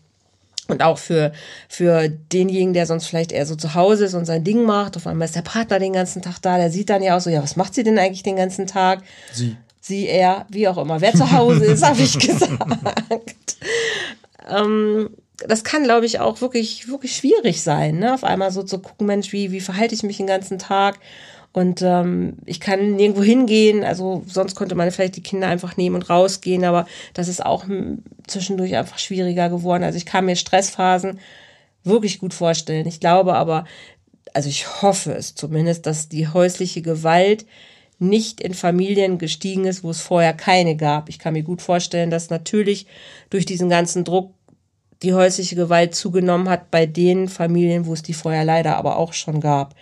Und 0.69 0.83
auch 0.83 0.99
für, 0.99 1.33
für 1.69 2.09
denjenigen, 2.09 2.73
der 2.73 2.87
sonst 2.87 3.07
vielleicht 3.07 3.33
eher 3.33 3.45
so 3.45 3.55
zu 3.55 3.75
Hause 3.75 4.07
ist 4.07 4.15
und 4.15 4.25
sein 4.25 4.45
Ding 4.45 4.65
macht. 4.65 4.97
Auf 4.97 5.07
einmal 5.07 5.27
ist 5.27 5.37
der 5.37 5.43
Partner 5.43 5.79
den 5.79 5.93
ganzen 5.93 6.23
Tag 6.23 6.41
da. 6.41 6.57
Der 6.57 6.71
sieht 6.71 6.89
dann 6.89 7.03
ja 7.03 7.17
auch 7.17 7.21
so, 7.21 7.29
ja, 7.29 7.43
was 7.43 7.57
macht 7.57 7.75
sie 7.75 7.83
denn 7.83 7.99
eigentlich 7.99 8.23
den 8.23 8.37
ganzen 8.37 8.67
Tag? 8.67 9.03
Sie. 9.33 9.57
Sie, 9.81 10.07
er, 10.09 10.47
wie 10.49 10.67
auch 10.67 10.79
immer. 10.79 11.03
Wer 11.03 11.13
zu 11.13 11.31
Hause 11.31 11.67
ist, 11.67 11.85
habe 11.87 12.01
ich 12.01 12.19
gesagt. 12.19 13.57
ähm, 14.49 15.11
das 15.47 15.65
kann, 15.65 15.85
glaube 15.85 16.07
ich, 16.07 16.21
auch 16.21 16.41
wirklich, 16.41 16.89
wirklich 16.89 17.17
schwierig 17.17 17.63
sein, 17.63 17.99
ne? 17.99 18.15
Auf 18.15 18.25
einmal 18.25 18.51
so 18.51 18.63
zu 18.63 18.79
gucken, 18.79 19.07
Mensch, 19.07 19.33
wie, 19.33 19.53
wie 19.53 19.61
verhalte 19.61 19.95
ich 19.95 20.03
mich 20.03 20.17
den 20.17 20.27
ganzen 20.27 20.59
Tag? 20.59 20.99
Und 21.55 21.83
ähm, 21.83 22.39
ich 22.47 22.59
kann 22.59 22.97
nirgendwo 22.97 23.23
hingehen. 23.23 23.85
Also 23.85 24.25
sonst 24.27 24.57
konnte 24.57 24.75
man 24.75 24.91
vielleicht 24.91 25.15
die 25.15 25.23
Kinder 25.23 25.47
einfach 25.47 25.77
nehmen 25.77 25.95
und 25.95 26.11
rausgehen, 26.11 26.65
aber 26.65 26.85
das 27.15 27.29
ist 27.29 27.47
auch 27.47 27.65
zwischendurch 28.27 28.75
einfach 28.75 28.99
schwieriger 28.99 29.49
geworden. 29.49 29.85
Also 29.85 29.97
ich 29.97 30.05
kann 30.05 30.25
mir 30.25 30.35
Stressphasen 30.35 31.21
wirklich 31.85 32.19
gut 32.19 32.35
vorstellen. 32.35 32.89
Ich 32.89 32.99
glaube 32.99 33.35
aber, 33.35 33.67
also 34.33 34.49
ich 34.49 34.83
hoffe 34.83 35.13
es 35.13 35.37
zumindest, 35.37 35.87
dass 35.87 36.09
die 36.09 36.27
häusliche 36.27 36.83
Gewalt 36.83 37.47
nicht 38.01 38.41
in 38.41 38.53
Familien 38.53 39.19
gestiegen 39.19 39.65
ist, 39.65 39.85
wo 39.85 39.91
es 39.91 40.01
vorher 40.01 40.33
keine 40.33 40.75
gab. 40.75 41.09
Ich 41.09 41.21
kann 41.21 41.35
mir 41.35 41.45
gut 41.45 41.63
vorstellen, 41.63 42.11
dass 42.11 42.31
natürlich 42.31 42.89
durch 43.31 43.47
diesen 43.47 43.69
ganzen 43.69 44.03
Druck 44.03 44.35
die 45.05 45.15
häusliche 45.15 45.55
Gewalt 45.55 45.95
zugenommen 45.95 46.49
hat 46.49 46.73
bei 46.73 46.85
den 46.85 47.29
Familien, 47.29 47.87
wo 47.87 47.93
es 47.93 48.03
die 48.03 48.13
vorher 48.13 48.45
leider 48.45 48.77
aber 48.77 48.97
auch 48.97 49.13
schon 49.13 49.39
gab. 49.41 49.77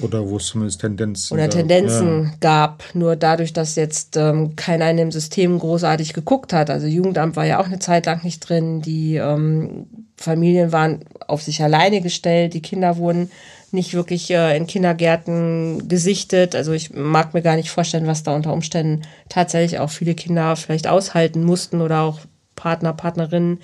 Oder 0.00 0.28
wo 0.28 0.36
es 0.36 0.46
zumindest 0.46 0.80
Tendenzen 0.80 1.34
Oder 1.34 1.48
gab. 1.48 1.52
Tendenzen 1.56 2.24
Ja. 2.24 2.32
gab. 2.40 2.84
Nur 2.94 3.16
dadurch, 3.16 3.52
dass 3.52 3.74
jetzt 3.76 4.16
ähm, 4.16 4.56
keiner 4.56 4.90
in 4.90 4.96
dem 4.96 5.10
System 5.12 5.58
großartig 5.58 6.12
geguckt 6.12 6.52
hat. 6.52 6.70
Also 6.70 6.86
Jugendamt 6.86 7.36
war 7.36 7.44
ja 7.44 7.60
auch 7.60 7.66
eine 7.66 7.78
Zeit 7.80 8.06
lang 8.06 8.24
nicht 8.24 8.40
drin. 8.40 8.82
Die 8.82 9.16
ähm, 9.16 9.86
Familien 10.16 10.72
waren 10.72 11.00
auf 11.26 11.42
sich 11.42 11.62
alleine 11.62 12.00
gestellt. 12.00 12.54
Die 12.54 12.62
Kinder 12.62 12.96
wurden 12.96 13.30
nicht 13.72 13.94
wirklich 13.94 14.30
äh, 14.30 14.56
in 14.56 14.66
Kindergärten 14.66 15.88
gesichtet. 15.88 16.54
Also 16.54 16.72
ich 16.72 16.92
mag 16.92 17.34
mir 17.34 17.42
gar 17.42 17.56
nicht 17.56 17.70
vorstellen, 17.70 18.06
was 18.06 18.22
da 18.22 18.34
unter 18.34 18.52
Umständen 18.52 19.02
tatsächlich 19.28 19.80
auch 19.80 19.90
viele 19.90 20.14
Kinder 20.14 20.56
vielleicht 20.56 20.88
aushalten 20.88 21.44
mussten 21.44 21.80
oder 21.80 22.02
auch 22.02 22.20
Partner, 22.56 22.92
Partnerinnen, 22.92 23.60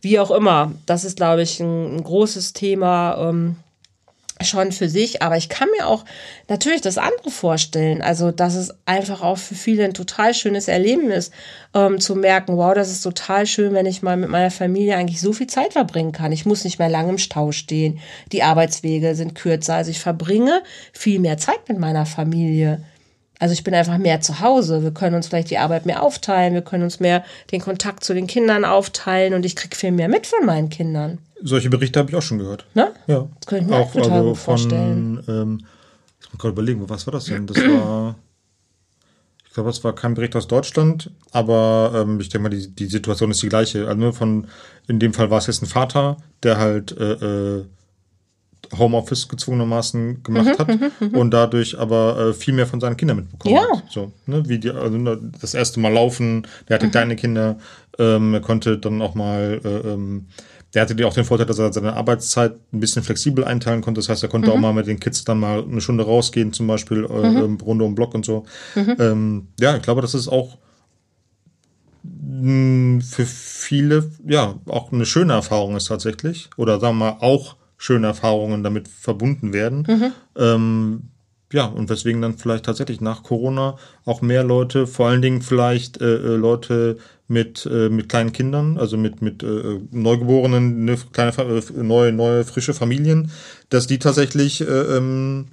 wie 0.00 0.18
auch 0.18 0.30
immer. 0.30 0.72
Das 0.86 1.04
ist, 1.04 1.16
glaube 1.16 1.42
ich, 1.42 1.60
ein, 1.60 1.96
ein 1.96 2.04
großes 2.04 2.52
Thema. 2.52 3.28
Ähm, 3.30 3.56
schon 4.42 4.72
für 4.72 4.88
sich, 4.88 5.22
aber 5.22 5.36
ich 5.36 5.48
kann 5.48 5.68
mir 5.78 5.86
auch 5.86 6.04
natürlich 6.48 6.80
das 6.80 6.98
andere 6.98 7.30
vorstellen. 7.30 8.02
Also, 8.02 8.30
dass 8.30 8.54
es 8.54 8.74
einfach 8.84 9.22
auch 9.22 9.38
für 9.38 9.54
viele 9.54 9.84
ein 9.84 9.94
total 9.94 10.34
schönes 10.34 10.68
Erleben 10.68 11.10
ist, 11.10 11.32
ähm, 11.74 12.00
zu 12.00 12.14
merken, 12.14 12.56
wow, 12.56 12.74
das 12.74 12.90
ist 12.90 13.02
total 13.02 13.46
schön, 13.46 13.72
wenn 13.72 13.86
ich 13.86 14.02
mal 14.02 14.16
mit 14.16 14.28
meiner 14.28 14.50
Familie 14.50 14.96
eigentlich 14.96 15.20
so 15.20 15.32
viel 15.32 15.46
Zeit 15.46 15.72
verbringen 15.72 16.12
kann. 16.12 16.32
Ich 16.32 16.44
muss 16.44 16.64
nicht 16.64 16.78
mehr 16.78 16.88
lange 16.88 17.10
im 17.10 17.18
Stau 17.18 17.52
stehen. 17.52 17.98
Die 18.32 18.42
Arbeitswege 18.42 19.14
sind 19.14 19.34
kürzer. 19.34 19.74
Also 19.74 19.90
ich 19.90 20.00
verbringe 20.00 20.62
viel 20.92 21.18
mehr 21.18 21.38
Zeit 21.38 21.68
mit 21.68 21.78
meiner 21.78 22.06
Familie. 22.06 22.82
Also 23.38 23.52
ich 23.52 23.64
bin 23.64 23.74
einfach 23.74 23.98
mehr 23.98 24.20
zu 24.20 24.40
Hause. 24.40 24.82
Wir 24.82 24.92
können 24.92 25.14
uns 25.14 25.28
vielleicht 25.28 25.50
die 25.50 25.58
Arbeit 25.58 25.84
mehr 25.84 26.02
aufteilen. 26.02 26.54
Wir 26.54 26.62
können 26.62 26.84
uns 26.84 27.00
mehr 27.00 27.24
den 27.52 27.60
Kontakt 27.60 28.02
zu 28.02 28.14
den 28.14 28.26
Kindern 28.26 28.64
aufteilen 28.64 29.34
und 29.34 29.44
ich 29.44 29.56
kriege 29.56 29.76
viel 29.76 29.92
mehr 29.92 30.08
mit 30.08 30.26
von 30.26 30.46
meinen 30.46 30.70
Kindern. 30.70 31.18
Solche 31.42 31.68
Berichte 31.68 31.98
habe 31.98 32.10
ich 32.10 32.16
auch 32.16 32.22
schon 32.22 32.38
gehört. 32.38 32.64
Ne? 32.74 32.92
Ja. 33.06 33.28
Das 33.38 33.46
könnte 33.46 33.64
ich 33.64 33.70
mir 33.70 33.76
auch 33.76 33.92
total 33.92 34.22
gut 34.22 34.38
vorstellen. 34.38 35.22
Von, 35.22 35.42
ähm, 35.42 35.66
ich 36.20 36.32
muss 36.32 36.40
gerade 36.40 36.52
überlegen, 36.52 36.88
was 36.88 37.06
war 37.06 37.12
das 37.12 37.26
denn? 37.26 37.46
Das 37.46 37.58
war, 37.58 38.16
ich 39.46 39.52
glaube, 39.52 39.68
es 39.68 39.84
war 39.84 39.94
kein 39.94 40.14
Bericht 40.14 40.34
aus 40.34 40.48
Deutschland, 40.48 41.10
aber 41.32 41.92
ähm, 41.94 42.18
ich 42.20 42.30
denke 42.30 42.48
mal, 42.48 42.56
die, 42.56 42.68
die 42.74 42.86
Situation 42.86 43.30
ist 43.30 43.42
die 43.42 43.50
gleiche. 43.50 43.86
Also 43.86 44.00
nur 44.00 44.14
von, 44.14 44.46
in 44.88 44.98
dem 44.98 45.12
Fall 45.12 45.30
war 45.30 45.38
es 45.38 45.46
jetzt 45.46 45.62
ein 45.62 45.66
Vater, 45.66 46.16
der 46.42 46.56
halt 46.56 46.96
äh, 46.96 47.12
äh, 47.58 47.64
Homeoffice 48.76 49.28
gezwungenermaßen 49.28 50.22
gemacht 50.22 50.58
hat 50.58 50.68
und 51.12 51.30
dadurch 51.32 51.78
aber 51.78 52.18
äh, 52.18 52.32
viel 52.32 52.54
mehr 52.54 52.66
von 52.66 52.80
seinen 52.80 52.96
Kindern 52.96 53.18
mitbekommen 53.18 53.54
Ja. 53.54 53.62
hat. 53.78 53.84
So, 53.90 54.12
ne, 54.26 54.48
wie 54.48 54.58
die, 54.58 54.70
also 54.70 54.96
ne, 54.98 55.18
das 55.40 55.54
erste 55.54 55.80
Mal 55.80 55.92
laufen, 55.92 56.46
der 56.68 56.76
hatte 56.76 56.88
kleine 56.90 57.16
Kinder, 57.16 57.58
ähm, 57.98 58.34
er 58.34 58.40
konnte 58.40 58.78
dann 58.78 59.00
auch 59.02 59.14
mal, 59.14 59.60
äh, 59.64 59.68
ähm, 59.92 60.26
der 60.74 60.82
hatte 60.82 61.06
auch 61.06 61.14
den 61.14 61.24
Vorteil, 61.24 61.46
dass 61.46 61.58
er 61.58 61.72
seine 61.72 61.94
Arbeitszeit 61.94 62.54
ein 62.72 62.80
bisschen 62.80 63.02
flexibel 63.02 63.44
einteilen 63.44 63.80
konnte. 63.80 64.00
Das 64.00 64.08
heißt, 64.10 64.22
er 64.22 64.28
konnte 64.28 64.52
auch 64.52 64.58
mal 64.58 64.74
mit 64.74 64.86
den 64.86 65.00
Kids 65.00 65.24
dann 65.24 65.40
mal 65.40 65.62
eine 65.62 65.80
Stunde 65.80 66.04
rausgehen, 66.04 66.52
zum 66.52 66.66
Beispiel 66.66 67.04
äh, 67.04 67.44
ähm, 67.44 67.56
Runde 67.64 67.84
um 67.84 67.94
Block 67.94 68.14
und 68.14 68.26
so. 68.26 68.44
Ähm, 68.76 69.48
ja, 69.58 69.74
ich 69.76 69.82
glaube, 69.82 70.02
das 70.02 70.12
ist 70.14 70.28
auch 70.28 70.58
mh, 72.02 73.02
für 73.04 73.24
viele, 73.26 74.10
ja, 74.26 74.54
auch 74.68 74.92
eine 74.92 75.06
schöne 75.06 75.32
Erfahrung 75.32 75.76
ist 75.76 75.86
tatsächlich. 75.88 76.50
Oder 76.56 76.80
sagen 76.80 76.98
wir 76.98 77.12
mal, 77.12 77.16
auch 77.20 77.56
schöne 77.76 78.06
Erfahrungen 78.06 78.62
damit 78.62 78.88
verbunden 78.88 79.52
werden. 79.52 80.12
Ähm, 80.36 81.10
ja, 81.52 81.66
und 81.66 81.88
weswegen 81.88 82.22
dann 82.22 82.38
vielleicht 82.38 82.64
tatsächlich 82.64 83.00
nach 83.00 83.22
Corona 83.22 83.78
auch 84.04 84.20
mehr 84.20 84.42
Leute, 84.42 84.86
vor 84.86 85.08
allen 85.08 85.22
Dingen 85.22 85.42
vielleicht 85.42 86.00
äh, 86.00 86.16
äh, 86.16 86.36
Leute 86.36 86.98
mit, 87.28 87.66
äh, 87.66 87.88
mit 87.88 88.08
kleinen 88.08 88.32
Kindern, 88.32 88.78
also 88.78 88.96
mit, 88.96 89.22
mit 89.22 89.42
äh, 89.42 89.80
Neugeborenen, 89.90 90.84
ne, 90.84 90.98
kleine, 91.12 91.32
äh, 91.38 91.62
neue, 91.82 92.12
neue, 92.12 92.44
frische 92.44 92.74
Familien, 92.74 93.30
dass 93.68 93.86
die 93.86 93.98
tatsächlich 93.98 94.60
äh, 94.60 94.64
ähm, 94.64 95.46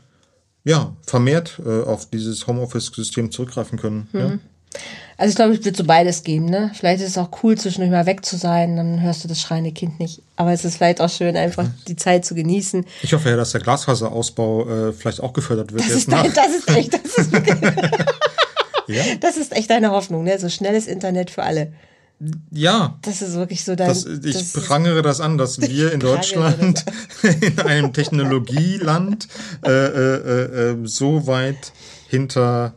ja, 0.65 0.95
vermehrt 1.05 1.61
auf 1.65 2.09
dieses 2.09 2.47
Homeoffice-System 2.47 3.31
zurückgreifen 3.31 3.77
können. 3.77 4.07
Ja. 4.13 4.39
Also 5.17 5.29
ich 5.29 5.35
glaube, 5.35 5.53
es 5.53 5.63
wird 5.63 5.77
so 5.77 5.83
beides 5.83 6.23
geben, 6.23 6.45
ne? 6.45 6.71
Vielleicht 6.73 7.01
ist 7.01 7.09
es 7.11 7.17
auch 7.17 7.29
cool, 7.43 7.55
zwischendurch 7.57 7.91
mal 7.91 8.05
weg 8.05 8.25
zu 8.25 8.35
sein, 8.35 8.75
dann 8.75 9.01
hörst 9.01 9.23
du 9.23 9.27
das 9.27 9.39
schreiende 9.39 9.71
Kind 9.71 9.99
nicht. 9.99 10.21
Aber 10.35 10.51
es 10.51 10.65
ist 10.65 10.77
vielleicht 10.77 11.01
auch 11.01 11.09
schön, 11.09 11.37
einfach 11.37 11.67
die 11.87 11.95
Zeit 11.95 12.25
zu 12.25 12.33
genießen. 12.35 12.85
Ich 13.03 13.13
hoffe 13.13 13.29
ja, 13.29 13.35
dass 13.35 13.51
der 13.51 13.61
Glasfaserausbau 13.61 14.89
äh, 14.89 14.93
vielleicht 14.93 15.21
auch 15.21 15.33
gefördert 15.33 15.71
wird. 15.71 15.81
Das 15.81 15.89
jetzt 15.89 15.97
ist, 15.97 16.11
dein, 16.11 16.33
das 16.33 16.55
ist 16.57 16.69
echt, 16.75 16.93
das 16.93 17.17
ist, 17.17 17.31
ja? 18.87 19.03
das 19.21 19.37
ist 19.37 19.55
echt 19.55 19.69
deine 19.69 19.91
Hoffnung, 19.91 20.23
ne? 20.23 20.39
So 20.39 20.49
schnelles 20.49 20.87
Internet 20.87 21.29
für 21.29 21.43
alle. 21.43 21.71
ja, 22.51 22.97
Das 23.03 23.21
ist 23.21 23.35
wirklich 23.35 23.63
so 23.63 23.75
dein. 23.75 23.89
das, 23.89 24.05
ich 24.05 24.33
das 24.33 24.53
prangere 24.65 25.03
das 25.03 25.21
an, 25.21 25.37
dass 25.37 25.61
wir 25.61 25.91
in 25.91 25.99
Deutschland 25.99 26.83
in 27.41 27.59
einem 27.59 27.93
Technologieland 27.93 29.27
äh, 29.63 29.69
äh, 29.69 30.15
äh, 30.15 30.71
äh, 30.71 30.77
so 30.85 31.27
weit 31.27 31.71
hinter 32.09 32.73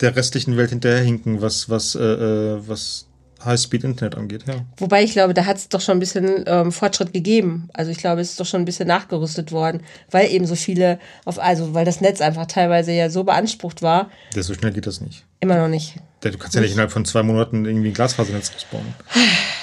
der 0.00 0.16
restlichen 0.16 0.56
Welt 0.56 0.70
hinterherhinken, 0.70 1.40
was, 1.40 1.68
was, 1.68 1.94
äh, 1.94 2.02
äh, 2.02 2.68
was 2.68 3.06
High-Speed-Internet 3.44 4.16
angeht. 4.16 4.44
Ja. 4.46 4.64
Wobei 4.76 5.04
ich 5.04 5.12
glaube, 5.12 5.34
da 5.34 5.46
hat 5.46 5.56
es 5.56 5.68
doch 5.68 5.80
schon 5.80 5.96
ein 5.96 6.00
bisschen 6.00 6.44
ähm, 6.46 6.72
Fortschritt 6.72 7.12
gegeben. 7.12 7.68
Also 7.72 7.90
ich 7.90 7.98
glaube, 7.98 8.20
es 8.20 8.30
ist 8.30 8.40
doch 8.40 8.46
schon 8.46 8.62
ein 8.62 8.64
bisschen 8.64 8.88
nachgerüstet 8.88 9.52
worden, 9.52 9.82
weil 10.10 10.30
eben 10.30 10.46
so 10.46 10.54
viele 10.54 10.98
auf, 11.24 11.38
also 11.38 11.74
weil 11.74 11.84
das 11.84 12.00
Netz 12.00 12.20
einfach 12.20 12.46
teilweise 12.46 12.92
ja 12.92 13.10
so 13.10 13.24
beansprucht 13.24 13.82
war. 13.82 14.10
Ja, 14.34 14.42
so 14.42 14.54
schnell 14.54 14.72
geht 14.72 14.86
das 14.86 15.00
nicht. 15.00 15.24
Immer 15.40 15.56
noch 15.58 15.68
nicht. 15.68 15.94
Du 16.22 16.36
kannst 16.38 16.56
ja 16.56 16.60
nicht 16.60 16.72
innerhalb 16.72 16.90
von 16.90 17.04
zwei 17.04 17.22
Monaten 17.22 17.64
irgendwie 17.66 17.88
ein 17.90 17.94
Glasfasernetz 17.94 18.50
ausbauen. 18.56 18.86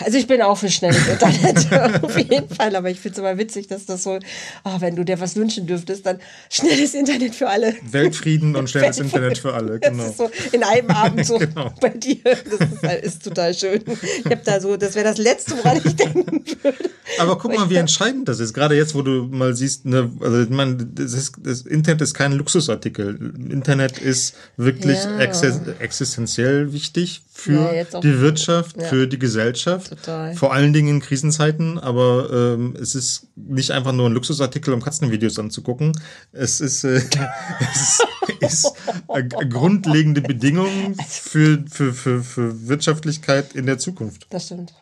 Also 0.05 0.17
ich 0.17 0.27
bin 0.27 0.41
auch 0.41 0.57
für 0.57 0.69
schnelles 0.69 1.05
Internet, 1.09 1.67
auf 2.03 2.17
jeden 2.17 2.47
Fall. 2.47 2.73
Aber 2.77 2.89
ich 2.89 3.01
finde 3.01 3.13
es 3.13 3.19
immer 3.19 3.37
witzig, 3.37 3.67
dass 3.67 3.85
das 3.85 4.03
so, 4.03 4.17
oh, 4.63 4.75
wenn 4.79 4.95
du 4.95 5.03
dir 5.03 5.19
was 5.19 5.35
wünschen 5.35 5.67
dürftest, 5.67 6.05
dann 6.05 6.19
schnelles 6.49 6.93
Internet 6.93 7.35
für 7.35 7.49
alle. 7.49 7.75
Weltfrieden 7.91 8.55
und 8.55 8.69
schnelles 8.69 8.97
Internet 8.99 9.39
für 9.39 9.53
alle, 9.53 9.79
Das 9.79 9.91
genau. 9.91 10.05
ist 10.05 10.17
so 10.17 10.29
in 10.53 10.63
einem 10.63 10.89
Abend 10.91 11.25
so 11.25 11.37
Genau. 11.39 11.73
bei 11.81 11.89
dir. 11.89 12.17
Das 12.23 12.69
ist, 12.69 12.83
halt- 12.83 13.03
ist 13.03 13.23
total 13.23 13.53
schön. 13.53 13.83
Ich 14.19 14.25
habe 14.31 14.41
da 14.45 14.61
so, 14.61 14.77
das 14.77 14.95
wäre 14.95 15.05
das 15.05 15.17
Letzte, 15.17 15.57
woran 15.57 15.81
ich 15.83 15.95
denken 15.97 16.45
würde. 16.61 16.77
Aber 17.19 17.37
guck 17.37 17.53
mal, 17.53 17.69
wie 17.69 17.75
entscheidend 17.75 18.29
das 18.29 18.39
ist. 18.39 18.53
Gerade 18.53 18.75
jetzt, 18.75 18.95
wo 18.95 19.01
du 19.01 19.27
mal 19.29 19.53
siehst, 19.53 19.85
ne, 19.85 20.09
also 20.21 20.41
ich 20.43 20.49
meine, 20.49 20.77
das, 20.77 21.11
ist, 21.13 21.33
das 21.43 21.61
Internet 21.61 22.01
ist 22.01 22.13
kein 22.13 22.31
Luxusartikel. 22.31 23.33
Internet 23.49 23.97
ist 23.97 24.35
wirklich 24.55 24.97
Ja. 25.03 25.19
exis 25.19 25.59
existenziell 25.79 26.73
wichtig 26.73 27.23
für 27.31 27.73
Ja, 27.75 27.99
die 28.01 28.19
Wirtschaft, 28.19 28.77
Ja. 28.79 28.87
für 28.87 29.07
die 29.07 29.19
Gesellschaft. 29.19 29.89
Total. 29.89 30.35
Vor 30.35 30.53
allen 30.53 30.73
Dingen 30.73 30.89
in 30.89 30.99
Krisenzeiten. 31.01 31.79
Aber 31.79 32.29
ähm, 32.31 32.75
es 32.79 32.95
ist 32.95 33.27
nicht 33.35 33.71
einfach 33.71 33.91
nur 33.91 34.07
ein 34.09 34.13
Luxusartikel, 34.13 34.73
um 34.73 34.81
Katzenvideos 34.81 35.39
anzugucken. 35.39 35.93
Es 36.31 36.61
ist, 36.61 36.83
äh, 36.83 37.01
es 38.41 38.63
ist 38.63 38.73
eine 39.07 39.27
grundlegende 39.49 40.21
Bedingung 40.21 40.95
für, 41.07 41.63
für, 41.69 41.93
für, 41.93 42.23
für 42.23 42.67
Wirtschaftlichkeit 42.67 43.53
in 43.55 43.65
der 43.65 43.77
Zukunft. 43.77 44.27
Das 44.29 44.45
stimmt. 44.45 44.73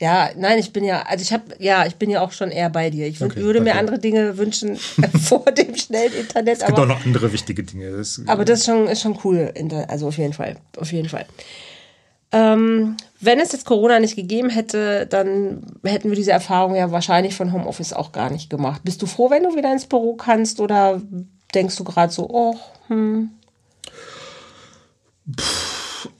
Ja, 0.00 0.30
nein, 0.34 0.58
ich 0.58 0.72
bin 0.72 0.82
ja, 0.82 1.02
also 1.02 1.20
ich 1.22 1.30
habe, 1.30 1.44
ja, 1.58 1.84
ich 1.84 1.96
bin 1.96 2.08
ja 2.08 2.22
auch 2.22 2.32
schon 2.32 2.50
eher 2.50 2.70
bei 2.70 2.88
dir. 2.88 3.06
Ich 3.06 3.22
Okay, 3.22 3.36
würde 3.42 3.60
mir 3.60 3.66
danke. 3.66 3.80
andere 3.80 3.98
Dinge 3.98 4.38
wünschen 4.38 4.76
vor 5.22 5.44
dem 5.52 5.76
schnellen 5.76 6.14
Internet, 6.14 6.54
Es 6.60 6.66
gibt 6.66 6.78
auch 6.78 6.84
aber, 6.84 6.94
noch 6.94 7.04
andere 7.04 7.30
wichtige 7.34 7.62
Dinge. 7.62 7.90
Das, 7.90 8.18
aber 8.26 8.46
das 8.46 8.60
ist 8.60 8.66
schon, 8.66 8.88
ist 8.88 9.02
schon 9.02 9.18
cool. 9.24 9.52
Also 9.88 10.08
auf 10.08 10.16
jeden 10.16 10.32
Fall, 10.32 10.56
auf 10.78 10.90
jeden 10.90 11.10
Fall. 11.10 11.26
Ähm, 12.32 12.96
wenn 13.20 13.40
es 13.40 13.52
jetzt 13.52 13.66
Corona 13.66 14.00
nicht 14.00 14.16
gegeben 14.16 14.48
hätte, 14.48 15.06
dann 15.06 15.66
hätten 15.84 16.08
wir 16.08 16.16
diese 16.16 16.30
Erfahrung 16.32 16.76
ja 16.76 16.90
wahrscheinlich 16.92 17.34
von 17.34 17.52
Homeoffice 17.52 17.92
auch 17.92 18.12
gar 18.12 18.30
nicht 18.30 18.48
gemacht. 18.48 18.80
Bist 18.84 19.02
du 19.02 19.06
froh, 19.06 19.28
wenn 19.30 19.42
du 19.42 19.54
wieder 19.54 19.70
ins 19.70 19.84
Büro 19.84 20.14
kannst 20.14 20.60
oder 20.60 21.02
denkst 21.54 21.76
du 21.76 21.84
gerade 21.84 22.12
so, 22.12 22.26
oh, 22.30 22.56
hm, 22.86 23.30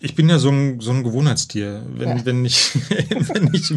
Ich 0.01 0.15
bin 0.15 0.29
ja 0.29 0.39
so 0.39 0.51
ein, 0.51 0.81
so 0.81 0.91
ein 0.91 1.05
Gewohnheitstier. 1.05 1.83
Wenn, 1.95 2.09
ja. 2.09 2.25
wenn 2.25 2.45
ich, 2.45 2.73
wenn 2.91 3.51
ich, 3.53 3.73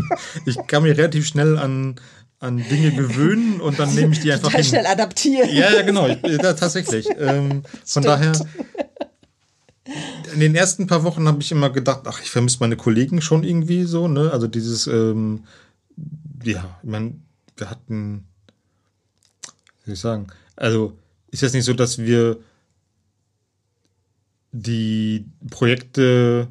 ich 0.46 0.58
kann 0.68 0.84
mich 0.84 0.98
relativ 0.98 1.28
schnell 1.28 1.58
an, 1.58 1.96
an 2.40 2.64
Dinge 2.70 2.92
gewöhnen 2.92 3.60
und 3.62 3.78
dann 3.78 3.94
nehme 3.94 4.14
ich 4.14 4.22
die 4.22 4.32
einfach 4.32 4.48
Total 4.48 4.62
hin. 4.62 4.70
schnell 4.70 4.86
adaptieren. 4.86 5.50
Ja, 5.54 5.72
ja, 5.72 5.82
genau. 5.82 6.08
Ich, 6.08 6.22
ja, 6.24 6.54
tatsächlich. 6.54 7.08
Ähm, 7.20 7.64
von 7.86 8.04
daher, 8.04 8.32
in 10.34 10.40
den 10.40 10.56
ersten 10.56 10.88
paar 10.88 11.04
Wochen 11.04 11.28
habe 11.28 11.42
ich 11.42 11.52
immer 11.52 11.70
gedacht, 11.70 12.02
ach, 12.06 12.22
ich 12.22 12.32
vermisse 12.32 12.58
meine 12.62 12.78
Kollegen 12.78 13.22
schon 13.22 13.44
irgendwie 13.44 13.84
so, 13.84 14.08
ne? 14.08 14.32
Also 14.32 14.48
dieses, 14.48 14.88
ähm, 14.88 15.44
ja, 16.44 16.80
ich 16.84 16.90
meine, 16.90 17.16
wir 17.58 17.70
hatten, 17.70 18.26
wie 19.84 19.86
soll 19.86 19.94
ich 19.94 20.00
sagen, 20.00 20.28
also 20.56 20.98
ist 21.32 21.42
jetzt 21.42 21.54
nicht 21.54 21.66
so, 21.66 21.74
dass 21.74 21.98
wir 21.98 22.38
die 24.54 25.26
Projekte 25.50 26.48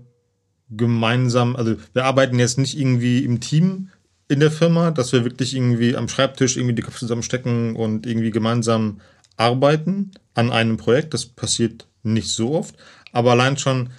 gemeinsam, 0.69 1.57
also 1.57 1.77
wir 1.95 2.05
arbeiten 2.05 2.39
jetzt 2.39 2.59
nicht 2.59 2.79
irgendwie 2.79 3.25
im 3.25 3.41
Team 3.41 3.89
in 4.29 4.41
der 4.41 4.51
Firma, 4.51 4.91
dass 4.91 5.13
wir 5.13 5.25
wirklich 5.25 5.55
irgendwie 5.55 5.97
am 5.97 6.09
Schreibtisch 6.09 6.57
irgendwie 6.57 6.75
die 6.75 6.83
Köpfe 6.83 7.01
zusammenstecken 7.01 7.77
und 7.77 8.07
irgendwie 8.07 8.31
gemeinsam 8.31 9.01
arbeiten 9.37 10.11
an 10.35 10.51
einem 10.51 10.77
Projekt. 10.77 11.15
Das 11.15 11.27
passiert 11.27 11.87
nicht 12.03 12.29
so 12.29 12.55
oft, 12.55 12.75
aber 13.13 13.33
allein 13.33 13.57
schon 13.57 13.91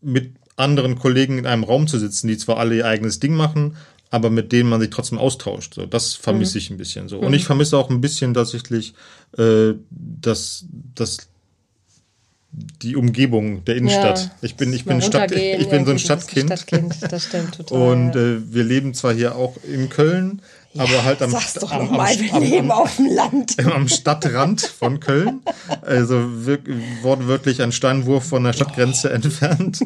mit 0.00 0.32
anderen 0.56 0.96
Kollegen 0.98 1.38
in 1.38 1.46
einem 1.46 1.64
Raum 1.64 1.86
zu 1.86 1.98
sitzen, 1.98 2.28
die 2.28 2.36
zwar 2.36 2.58
alle 2.58 2.76
ihr 2.76 2.86
eigenes 2.86 3.20
Ding 3.20 3.34
machen, 3.34 3.76
aber 4.10 4.30
mit 4.30 4.52
denen 4.52 4.68
man 4.68 4.80
sich 4.80 4.90
trotzdem 4.90 5.18
austauscht. 5.18 5.74
So, 5.74 5.86
das 5.86 6.14
vermisse 6.14 6.58
mhm. 6.58 6.58
ich 6.58 6.70
ein 6.70 6.76
bisschen 6.78 7.08
so. 7.08 7.18
Und 7.18 7.34
ich 7.34 7.44
vermisse 7.44 7.76
auch 7.76 7.90
ein 7.90 8.00
bisschen 8.00 8.34
tatsächlich 8.34 8.94
äh, 9.36 9.74
das, 9.90 10.66
das 10.94 11.28
die 12.50 12.96
Umgebung 12.96 13.64
der 13.64 13.76
Innenstadt. 13.76 14.20
Ja, 14.20 14.30
ich 14.40 14.56
bin, 14.56 14.72
ich 14.72 14.84
bin, 14.84 15.02
Stadt, 15.02 15.32
ich 15.32 15.68
bin 15.68 15.84
so 15.84 15.90
ein 15.90 15.98
Stadtkind. 15.98 16.46
Stadtkind. 16.46 16.96
Das 17.10 17.24
stimmt 17.24 17.54
total. 17.56 17.78
Und 17.78 18.16
äh, 18.16 18.52
wir 18.52 18.64
leben 18.64 18.94
zwar 18.94 19.12
hier 19.12 19.36
auch 19.36 19.56
in 19.64 19.88
Köln, 19.88 20.40
ja, 20.72 20.82
aber 20.82 21.04
halt 21.04 21.22
am, 21.22 21.30
sag's 21.30 21.54
doch 21.54 21.70
am, 21.70 21.90
mal, 21.90 22.18
wir 22.18 22.34
am, 22.34 22.42
leben 22.42 22.70
auf 22.70 22.96
dem 22.96 23.06
Land. 23.06 23.56
am 23.72 23.88
Stadtrand 23.88 24.62
von 24.62 25.00
Köln. 25.00 25.40
Also 25.82 26.16
wortwörtlich 27.02 27.62
ein 27.62 27.72
Steinwurf 27.72 28.24
von 28.24 28.44
der 28.44 28.52
Stadtgrenze 28.54 29.10
entfernt. 29.10 29.80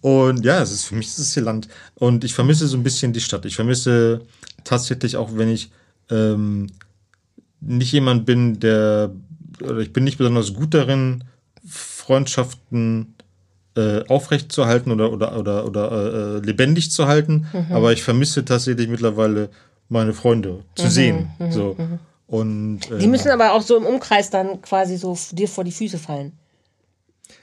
und 0.00 0.44
ja, 0.44 0.62
es 0.62 0.72
ist 0.72 0.84
für 0.84 0.94
mich 0.94 1.08
ist 1.08 1.18
es 1.18 1.34
hier 1.34 1.42
Land. 1.42 1.68
Und 1.94 2.24
ich 2.24 2.34
vermisse 2.34 2.66
so 2.66 2.76
ein 2.76 2.82
bisschen 2.82 3.12
die 3.12 3.20
Stadt. 3.20 3.44
Ich 3.44 3.56
vermisse 3.56 4.22
tatsächlich 4.64 5.16
auch, 5.16 5.30
wenn 5.34 5.50
ich 5.50 5.70
ähm, 6.10 6.68
nicht 7.60 7.92
jemand 7.92 8.26
bin, 8.26 8.60
der 8.60 9.12
oder 9.62 9.78
ich 9.78 9.92
bin 9.92 10.04
nicht 10.04 10.18
besonders 10.18 10.54
gut 10.54 10.74
darin, 10.74 11.24
Freundschaften 11.66 13.14
äh, 13.76 14.04
aufrechtzuerhalten 14.08 14.92
oder, 14.92 15.12
oder, 15.12 15.38
oder, 15.38 15.66
oder 15.66 16.36
äh, 16.36 16.38
lebendig 16.40 16.90
zu 16.90 17.06
halten. 17.06 17.46
Mhm. 17.52 17.74
Aber 17.74 17.92
ich 17.92 18.02
vermisse 18.02 18.44
tatsächlich 18.44 18.88
mittlerweile 18.88 19.48
meine 19.88 20.12
Freunde 20.12 20.60
zu 20.74 20.86
mhm, 20.86 20.90
sehen. 20.90 21.30
Mhm, 21.38 21.52
so. 21.52 21.76
Mhm. 21.78 21.98
Und, 22.26 22.90
äh, 22.90 22.98
Die 22.98 23.06
müssen 23.06 23.30
aber 23.30 23.52
auch 23.52 23.62
so 23.62 23.76
im 23.76 23.84
Umkreis 23.84 24.30
dann 24.30 24.62
quasi 24.62 24.96
so 24.96 25.16
dir 25.32 25.48
vor 25.48 25.64
die 25.64 25.72
Füße 25.72 25.98
fallen. 25.98 26.32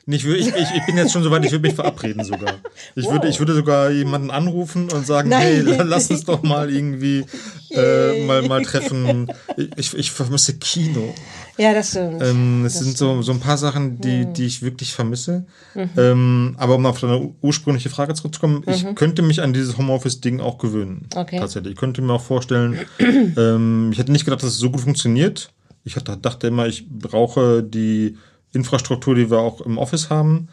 Nicht, 0.05 0.25
ich, 0.25 0.47
ich, 0.47 0.71
ich 0.75 0.85
bin 0.87 0.97
jetzt 0.97 1.11
schon 1.11 1.21
so 1.21 1.29
weit, 1.29 1.45
ich 1.45 1.51
würde 1.51 1.67
mich 1.67 1.75
verabreden 1.75 2.23
sogar. 2.23 2.55
Ich, 2.95 3.05
wow. 3.05 3.13
würde, 3.13 3.27
ich 3.27 3.39
würde 3.39 3.53
sogar 3.53 3.91
jemanden 3.91 4.31
anrufen 4.31 4.89
und 4.91 5.05
sagen, 5.05 5.29
Nein. 5.29 5.41
hey, 5.41 5.61
lass 5.83 6.09
uns 6.09 6.23
doch 6.25 6.41
mal 6.41 6.71
irgendwie 6.71 7.25
äh, 7.71 8.25
mal, 8.25 8.41
mal 8.43 8.63
treffen. 8.63 9.31
Ich, 9.75 9.93
ich 9.93 10.11
vermisse 10.11 10.57
Kino. 10.57 11.13
Ja, 11.59 11.73
das 11.73 11.89
stimmt. 11.89 12.23
Ähm, 12.23 12.65
es 12.65 12.73
das 12.73 12.83
sind 12.83 12.97
so, 12.97 13.21
so 13.21 13.33
ein 13.33 13.41
paar 13.41 13.57
Sachen, 13.57 13.99
die, 13.99 14.25
mhm. 14.25 14.33
die 14.33 14.45
ich 14.45 14.61
wirklich 14.61 14.93
vermisse. 14.93 15.45
Mhm. 15.75 15.89
Ähm, 15.97 16.55
aber 16.57 16.75
um 16.75 16.85
auf 16.85 17.01
deine 17.01 17.33
ursprüngliche 17.41 17.89
Frage 17.89 18.13
zurückzukommen, 18.13 18.63
mhm. 18.65 18.73
ich 18.73 18.95
könnte 18.95 19.21
mich 19.21 19.41
an 19.41 19.51
dieses 19.53 19.77
Homeoffice-Ding 19.77 20.39
auch 20.39 20.57
gewöhnen. 20.57 21.07
Okay. 21.15 21.37
Tatsächlich. 21.37 21.73
Ich 21.73 21.79
könnte 21.79 22.01
mir 22.01 22.13
auch 22.13 22.23
vorstellen, 22.23 22.79
ähm, 22.99 23.89
ich 23.91 23.99
hätte 23.99 24.11
nicht 24.11 24.25
gedacht, 24.25 24.41
dass 24.41 24.51
es 24.51 24.57
so 24.57 24.71
gut 24.71 24.81
funktioniert. 24.81 25.51
Ich 25.83 25.95
hatte, 25.95 26.17
dachte 26.17 26.47
immer, 26.47 26.67
ich 26.67 26.87
brauche 26.89 27.61
die 27.61 28.17
Infrastruktur, 28.53 29.15
die 29.15 29.29
wir 29.29 29.39
auch 29.39 29.61
im 29.61 29.77
Office 29.77 30.09
haben. 30.09 30.49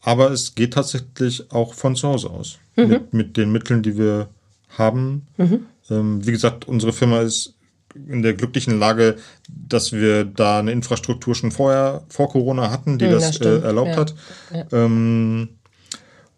Aber 0.00 0.30
es 0.30 0.54
geht 0.54 0.74
tatsächlich 0.74 1.50
auch 1.50 1.74
von 1.74 1.96
zu 1.96 2.08
Hause 2.08 2.30
aus. 2.30 2.58
Mhm. 2.76 2.88
Mit, 2.88 3.14
mit 3.14 3.36
den 3.36 3.52
Mitteln, 3.52 3.82
die 3.82 3.96
wir 3.96 4.28
haben. 4.76 5.26
Mhm. 5.36 5.66
Ähm, 5.90 6.26
wie 6.26 6.32
gesagt, 6.32 6.68
unsere 6.68 6.92
Firma 6.92 7.20
ist 7.20 7.54
in 7.94 8.22
der 8.22 8.34
glücklichen 8.34 8.78
Lage, 8.78 9.16
dass 9.48 9.92
wir 9.92 10.24
da 10.24 10.58
eine 10.58 10.72
Infrastruktur 10.72 11.34
schon 11.34 11.52
vorher, 11.52 12.02
vor 12.08 12.28
Corona 12.28 12.70
hatten, 12.70 12.98
die 12.98 13.06
hm, 13.06 13.12
das, 13.12 13.38
das 13.38 13.62
äh, 13.62 13.64
erlaubt 13.64 13.90
ja. 13.90 13.96
hat. 13.96 14.14
Ja. 14.52 14.66
Ähm, 14.72 15.50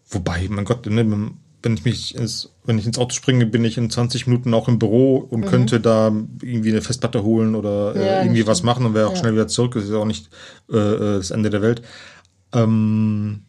wobei, 0.09 0.47
mein 0.49 0.65
Gott, 0.65 0.85
ne, 0.85 1.31
wenn 1.63 1.73
ich 1.73 1.85
mich 1.85 2.15
ins, 2.15 2.49
wenn 2.65 2.77
ich 2.77 2.85
ins 2.85 2.97
Auto 2.97 3.13
springe, 3.13 3.45
bin 3.45 3.65
ich 3.65 3.77
in 3.77 3.89
20 3.89 4.27
Minuten 4.27 4.53
auch 4.53 4.67
im 4.67 4.79
Büro 4.79 5.17
und 5.17 5.41
mhm. 5.41 5.45
könnte 5.45 5.79
da 5.79 6.07
irgendwie 6.41 6.69
eine 6.69 6.81
Festplatte 6.81 7.23
holen 7.23 7.55
oder 7.55 7.95
äh, 7.95 8.05
ja, 8.05 8.21
irgendwie 8.21 8.45
was 8.47 8.63
machen 8.63 8.85
und 8.85 8.93
wäre 8.93 9.07
auch 9.07 9.15
schnell 9.15 9.33
wieder 9.33 9.47
zurück. 9.47 9.73
Das 9.73 9.83
ist 9.83 9.93
auch 9.93 10.05
nicht 10.05 10.29
äh, 10.71 10.77
äh, 10.77 11.17
das 11.17 11.31
Ende 11.31 11.49
der 11.49 11.61
Welt. 11.61 11.81
Ähm, 12.53 13.43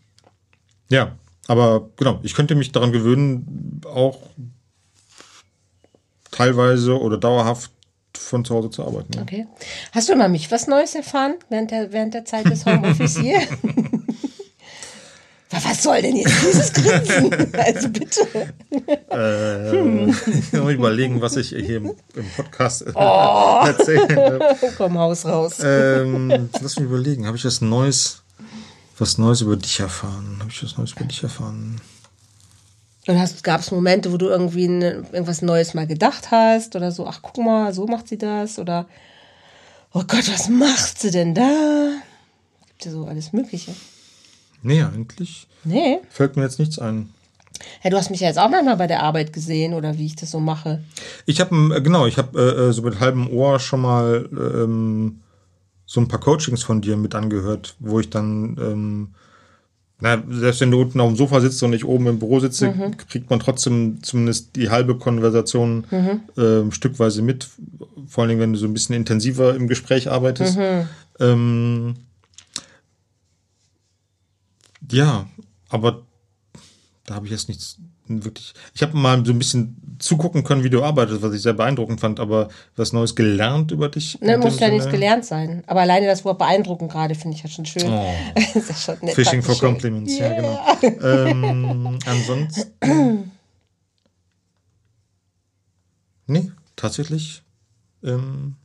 ja, 0.88 1.12
aber 1.46 1.90
genau, 1.96 2.20
ich 2.22 2.34
könnte 2.34 2.54
mich 2.54 2.72
daran 2.72 2.92
gewöhnen, 2.92 3.80
auch 3.84 4.18
teilweise 6.30 6.98
oder 6.98 7.18
dauerhaft 7.18 7.72
von 8.16 8.44
zu 8.44 8.54
Hause 8.54 8.70
zu 8.70 8.84
arbeiten. 8.84 9.12
Ja. 9.14 9.22
Okay. 9.22 9.46
Hast 9.92 10.08
du 10.08 10.16
mal 10.16 10.28
mich 10.28 10.50
was 10.50 10.66
Neues 10.66 10.94
erfahren 10.94 11.34
während 11.50 11.70
der, 11.70 11.92
während 11.92 12.14
der 12.14 12.24
Zeit 12.24 12.46
des 12.46 12.66
Homeoffice 12.66 13.18
hier? 13.18 13.40
Was 15.50 15.82
soll 15.82 16.02
denn 16.02 16.16
jetzt 16.16 16.34
dieses 16.42 16.72
Grinsen? 16.72 17.52
Also 17.58 17.88
bitte. 17.88 18.20
Äh, 19.10 19.70
hm. 19.70 20.14
Ich 20.26 20.52
muss 20.52 20.72
überlegen, 20.72 21.20
was 21.22 21.36
ich 21.36 21.48
hier 21.48 21.78
im, 21.78 21.94
im 22.14 22.30
Podcast 22.36 22.84
oh. 22.94 23.62
erzähle. 23.66 24.56
Komm, 24.76 24.98
Haus 24.98 25.24
raus. 25.24 25.58
Ähm, 25.62 26.50
lass 26.60 26.76
mich 26.76 26.86
überlegen, 26.86 27.26
habe 27.26 27.36
ich 27.36 27.44
was 27.44 27.60
Neues, 27.62 28.22
was 28.98 29.16
Neues 29.16 29.40
über 29.40 29.56
dich 29.56 29.80
erfahren? 29.80 30.36
Habe 30.40 30.50
ich 30.50 30.62
was 30.62 30.76
Neues 30.76 30.92
über 30.92 31.04
dich 31.04 31.22
erfahren? 31.22 31.80
Dann 33.06 33.28
gab 33.42 33.62
es 33.62 33.70
Momente, 33.70 34.12
wo 34.12 34.18
du 34.18 34.28
irgendwie 34.28 34.68
ne, 34.68 35.02
irgendwas 35.12 35.40
Neues 35.40 35.72
mal 35.72 35.86
gedacht 35.86 36.30
hast 36.30 36.76
oder 36.76 36.92
so, 36.92 37.06
ach 37.06 37.20
guck 37.22 37.38
mal, 37.38 37.72
so 37.72 37.86
macht 37.86 38.06
sie 38.06 38.18
das 38.18 38.58
oder 38.58 38.86
oh 39.94 40.04
Gott, 40.06 40.30
was 40.30 40.50
macht 40.50 41.00
sie 41.00 41.10
denn 41.10 41.34
da? 41.34 41.92
Gibt 42.66 42.84
ja 42.84 42.90
so 42.90 43.06
alles 43.06 43.32
Mögliche. 43.32 43.74
Nee, 44.62 44.82
eigentlich 44.82 45.46
nee. 45.64 45.98
fällt 46.10 46.36
mir 46.36 46.42
jetzt 46.42 46.58
nichts 46.58 46.78
ein. 46.78 47.10
Ja, 47.82 47.90
du 47.90 47.96
hast 47.96 48.10
mich 48.10 48.20
ja 48.20 48.28
jetzt 48.28 48.38
auch 48.38 48.50
manchmal 48.50 48.76
bei 48.76 48.86
der 48.86 49.02
Arbeit 49.02 49.32
gesehen 49.32 49.74
oder 49.74 49.98
wie 49.98 50.06
ich 50.06 50.16
das 50.16 50.30
so 50.30 50.40
mache. 50.40 50.82
Ich 51.26 51.40
habe, 51.40 51.54
äh, 51.74 51.80
genau, 51.80 52.06
ich 52.06 52.16
habe 52.16 52.38
äh, 52.38 52.68
äh, 52.68 52.72
so 52.72 52.82
mit 52.82 53.00
halbem 53.00 53.28
Ohr 53.30 53.58
schon 53.58 53.80
mal 53.80 54.28
ähm, 54.32 55.20
so 55.86 56.00
ein 56.00 56.08
paar 56.08 56.20
Coachings 56.20 56.62
von 56.62 56.80
dir 56.80 56.96
mit 56.96 57.14
angehört, 57.14 57.74
wo 57.80 57.98
ich 57.98 58.10
dann 58.10 58.56
ähm, 58.60 59.08
na, 60.00 60.22
selbst 60.28 60.60
wenn 60.60 60.70
du 60.70 60.80
unten 60.80 61.00
auf 61.00 61.08
dem 61.08 61.16
Sofa 61.16 61.40
sitzt 61.40 61.60
und 61.62 61.72
ich 61.72 61.84
oben 61.84 62.06
im 62.06 62.18
Büro 62.20 62.38
sitze, 62.38 62.68
mhm. 62.68 62.96
kriegt 63.08 63.30
man 63.30 63.40
trotzdem 63.40 63.98
zumindest 64.02 64.54
die 64.54 64.70
halbe 64.70 64.96
Konversation 64.96 65.86
mhm. 65.90 66.40
äh, 66.40 66.70
stückweise 66.70 67.20
mit. 67.20 67.48
Vor 68.06 68.22
allen 68.22 68.28
Dingen, 68.28 68.40
wenn 68.40 68.52
du 68.52 68.58
so 68.58 68.66
ein 68.66 68.72
bisschen 68.72 68.94
intensiver 68.94 69.56
im 69.56 69.66
Gespräch 69.66 70.08
arbeitest. 70.08 70.56
Mhm. 70.56 70.88
Ähm, 71.18 71.94
ja, 74.90 75.28
aber 75.68 76.02
da 77.06 77.14
habe 77.14 77.26
ich 77.26 77.32
jetzt 77.32 77.48
nichts 77.48 77.78
wirklich. 78.08 78.54
Ich 78.74 78.82
habe 78.82 78.96
mal 78.96 79.24
so 79.24 79.32
ein 79.32 79.38
bisschen 79.38 79.96
zugucken 79.98 80.44
können, 80.44 80.64
wie 80.64 80.70
du 80.70 80.82
arbeitest, 80.82 81.22
was 81.22 81.34
ich 81.34 81.42
sehr 81.42 81.52
beeindruckend 81.52 82.00
fand, 82.00 82.20
aber 82.20 82.48
was 82.76 82.92
Neues 82.92 83.14
gelernt 83.14 83.70
über 83.70 83.88
dich? 83.88 84.18
Ne, 84.20 84.38
muss 84.38 84.58
ja 84.60 84.68
nichts 84.68 84.88
gelernt 84.88 85.24
sein. 85.24 85.62
Aber 85.66 85.80
alleine 85.82 86.06
das 86.06 86.24
Wort 86.24 86.38
beeindruckend 86.38 86.90
gerade 86.90 87.14
finde 87.14 87.36
ich 87.36 87.42
ja 87.42 87.48
schon 87.48 87.66
schön. 87.66 87.86
Oh. 87.86 88.14
ja 88.36 88.74
schon 88.74 88.96
nett, 89.02 89.14
Fishing 89.14 89.42
for 89.42 89.58
Compliments, 89.58 90.18
yeah. 90.18 90.42
ja, 90.42 90.74
genau. 90.80 91.26
ähm, 91.26 91.98
ansonsten. 92.06 93.32
nee, 96.26 96.50
tatsächlich. 96.76 97.42
Ähm, 98.04 98.56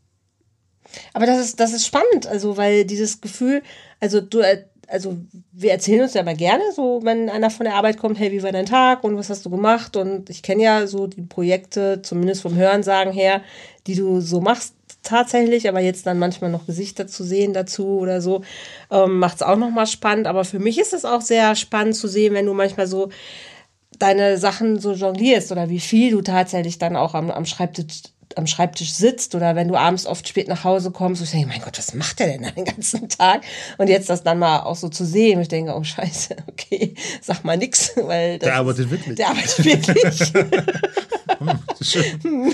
aber 1.14 1.26
das 1.26 1.40
ist, 1.40 1.60
das 1.60 1.74
ist 1.74 1.88
spannend, 1.88 2.28
also, 2.28 2.56
weil 2.58 2.86
dieses 2.86 3.20
Gefühl, 3.20 3.64
also 4.00 4.22
du 4.22 4.40
äh, 4.40 4.66
also 4.94 5.18
wir 5.52 5.72
erzählen 5.72 6.02
uns 6.02 6.14
ja 6.14 6.22
immer 6.22 6.36
gerne, 6.36 6.64
so 6.72 7.02
wenn 7.04 7.28
einer 7.28 7.50
von 7.50 7.64
der 7.64 7.74
Arbeit 7.74 7.98
kommt, 7.98 8.20
hey, 8.20 8.32
wie 8.32 8.44
war 8.44 8.52
dein 8.52 8.68
Tag 8.68 9.04
und 9.04 9.18
was 9.18 9.32
hast 9.32 9.44
du 9.44 9.50
gemacht? 9.50 9.98
Und 9.98 10.30
ich 10.30 10.44
kenne 10.44 10.62
ja 10.62 10.86
so 10.86 11.08
die 11.08 11.24
Projekte, 11.24 12.04
zumindest 12.04 12.44
vom 12.44 12.54
Hörensagen 12.54 13.12
her, 13.12 13.41
die 13.88 13.96
du 13.96 14.22
so 14.22 14.39
machst 14.39 14.76
tatsächlich, 15.02 15.68
aber 15.68 15.80
jetzt 15.80 16.06
dann 16.06 16.20
manchmal 16.20 16.52
noch 16.52 16.68
Gesichter 16.68 17.08
zu 17.08 17.24
sehen 17.24 17.54
dazu 17.54 17.98
oder 17.98 18.22
so, 18.22 18.44
ähm, 18.91 19.18
macht 19.18 19.38
es 19.38 19.41
auch 19.41 19.58
nochmal 19.58 19.88
spannend. 19.88 20.28
Aber 20.28 20.46
für 20.46 20.60
mich 20.60 20.78
ist 20.78 20.94
es 20.94 21.06
auch 21.06 21.22
sehr 21.22 21.56
spannend 21.56 21.96
zu 21.96 22.08
sehen, 22.08 22.36
wenn 22.36 22.46
du 22.46 22.54
manchmal 22.54 22.86
so 22.86 23.10
deine 23.98 24.38
Sachen 24.38 24.80
so 24.80 24.94
jonglierst 24.94 25.52
oder 25.52 25.70
wie 25.70 25.80
viel 25.80 26.12
du 26.12 26.22
tatsächlich 26.22 26.78
dann 26.78 26.96
auch 26.96 27.16
am, 27.16 27.32
am 27.32 27.46
Schreibtisch 27.48 28.04
am 28.38 28.48
Schreibtisch 28.48 28.94
sitzt 28.94 29.36
oder 29.36 29.56
wenn 29.56 29.68
du 29.68 29.76
abends 29.76 30.06
oft 30.06 30.28
spät 30.28 30.48
nach 30.48 30.64
Hause 30.64 30.92
kommst, 30.92 31.22
ich 31.22 31.32
denke, 31.32 31.48
mein 31.48 31.62
Gott, 31.62 31.78
was 31.78 31.94
macht 31.94 32.20
der 32.20 32.38
denn 32.38 32.48
den 32.56 32.66
ganzen 32.66 33.10
Tag? 33.10 33.44
Und 33.78 33.90
jetzt 33.90 34.10
das 34.10 34.24
dann 34.24 34.40
mal 34.40 34.62
auch 34.62 34.76
so 34.76 34.90
zu 34.90 35.06
sehen, 35.06 35.42
ich 35.42 35.48
denke, 35.48 35.76
oh 35.76 35.84
Scheiße, 35.84 36.36
okay, 36.48 36.96
sag 37.22 37.44
mal 37.44 37.58
nix, 37.58 37.94
weil 37.96 38.40
das 38.40 38.48
Der 38.48 38.58
arbeitet 38.58 38.90
wirklich. 38.92 39.16
Der 39.16 39.30
arbeitet 39.30 39.66
wirklich. 39.66 40.34
Schön. 41.82 42.04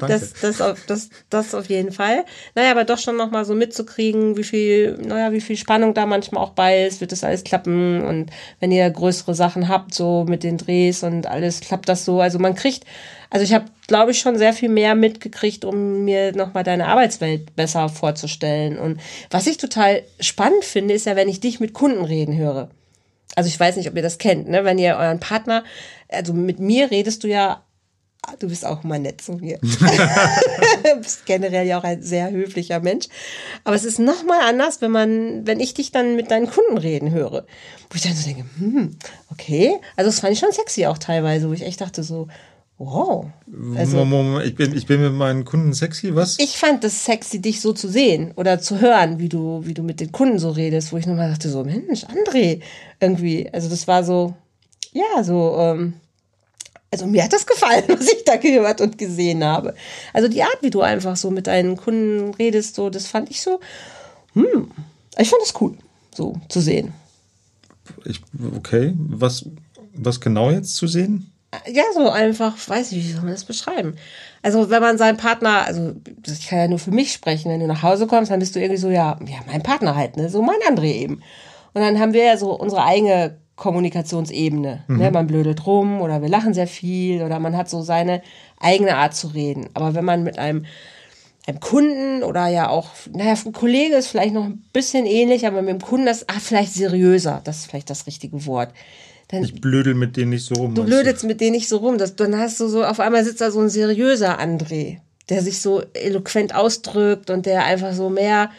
das, 0.00 0.32
das, 0.34 0.60
auf, 0.60 0.84
das, 0.86 1.10
das 1.30 1.54
auf 1.54 1.68
jeden 1.68 1.92
Fall. 1.92 2.24
Naja, 2.54 2.70
aber 2.70 2.84
doch 2.84 2.98
schon 2.98 3.16
nochmal 3.16 3.44
so 3.44 3.54
mitzukriegen, 3.54 4.36
wie 4.36 4.44
viel, 4.44 4.98
naja, 4.98 5.32
wie 5.32 5.40
viel 5.40 5.56
Spannung 5.56 5.94
da 5.94 6.06
manchmal 6.06 6.42
auch 6.42 6.50
bei 6.50 6.84
ist, 6.84 7.00
wird 7.00 7.12
das 7.12 7.24
alles 7.24 7.44
klappen 7.44 8.02
und 8.02 8.30
wenn 8.60 8.72
ihr 8.72 8.88
größere 8.88 9.34
Sachen 9.34 9.68
habt, 9.68 9.94
so 9.94 10.24
mit 10.28 10.42
den 10.42 10.58
Drehs 10.58 11.02
und 11.02 11.26
alles, 11.26 11.60
klappt 11.60 11.88
das 11.88 12.04
so. 12.04 12.20
Also 12.20 12.38
man 12.38 12.54
kriegt, 12.54 12.84
also 13.30 13.44
ich 13.44 13.52
habe, 13.52 13.66
glaube 13.86 14.12
ich, 14.12 14.18
schon 14.18 14.38
sehr 14.38 14.52
viel 14.52 14.68
mehr 14.68 14.94
mitgekriegt, 14.94 15.64
um 15.64 16.04
mir 16.04 16.34
nochmal 16.34 16.64
deine 16.64 16.86
Arbeitswelt 16.86 17.54
besser 17.56 17.88
vorzustellen. 17.88 18.78
Und 18.78 19.00
was 19.30 19.46
ich 19.46 19.58
total 19.58 20.02
spannend 20.20 20.64
finde, 20.64 20.94
ist 20.94 21.06
ja, 21.06 21.16
wenn 21.16 21.28
ich 21.28 21.40
dich 21.40 21.60
mit 21.60 21.74
Kunden 21.74 22.04
reden 22.04 22.36
höre. 22.36 22.70
Also 23.34 23.48
ich 23.48 23.60
weiß 23.60 23.76
nicht, 23.76 23.88
ob 23.88 23.96
ihr 23.96 24.02
das 24.02 24.18
kennt, 24.18 24.48
ne? 24.48 24.64
Wenn 24.64 24.78
ihr 24.78 24.96
euren 24.96 25.20
Partner, 25.20 25.62
also 26.08 26.32
mit 26.32 26.58
mir 26.58 26.90
redest 26.90 27.22
du 27.22 27.28
ja, 27.28 27.62
du 28.38 28.48
bist 28.48 28.64
auch 28.64 28.82
mal 28.82 28.98
nett 28.98 29.20
zu 29.20 29.32
mir. 29.32 29.58
du 29.62 30.96
bist 30.96 31.26
generell 31.26 31.66
ja 31.66 31.78
auch 31.78 31.84
ein 31.84 32.02
sehr 32.02 32.30
höflicher 32.30 32.80
Mensch. 32.80 33.06
Aber 33.64 33.76
es 33.76 33.84
ist 33.84 33.98
nochmal 33.98 34.40
anders, 34.40 34.80
wenn 34.80 34.90
man, 34.90 35.46
wenn 35.46 35.60
ich 35.60 35.74
dich 35.74 35.92
dann 35.92 36.16
mit 36.16 36.30
deinen 36.30 36.50
Kunden 36.50 36.78
reden 36.78 37.10
höre. 37.10 37.44
Wo 37.90 37.94
ich 37.94 38.02
dann 38.02 38.14
so 38.14 38.24
denke, 38.24 38.44
hm, 38.58 38.96
okay. 39.30 39.78
Also 39.96 40.08
das 40.08 40.20
fand 40.20 40.32
ich 40.32 40.38
schon 40.38 40.52
sexy 40.52 40.86
auch 40.86 40.98
teilweise, 40.98 41.48
wo 41.48 41.52
ich 41.52 41.62
echt 41.62 41.80
dachte 41.82 42.02
so, 42.02 42.28
wow. 42.78 43.26
Also, 43.76 44.04
Moment, 44.04 44.46
ich, 44.46 44.54
bin, 44.54 44.76
ich 44.76 44.86
bin 44.86 45.02
mit 45.02 45.12
meinen 45.12 45.44
Kunden 45.44 45.74
sexy, 45.74 46.14
was? 46.14 46.38
ich 46.38 46.56
fand 46.56 46.84
das 46.84 47.04
sexy, 47.04 47.40
dich 47.40 47.60
so 47.60 47.72
zu 47.72 47.88
sehen 47.88 48.32
oder 48.36 48.60
zu 48.60 48.80
hören, 48.80 49.18
wie 49.18 49.28
du, 49.28 49.62
wie 49.64 49.74
du 49.74 49.82
mit 49.82 50.00
den 50.00 50.12
Kunden 50.12 50.38
so 50.38 50.50
redest, 50.50 50.92
wo 50.92 50.96
ich 50.96 51.06
nochmal 51.06 51.30
dachte, 51.30 51.48
so, 51.50 51.64
Mensch, 51.64 52.04
André, 52.04 52.60
irgendwie. 53.00 53.48
Also 53.52 53.68
das 53.68 53.88
war 53.88 54.04
so, 54.04 54.34
ja, 54.92 55.22
so, 55.22 55.56
ähm, 55.58 55.94
also 56.90 57.06
mir 57.06 57.24
hat 57.24 57.32
das 57.32 57.46
gefallen, 57.46 57.84
was 57.88 58.08
ich 58.08 58.24
da 58.24 58.36
gehört 58.36 58.80
und 58.80 58.98
gesehen 58.98 59.44
habe. 59.44 59.74
Also 60.12 60.28
die 60.28 60.42
Art, 60.42 60.58
wie 60.62 60.70
du 60.70 60.80
einfach 60.80 61.16
so 61.16 61.30
mit 61.30 61.46
deinen 61.46 61.76
Kunden 61.76 62.34
redest, 62.34 62.74
so, 62.74 62.90
das 62.90 63.06
fand 63.06 63.30
ich 63.30 63.40
so, 63.40 63.60
hm, 64.34 64.70
ich 65.18 65.28
fand 65.28 65.42
das 65.42 65.60
cool, 65.60 65.76
so 66.14 66.40
zu 66.48 66.60
sehen. 66.60 66.92
Ich, 68.04 68.20
okay, 68.56 68.94
was, 68.96 69.46
was 69.94 70.20
genau 70.20 70.50
jetzt 70.50 70.76
zu 70.76 70.86
sehen? 70.86 71.32
Ja, 71.66 71.82
so 71.94 72.10
einfach, 72.10 72.56
weiß 72.68 72.92
ich, 72.92 72.98
wie 72.98 73.12
soll 73.12 73.22
man 73.22 73.32
das 73.32 73.44
beschreiben? 73.44 73.96
Also, 74.42 74.70
wenn 74.70 74.82
man 74.82 74.98
seinen 74.98 75.16
Partner, 75.16 75.64
also, 75.64 75.94
ich 76.26 76.48
kann 76.48 76.58
ja 76.58 76.68
nur 76.68 76.78
für 76.78 76.90
mich 76.90 77.12
sprechen, 77.12 77.50
wenn 77.50 77.60
du 77.60 77.66
nach 77.66 77.82
Hause 77.82 78.06
kommst, 78.06 78.30
dann 78.30 78.40
bist 78.40 78.54
du 78.54 78.60
irgendwie 78.60 78.80
so, 78.80 78.90
ja, 78.90 79.18
ja, 79.26 79.38
mein 79.46 79.62
Partner 79.62 79.96
halt, 79.96 80.16
ne, 80.16 80.28
so 80.28 80.42
mein 80.42 80.60
André 80.68 80.92
eben. 80.92 81.22
Und 81.74 81.82
dann 81.82 81.98
haben 81.98 82.12
wir 82.12 82.24
ja 82.24 82.36
so 82.36 82.52
unsere 82.52 82.84
eigene 82.84 83.38
Kommunikationsebene. 83.56 84.84
Ne? 84.88 85.10
Man 85.10 85.26
blödelt 85.26 85.66
rum 85.66 86.00
oder 86.00 86.22
wir 86.22 86.28
lachen 86.28 86.54
sehr 86.54 86.68
viel 86.68 87.22
oder 87.22 87.40
man 87.40 87.56
hat 87.56 87.68
so 87.68 87.82
seine 87.82 88.22
eigene 88.60 88.96
Art 88.96 89.14
zu 89.14 89.28
reden. 89.28 89.68
Aber 89.74 89.94
wenn 89.94 90.04
man 90.04 90.22
mit 90.22 90.38
einem 90.38 90.64
einem 91.48 91.60
Kunden 91.60 92.22
oder 92.22 92.46
ja 92.48 92.68
auch, 92.68 92.90
naja, 93.10 93.34
ein 93.44 93.52
Kollege 93.52 93.94
ist 93.96 94.08
vielleicht 94.08 94.34
noch 94.34 94.44
ein 94.44 94.64
bisschen 94.72 95.06
ähnlich, 95.06 95.46
aber 95.46 95.62
mit 95.62 95.70
dem 95.70 95.80
Kunden 95.80 96.04
das, 96.04 96.28
ah, 96.28 96.38
vielleicht 96.38 96.74
seriöser, 96.74 97.40
das 97.42 97.58
ist 97.58 97.66
vielleicht 97.70 97.88
das 97.88 98.06
richtige 98.06 98.44
Wort. 98.46 98.72
Dann, 99.28 99.44
Ich 99.44 99.60
blödel 99.60 99.94
mit 99.94 100.16
denen 100.16 100.30
nicht 100.30 100.46
so 100.46 100.54
rum. 100.54 100.74
Du 100.74 100.84
blödelst 100.84 101.24
mit 101.24 101.40
denen 101.40 101.52
nicht 101.52 101.68
so 101.68 101.76
rum. 101.78 101.98
Das, 101.98 102.16
dann 102.16 102.36
hast 102.36 102.58
du 102.60 102.68
so, 102.68 102.84
auf 102.84 102.98
einmal 102.98 103.24
sitzt 103.24 103.40
da 103.40 103.50
so 103.50 103.60
ein 103.60 103.68
seriöser 103.68 104.40
André, 104.40 104.98
der 105.28 105.42
sich 105.42 105.60
so 105.60 105.82
eloquent 105.92 106.54
ausdrückt 106.54 107.28
und 107.28 107.44
der 107.44 107.64
einfach 107.64 107.92
so 107.92 108.08
mehr, 108.08 108.50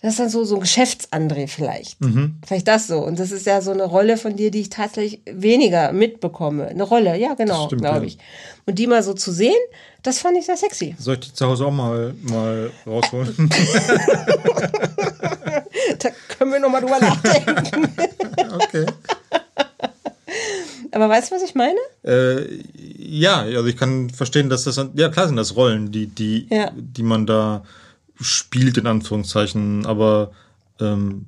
das 0.00 0.12
ist 0.12 0.20
dann 0.20 0.28
so, 0.28 0.44
so 0.44 0.54
ein 0.54 0.60
Geschäfts-André 0.60 1.48
vielleicht. 1.48 2.00
Mhm. 2.00 2.36
Vielleicht 2.46 2.68
das 2.68 2.86
so. 2.86 2.98
Und 2.98 3.18
das 3.18 3.32
ist 3.32 3.46
ja 3.46 3.60
so 3.60 3.72
eine 3.72 3.82
Rolle 3.82 4.16
von 4.16 4.36
dir, 4.36 4.52
die 4.52 4.60
ich 4.60 4.68
tatsächlich 4.68 5.20
weniger 5.26 5.92
mitbekomme. 5.92 6.68
Eine 6.68 6.84
Rolle, 6.84 7.18
ja, 7.18 7.34
genau, 7.34 7.66
glaube 7.66 7.98
ja. 7.98 8.02
ich. 8.04 8.18
Und 8.66 8.78
die 8.78 8.86
mal 8.86 9.02
so 9.02 9.14
zu 9.14 9.32
sehen, 9.32 9.58
das 10.04 10.20
fand 10.20 10.38
ich 10.38 10.46
sehr 10.46 10.56
sexy. 10.56 10.94
Soll 10.96 11.14
ich 11.14 11.20
die 11.20 11.32
zu 11.32 11.44
Hause 11.44 11.66
auch 11.66 11.72
mal, 11.72 12.14
mal 12.22 12.70
rausholen? 12.86 13.50
Da 15.98 16.10
können 16.28 16.52
wir 16.52 16.60
nochmal 16.60 16.80
drüber 16.80 17.00
nachdenken. 17.00 17.88
okay. 18.54 18.86
Aber 20.92 21.08
weißt 21.08 21.30
du, 21.30 21.34
was 21.36 21.42
ich 21.42 21.54
meine? 21.54 21.78
Äh, 22.04 22.62
ja, 22.76 23.40
also 23.40 23.66
ich 23.66 23.76
kann 23.76 24.10
verstehen, 24.10 24.48
dass 24.48 24.64
das, 24.64 24.80
ja 24.94 25.08
klar 25.08 25.26
sind 25.26 25.36
das 25.36 25.56
Rollen, 25.56 25.92
die, 25.92 26.06
die, 26.06 26.46
Ja. 26.50 26.70
die 26.74 27.02
man 27.02 27.26
da 27.26 27.62
spielt, 28.20 28.78
in 28.78 28.86
Anführungszeichen, 28.86 29.86
aber 29.86 30.32
ähm, 30.80 31.26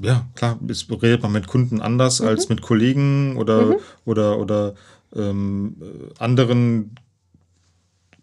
ja, 0.00 0.26
klar, 0.34 0.58
es 0.68 0.86
redet 0.90 1.22
man 1.22 1.32
mit 1.32 1.46
Kunden 1.46 1.80
anders 1.80 2.20
als 2.20 2.48
mit 2.48 2.62
Kollegen 2.62 3.36
oder, 3.36 3.76
oder, 4.04 4.38
oder 4.38 4.74
ähm, 5.14 5.76
äh, 5.80 6.22
anderen 6.22 6.94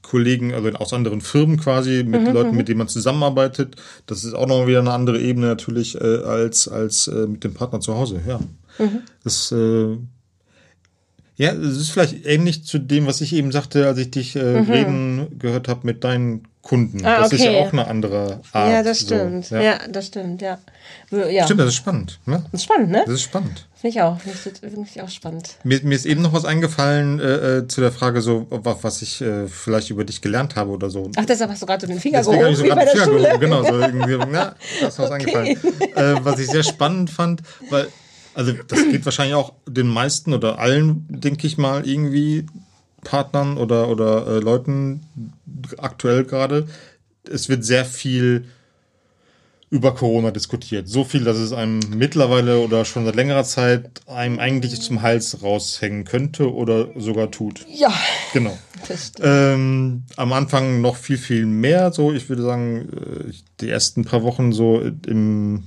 Kollegen, 0.01 0.53
also 0.53 0.69
aus 0.69 0.93
anderen 0.93 1.21
Firmen 1.21 1.57
quasi, 1.57 2.03
mit 2.03 2.31
Leuten, 2.33 2.55
mit 2.55 2.69
denen 2.69 2.77
man 2.77 2.87
zusammenarbeitet. 2.87 3.75
Das 4.05 4.23
ist 4.23 4.33
auch 4.33 4.47
noch 4.47 4.65
wieder 4.65 4.79
eine 4.79 4.93
andere 4.93 5.19
Ebene 5.19 5.47
natürlich 5.47 5.99
äh, 5.99 6.23
als, 6.23 6.67
als 6.67 7.07
äh, 7.07 7.27
mit 7.27 7.43
dem 7.43 7.53
Partner 7.53 7.81
zu 7.81 7.93
Hause, 7.95 8.21
ja. 8.25 8.39
Das 9.23 9.51
äh, 9.51 9.97
ja, 11.37 11.51
es 11.53 11.77
ist 11.77 11.89
vielleicht 11.91 12.25
ähnlich 12.25 12.63
zu 12.65 12.79
dem, 12.79 13.05
was 13.07 13.21
ich 13.21 13.31
eben 13.33 13.51
sagte, 13.51 13.87
als 13.87 13.97
ich 13.99 14.11
dich 14.11 14.35
äh, 14.35 14.39
reden 14.41 15.37
gehört 15.39 15.67
habe 15.67 15.81
mit 15.83 16.03
deinen 16.03 16.47
Kunden. 16.63 16.97
Mhm. 16.97 17.05
Ah, 17.05 17.19
das 17.21 17.31
ist 17.31 17.43
ja 17.43 17.51
okay. 17.51 17.59
auch 17.61 17.71
eine 17.73 17.87
andere 17.87 18.41
Art. 18.51 18.69
ja, 18.71 18.83
das 18.83 18.99
so, 18.99 19.05
stimmt. 19.05 19.49
ja. 19.51 19.61
ja. 19.61 19.79
das 19.89 20.07
stimmt, 20.07 20.41
ja. 20.41 20.57
ja. 21.11 21.45
Stimmt, 21.45 21.61
das 21.61 21.67
ist 21.69 21.75
spannend. 21.75 22.19
Ne? 22.25 22.43
Das 22.51 22.59
ist 22.61 22.63
spannend, 22.65 22.89
ne? 22.89 23.03
Das 23.05 23.13
ist 23.15 23.21
spannend. 23.21 23.67
Finde 23.79 23.95
ich 23.95 24.01
auch. 24.01 24.19
Finde 24.19 24.87
ich, 24.93 25.01
auch 25.01 25.09
spannend. 25.09 25.55
Mir, 25.63 25.79
mir 25.83 25.95
ist 25.95 26.05
eben 26.05 26.21
noch 26.23 26.33
was 26.33 26.43
eingefallen 26.43 27.19
äh, 27.21 27.57
äh, 27.59 27.67
zu 27.67 27.79
der 27.79 27.91
Frage, 27.93 28.21
so 28.21 28.47
wa- 28.49 28.75
was 28.81 29.01
ich 29.01 29.21
äh, 29.21 29.47
vielleicht 29.47 29.91
über 29.91 30.03
dich 30.03 30.19
gelernt 30.21 30.55
habe 30.57 30.71
oder 30.71 30.89
so. 30.89 31.09
Ach, 31.15 31.25
deshalb 31.25 31.51
hast 31.51 31.61
du 31.61 31.67
gerade 31.67 31.81
so 31.81 31.87
den 31.87 31.99
Finger 32.01 32.17
Deswegen 32.17 32.43
habe 32.43 32.51
ich 32.51 32.57
gehoben, 32.57 32.69
so 32.69 32.75
gerade 32.75 32.85
der 32.85 32.93
die 32.93 32.99
Finger 32.99 33.05
Schule. 33.05 33.23
gehoben. 33.27 33.39
Genau, 33.39 33.63
so 33.63 33.79
irgendwie, 34.19 34.33
ja, 34.35 34.55
das 34.81 34.93
ist 34.93 34.99
was 34.99 35.11
eingefallen. 35.11 35.57
Äh, 35.95 36.15
was 36.25 36.39
ich 36.39 36.47
sehr 36.49 36.63
spannend 36.63 37.11
fand, 37.11 37.43
weil, 37.69 37.87
also 38.37 38.53
das 38.67 38.79
geht 38.91 39.03
wahrscheinlich 39.03 39.33
auch 39.33 39.53
den 39.67 39.87
meisten 39.87 40.31
oder 40.31 40.59
allen, 40.59 41.07
denke 41.09 41.47
ich 41.47 41.57
mal, 41.57 41.87
irgendwie 41.87 42.45
Partnern 43.03 43.57
oder, 43.57 43.89
oder 43.89 44.27
äh, 44.27 44.39
Leuten 44.39 45.01
aktuell 45.79 46.23
gerade. 46.23 46.67
Es 47.27 47.49
wird 47.49 47.65
sehr 47.65 47.83
viel 47.83 48.45
über 49.71 49.95
Corona 49.95 50.29
diskutiert. 50.29 50.87
So 50.87 51.03
viel, 51.03 51.23
dass 51.23 51.37
es 51.37 51.51
einem 51.51 51.79
mittlerweile 51.95 52.59
oder 52.59 52.85
schon 52.85 53.05
seit 53.05 53.15
längerer 53.15 53.43
Zeit 53.43 53.89
einem 54.05 54.37
eigentlich 54.37 54.79
zum 54.81 55.01
Hals 55.01 55.41
raushängen 55.41 56.05
könnte 56.05 56.53
oder 56.53 56.89
sogar 56.95 57.31
tut. 57.31 57.65
Ja, 57.67 57.91
Genau. 58.33 58.57
Ähm, 59.19 60.03
am 60.15 60.31
Anfang 60.31 60.81
noch 60.81 60.95
viel, 60.95 61.17
viel 61.17 61.47
mehr. 61.47 61.91
So, 61.91 62.13
ich 62.13 62.29
würde 62.29 62.43
sagen, 62.43 62.87
äh, 62.89 63.33
die 63.61 63.69
ersten 63.69 64.05
paar 64.05 64.21
Wochen 64.21 64.53
so 64.53 64.79
im 65.07 65.63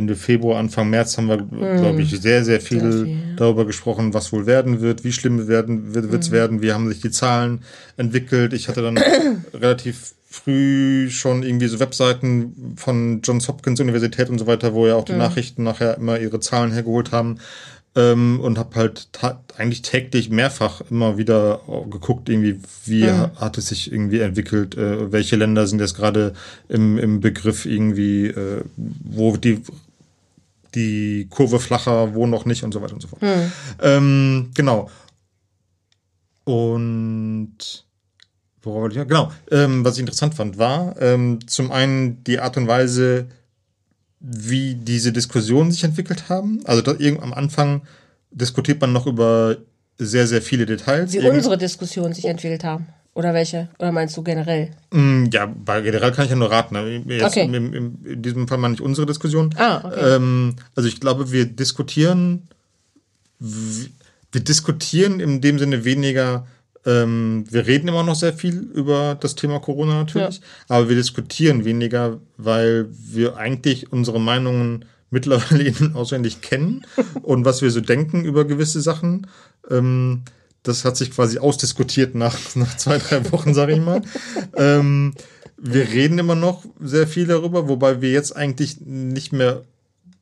Ende 0.00 0.16
Februar, 0.16 0.58
Anfang 0.58 0.88
März 0.90 1.16
haben 1.18 1.28
wir, 1.28 1.36
glaube 1.38 2.00
ich, 2.02 2.18
sehr, 2.20 2.44
sehr 2.44 2.60
viel, 2.60 2.80
Sehr 2.80 3.04
viel. 3.04 3.16
darüber 3.36 3.64
gesprochen, 3.66 4.14
was 4.14 4.32
wohl 4.32 4.46
werden 4.46 4.80
wird, 4.80 5.04
wie 5.04 5.12
schlimm 5.12 5.46
werden, 5.46 5.94
wird 5.94 6.12
es 6.22 6.30
werden, 6.30 6.62
wie 6.62 6.72
haben 6.72 6.88
sich 6.88 7.00
die 7.00 7.10
Zahlen 7.10 7.60
entwickelt. 7.96 8.52
Ich 8.54 8.68
hatte 8.68 8.82
dann 8.82 8.98
relativ 9.54 10.14
früh 10.32 11.10
schon 11.10 11.42
irgendwie 11.42 11.66
so 11.68 11.80
Webseiten 11.80 12.74
von 12.76 13.20
Johns 13.22 13.48
Hopkins 13.48 13.80
Universität 13.80 14.30
und 14.30 14.38
so 14.38 14.46
weiter, 14.46 14.74
wo 14.74 14.86
ja 14.86 14.94
auch 14.94 15.04
die 15.04 15.12
Nachrichten 15.18 15.62
nachher 15.64 15.96
immer 15.96 16.18
ihre 16.18 16.40
Zahlen 16.40 16.72
hergeholt 16.72 17.10
haben 17.10 17.38
ähm, 17.96 18.38
und 18.38 18.56
habe 18.56 18.76
halt 18.76 19.08
eigentlich 19.58 19.82
täglich 19.82 20.30
mehrfach 20.30 20.82
immer 20.88 21.18
wieder 21.18 21.60
geguckt, 21.90 22.28
irgendwie, 22.28 22.60
wie 22.86 23.08
ha- 23.10 23.32
hat 23.34 23.58
es 23.58 23.66
sich 23.70 23.90
irgendwie 23.92 24.20
entwickelt, 24.20 24.76
äh, 24.78 25.10
welche 25.10 25.34
Länder 25.34 25.66
sind 25.66 25.80
jetzt 25.80 25.96
gerade 25.96 26.32
im, 26.68 26.96
im 26.98 27.18
Begriff 27.20 27.66
irgendwie, 27.66 28.26
äh, 28.28 28.62
wo 28.76 29.36
die 29.36 29.60
die 30.74 31.26
Kurve 31.30 31.60
flacher, 31.60 32.14
wo 32.14 32.26
noch 32.26 32.44
nicht 32.44 32.62
und 32.64 32.72
so 32.72 32.80
weiter 32.82 32.94
und 32.94 33.00
so 33.02 33.08
fort. 33.08 33.22
Ähm, 33.80 34.50
genau. 34.54 34.88
Und 36.44 37.56
worauf 38.62 38.82
wollte 38.82 38.94
ich? 38.94 38.98
ja, 38.98 39.04
Genau. 39.04 39.32
Ähm, 39.50 39.84
was 39.84 39.94
ich 39.94 40.00
interessant 40.00 40.34
fand, 40.34 40.58
war 40.58 41.00
ähm, 41.00 41.38
zum 41.46 41.70
einen 41.70 42.22
die 42.24 42.40
Art 42.40 42.56
und 42.56 42.66
Weise, 42.66 43.26
wie 44.20 44.74
diese 44.74 45.12
Diskussionen 45.12 45.72
sich 45.72 45.84
entwickelt 45.84 46.28
haben. 46.28 46.60
Also 46.64 46.82
da, 46.82 46.94
irgend, 46.98 47.22
am 47.22 47.32
Anfang 47.32 47.82
diskutiert 48.30 48.80
man 48.80 48.92
noch 48.92 49.06
über 49.06 49.56
sehr, 49.98 50.26
sehr 50.26 50.42
viele 50.42 50.66
Details. 50.66 51.12
Wie 51.12 51.18
Irgend- 51.18 51.36
unsere 51.36 51.58
Diskussionen 51.58 52.14
sich 52.14 52.24
entwickelt 52.26 52.64
haben. 52.64 52.86
Oder 53.14 53.34
welche? 53.34 53.68
Oder 53.78 53.90
meinst 53.92 54.16
du 54.16 54.22
generell? 54.22 54.70
Mm, 54.92 55.26
Ja, 55.32 55.46
bei 55.46 55.80
generell 55.80 56.12
kann 56.12 56.24
ich 56.24 56.30
ja 56.30 56.36
nur 56.36 56.50
raten. 56.50 56.74
ne? 56.74 57.02
Jetzt 57.06 57.36
Okay. 57.36 57.44
im, 57.44 57.74
im, 57.74 57.98
in 58.04 58.22
diesem 58.22 58.46
Fall 58.48 58.58
mal 58.58 58.68
nicht 58.68 58.80
unsere 58.80 59.06
Diskussion. 59.06 59.52
Ah, 59.56 59.82
okay. 59.84 60.14
ähm, 60.16 60.54
also 60.76 60.88
ich 60.88 61.00
glaube, 61.00 61.32
wir 61.32 61.44
diskutieren, 61.46 62.48
wir 63.38 64.40
diskutieren 64.42 65.20
in 65.20 65.40
dem 65.40 65.58
Sinne 65.58 65.84
weniger 65.84 66.46
Ähm, 66.86 67.44
wir 67.50 67.66
reden 67.66 67.88
immer 67.88 68.02
noch 68.04 68.14
sehr 68.14 68.32
viel 68.32 68.56
über 68.56 69.14
das 69.20 69.34
Thema 69.34 69.60
Corona 69.60 69.96
natürlich, 69.96 70.36
ja. 70.38 70.42
aber 70.68 70.88
wir 70.88 70.96
diskutieren 70.96 71.66
weniger, 71.66 72.20
weil 72.38 72.86
wir 72.90 73.36
eigentlich 73.36 73.92
unsere 73.92 74.18
Meinungen 74.18 74.86
mittlerweile 75.10 75.62
eben 75.66 75.94
auswendig 75.94 76.40
kennen 76.40 76.86
und 77.22 77.44
was 77.44 77.60
wir 77.60 77.70
so 77.70 77.82
denken 77.82 78.24
über 78.24 78.46
gewisse 78.46 78.80
Sachen. 78.80 79.26
Ähm, 79.70 80.22
das 80.62 80.84
hat 80.84 80.96
sich 80.96 81.10
quasi 81.10 81.38
ausdiskutiert 81.38 82.14
nach, 82.14 82.36
nach 82.54 82.76
zwei, 82.76 82.98
drei 82.98 83.30
Wochen, 83.32 83.54
sage 83.54 83.72
ich 83.72 83.80
mal. 83.80 84.02
ähm, 84.56 85.14
wir 85.56 85.88
reden 85.88 86.18
immer 86.18 86.34
noch 86.34 86.64
sehr 86.80 87.06
viel 87.06 87.26
darüber, 87.26 87.68
wobei 87.68 88.00
wir 88.00 88.10
jetzt 88.10 88.34
eigentlich 88.34 88.80
nicht 88.80 89.32
mehr 89.32 89.62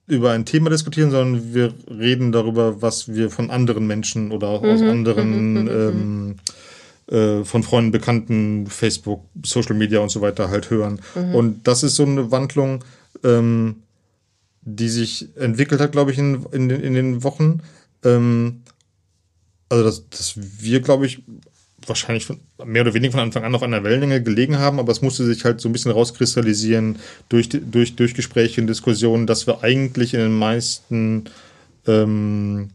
über 0.09 0.33
ein 0.33 0.47
Thema 0.47 0.71
diskutieren, 0.71 1.11
sondern 1.11 1.55
wir 1.55 1.75
reden 1.89 2.33
darüber, 2.33 2.83
was 2.83 3.15
wir 3.15 3.31
von 3.31 3.51
anderen 3.51 3.87
Menschen 3.87 4.33
oder 4.33 4.49
auch 4.49 4.63
aus 4.63 4.81
mhm. 4.81 4.89
anderen, 4.89 5.53
mhm. 5.53 5.63
Mhm. 5.63 6.37
ähm, 7.09 7.41
äh, 7.41 7.45
von 7.45 7.63
Freunden, 7.63 7.93
Bekannten, 7.93 8.67
Facebook, 8.67 9.25
Social 9.45 9.77
Media 9.77 10.01
und 10.01 10.11
so 10.11 10.21
weiter 10.21 10.51
halt 10.51 10.71
hören. 10.71 11.01
Mhm. 11.15 11.35
Und 11.35 11.69
das 11.69 11.83
ist 11.83 11.95
so 11.95 12.05
eine 12.05 12.31
Wandlung, 12.31 12.85
ähm, 13.23 13.83
die 14.63 14.89
sich 14.89 15.29
entwickelt 15.37 15.81
hat, 15.81 15.93
glaube 15.93 16.11
ich, 16.11 16.19
in, 16.19 16.45
in, 16.53 16.71
in 16.71 16.95
den 16.95 17.23
Wochen. 17.23 17.61
Ähm, 18.05 18.63
also, 19.69 19.85
dass, 19.85 20.09
dass 20.09 20.35
wir, 20.37 20.81
glaube 20.81 21.07
ich, 21.07 21.23
wahrscheinlich 21.87 22.27
von, 22.27 22.41
mehr 22.65 22.83
oder 22.83 22.95
weniger 22.95 23.13
von 23.13 23.21
Anfang 23.21 23.45
an 23.45 23.55
auf 23.55 23.63
einer 23.63 23.85
Wellenlänge 23.85 24.23
gelegen 24.23 24.59
haben, 24.59 24.79
aber 24.79 24.93
es 24.93 25.03
musste 25.03 25.25
sich 25.25 25.45
halt 25.45 25.61
so 25.61 25.69
ein 25.69 25.73
bisschen 25.73 25.93
rauskristallisieren 25.93 26.99
durch, 27.29 27.49
durch, 27.49 27.97
durch 27.97 28.15
Gespräche 28.15 28.61
und 28.61 28.67
Diskussionen, 28.67 29.27
dass 29.27 29.47
wir 29.47 29.63
eigentlich 29.63 30.15
in 30.15 30.21
den 30.21 30.39
meisten, 30.39 31.25
ähm, 31.87 32.71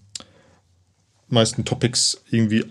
meisten 1.29 1.65
Topics 1.65 2.21
irgendwie 2.29 2.65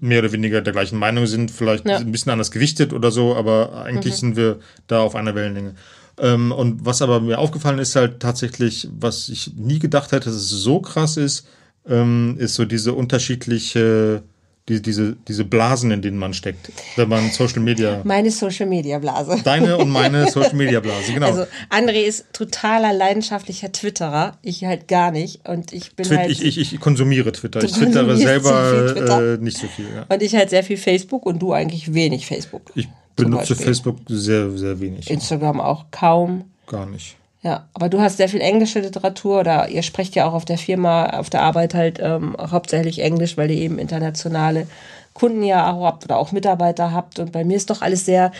mehr 0.00 0.20
oder 0.20 0.32
weniger 0.32 0.62
der 0.62 0.72
gleichen 0.72 0.98
Meinung 0.98 1.26
sind, 1.26 1.50
vielleicht 1.50 1.86
ja. 1.86 1.98
ein 1.98 2.12
bisschen 2.12 2.32
anders 2.32 2.50
gewichtet 2.50 2.92
oder 2.92 3.10
so, 3.10 3.36
aber 3.36 3.84
eigentlich 3.84 4.14
mhm. 4.14 4.18
sind 4.18 4.36
wir 4.36 4.60
da 4.86 5.00
auf 5.00 5.14
einer 5.14 5.34
Wellenlänge. 5.34 5.74
Ähm, 6.18 6.52
und 6.52 6.84
was 6.84 7.02
aber 7.02 7.20
mir 7.20 7.38
aufgefallen 7.38 7.78
ist, 7.78 7.96
halt 7.96 8.20
tatsächlich, 8.20 8.88
was 8.98 9.28
ich 9.28 9.54
nie 9.54 9.78
gedacht 9.78 10.12
hätte, 10.12 10.26
dass 10.26 10.34
es 10.34 10.48
so 10.48 10.80
krass 10.80 11.16
ist, 11.16 11.46
ähm, 11.88 12.36
ist 12.38 12.54
so 12.54 12.64
diese 12.64 12.92
unterschiedliche 12.94 14.22
die, 14.70 14.80
diese, 14.80 15.16
diese 15.26 15.44
Blasen, 15.44 15.90
in 15.90 16.00
denen 16.00 16.16
man 16.16 16.32
steckt, 16.32 16.70
wenn 16.96 17.08
man 17.08 17.30
Social 17.30 17.60
Media. 17.60 18.02
Meine 18.04 18.30
Social 18.30 18.66
Media 18.66 18.98
Blase. 18.98 19.40
Deine 19.42 19.76
und 19.76 19.90
meine 19.90 20.30
Social 20.30 20.54
Media 20.54 20.80
Blase, 20.80 21.12
genau. 21.12 21.26
Also 21.26 21.46
André 21.70 22.02
ist 22.02 22.26
totaler 22.32 22.92
leidenschaftlicher 22.92 23.72
Twitterer, 23.72 24.38
ich 24.42 24.64
halt 24.64 24.86
gar 24.86 25.10
nicht. 25.10 25.48
Und 25.48 25.72
ich 25.72 25.96
bin 25.96 26.06
Twit 26.06 26.18
halt. 26.18 26.30
Ich, 26.30 26.44
ich, 26.44 26.72
ich 26.72 26.80
konsumiere 26.80 27.32
Twitter. 27.32 27.62
Ich 27.64 27.72
twittere 27.72 28.16
selber 28.16 28.92
Twitter. 28.92 29.34
Äh, 29.34 29.38
nicht 29.38 29.58
so 29.58 29.66
viel. 29.66 29.86
Ja. 29.86 30.06
Und 30.08 30.22
ich 30.22 30.36
halt 30.36 30.50
sehr 30.50 30.62
viel 30.62 30.76
Facebook 30.76 31.26
und 31.26 31.40
du 31.40 31.52
eigentlich 31.52 31.92
wenig 31.92 32.26
Facebook. 32.26 32.70
Ich 32.74 32.88
benutze 33.16 33.56
Facebook 33.56 33.96
sehr, 34.08 34.50
sehr 34.56 34.78
wenig. 34.80 35.10
Instagram 35.10 35.60
auch 35.60 35.86
kaum. 35.90 36.44
Gar 36.66 36.86
nicht. 36.86 37.16
Ja, 37.42 37.68
aber 37.72 37.88
du 37.88 38.00
hast 38.00 38.18
sehr 38.18 38.28
viel 38.28 38.42
englische 38.42 38.80
Literatur 38.80 39.40
oder 39.40 39.68
ihr 39.68 39.82
sprecht 39.82 40.14
ja 40.14 40.28
auch 40.28 40.34
auf 40.34 40.44
der 40.44 40.58
Firma, 40.58 41.06
auf 41.18 41.30
der 41.30 41.42
Arbeit 41.42 41.74
halt 41.74 41.98
ähm, 42.00 42.36
hauptsächlich 42.38 42.98
Englisch, 42.98 43.38
weil 43.38 43.50
ihr 43.50 43.56
eben 43.56 43.78
internationale 43.78 44.66
Kunden 45.14 45.42
ja 45.42 45.72
auch 45.72 45.84
habt 45.84 46.04
oder 46.04 46.18
auch 46.18 46.32
Mitarbeiter 46.32 46.92
habt. 46.92 47.18
Und 47.18 47.32
bei 47.32 47.44
mir 47.44 47.56
ist 47.56 47.70
doch 47.70 47.80
alles 47.80 48.04
sehr, 48.04 48.30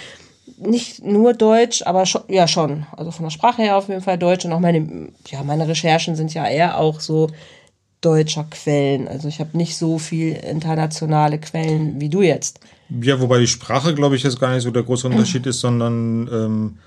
nicht 0.58 1.02
nur 1.02 1.32
Deutsch, 1.32 1.82
aber 1.86 2.04
schon, 2.04 2.22
ja 2.28 2.46
schon. 2.46 2.84
Also 2.94 3.10
von 3.10 3.24
der 3.24 3.30
Sprache 3.30 3.62
her 3.62 3.78
auf 3.78 3.88
jeden 3.88 4.02
Fall 4.02 4.18
Deutsch. 4.18 4.44
Und 4.44 4.52
auch 4.52 4.60
meine, 4.60 5.08
ja, 5.28 5.42
meine 5.44 5.66
Recherchen 5.66 6.14
sind 6.14 6.34
ja 6.34 6.46
eher 6.46 6.78
auch 6.78 7.00
so 7.00 7.30
deutscher 8.02 8.44
Quellen. 8.50 9.08
Also 9.08 9.28
ich 9.28 9.40
habe 9.40 9.56
nicht 9.56 9.76
so 9.76 9.98
viel 9.98 10.34
internationale 10.34 11.38
Quellen 11.38 12.00
wie 12.00 12.10
du 12.10 12.20
jetzt. 12.20 12.60
Ja, 13.02 13.20
wobei 13.20 13.38
die 13.38 13.46
Sprache, 13.46 13.94
glaube 13.94 14.16
ich, 14.16 14.24
jetzt 14.24 14.40
gar 14.40 14.52
nicht 14.52 14.62
so 14.62 14.70
der 14.70 14.82
große 14.82 15.06
Unterschied 15.08 15.46
ist, 15.46 15.60
sondern 15.60 16.28
ähm, 16.32 16.78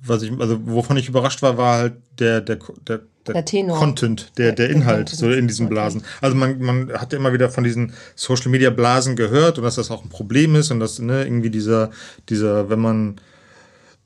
was 0.00 0.22
ich, 0.22 0.32
also 0.38 0.60
wovon 0.66 0.96
ich 0.96 1.08
überrascht 1.08 1.42
war, 1.42 1.58
war 1.58 1.78
halt 1.78 1.94
der, 2.18 2.40
der, 2.40 2.58
der, 2.86 3.00
der, 3.26 3.42
der 3.42 3.66
Content, 3.66 4.32
der, 4.38 4.52
der 4.52 4.70
Inhalt, 4.70 5.08
so 5.08 5.30
in 5.30 5.48
diesen 5.48 5.68
Blasen. 5.68 6.02
Also 6.20 6.36
man, 6.36 6.60
man 6.60 6.92
hat 6.92 7.12
ja 7.12 7.18
immer 7.18 7.32
wieder 7.32 7.50
von 7.50 7.64
diesen 7.64 7.92
Social 8.14 8.50
Media 8.50 8.70
Blasen 8.70 9.16
gehört 9.16 9.58
und 9.58 9.64
dass 9.64 9.74
das 9.74 9.90
auch 9.90 10.04
ein 10.04 10.08
Problem 10.08 10.54
ist 10.54 10.70
und 10.70 10.80
dass, 10.80 10.98
ne, 10.98 11.24
irgendwie 11.24 11.50
dieser, 11.50 11.90
dieser, 12.28 12.70
wenn 12.70 12.78
man, 12.80 13.20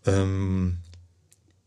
ähm, 0.06 0.78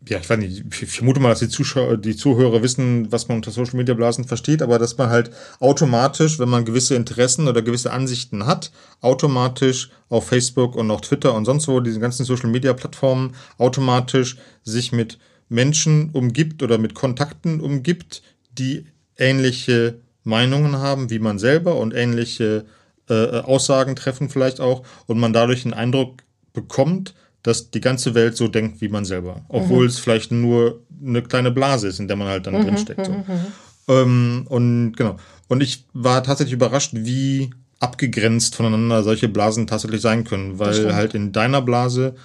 ja, 0.08 0.20
ich 0.20 0.30
weiß 0.30 0.38
nicht, 0.38 0.66
ich 0.82 0.90
vermute 0.90 1.20
mal, 1.20 1.30
dass 1.30 1.40
die 1.40 1.50
Zuschauer, 1.50 1.98
die 1.98 2.16
Zuhörer 2.16 2.62
wissen, 2.62 3.12
was 3.12 3.28
man 3.28 3.38
unter 3.38 3.52
Social 3.52 3.76
Media 3.76 3.96
Blasen 3.96 4.26
versteht, 4.26 4.62
aber 4.62 4.78
dass 4.78 4.98
man 4.98 5.10
halt 5.10 5.32
automatisch, 5.60 6.38
wenn 6.38 6.50
man 6.50 6.66
gewisse 6.66 6.96
Interessen 6.96 7.48
oder 7.48 7.62
gewisse 7.62 7.92
Ansichten 7.92 8.46
hat, 8.46 8.72
automatisch 9.02 9.90
auf 10.10 10.28
Facebook 10.28 10.76
und 10.76 10.92
auch 10.92 11.02
Twitter 11.02 11.34
und 11.34 11.46
sonst 11.46 11.68
wo, 11.68 11.80
diese 11.80 12.00
ganzen 12.00 12.26
Social 12.26 12.50
Media 12.50 12.74
Plattformen, 12.74 13.36
automatisch 13.58 14.38
sich 14.64 14.92
mit 14.92 15.18
Menschen 15.50 16.12
umgibt 16.12 16.62
oder 16.62 16.78
mit 16.78 16.94
Kontakten 16.94 17.60
umgibt, 17.60 18.22
die 18.58 18.86
ähnliche 19.18 20.00
Meinungen 20.24 20.78
haben 20.78 21.10
wie 21.10 21.20
man 21.20 21.40
selber 21.40 21.78
und 21.78 21.94
ähnliche 21.94 22.66
äh, 23.10 23.40
Aussagen 23.40 23.96
treffen 23.96 24.30
vielleicht 24.30 24.60
auch 24.60 24.84
und 25.08 25.20
man 25.20 25.34
dadurch 25.34 25.66
einen 25.66 25.74
Eindruck 25.74 26.24
bekommt, 26.54 27.14
dass 27.46 27.70
die 27.70 27.80
ganze 27.80 28.16
Welt 28.16 28.36
so 28.36 28.48
denkt 28.48 28.82
wie 28.82 28.90
man 28.90 29.06
selber. 29.06 29.46
Obwohl 29.50 29.84
mhm. 29.84 29.90
es 29.90 30.00
vielleicht 30.00 30.32
nur 30.32 30.82
eine 31.06 31.22
kleine 31.22 31.52
Blase 31.52 31.88
ist, 31.88 32.00
in 32.00 32.08
der 32.08 32.18
man 32.18 32.28
halt 32.28 32.48
dann 32.48 32.56
mhm. 32.56 32.64
drinsteckt. 32.64 33.06
So. 33.06 33.12
Mhm, 33.12 33.20
mhm. 33.20 33.46
Ähm, 33.88 34.46
und 34.50 34.94
genau. 34.98 35.18
Und 35.48 35.62
ich 35.62 35.86
war 35.94 36.24
tatsächlich 36.24 36.54
überrascht, 36.54 36.94
wie 36.94 37.52
abgegrenzt 37.80 38.56
voneinander 38.56 39.04
solche 39.04 39.30
Blasen 39.30 39.68
tatsächlich 39.68 40.02
sein 40.02 40.24
können, 40.24 40.58
weil 40.58 40.96
halt 40.96 41.14
in 41.14 41.34
deiner 41.34 41.62
Blase 41.62 42.16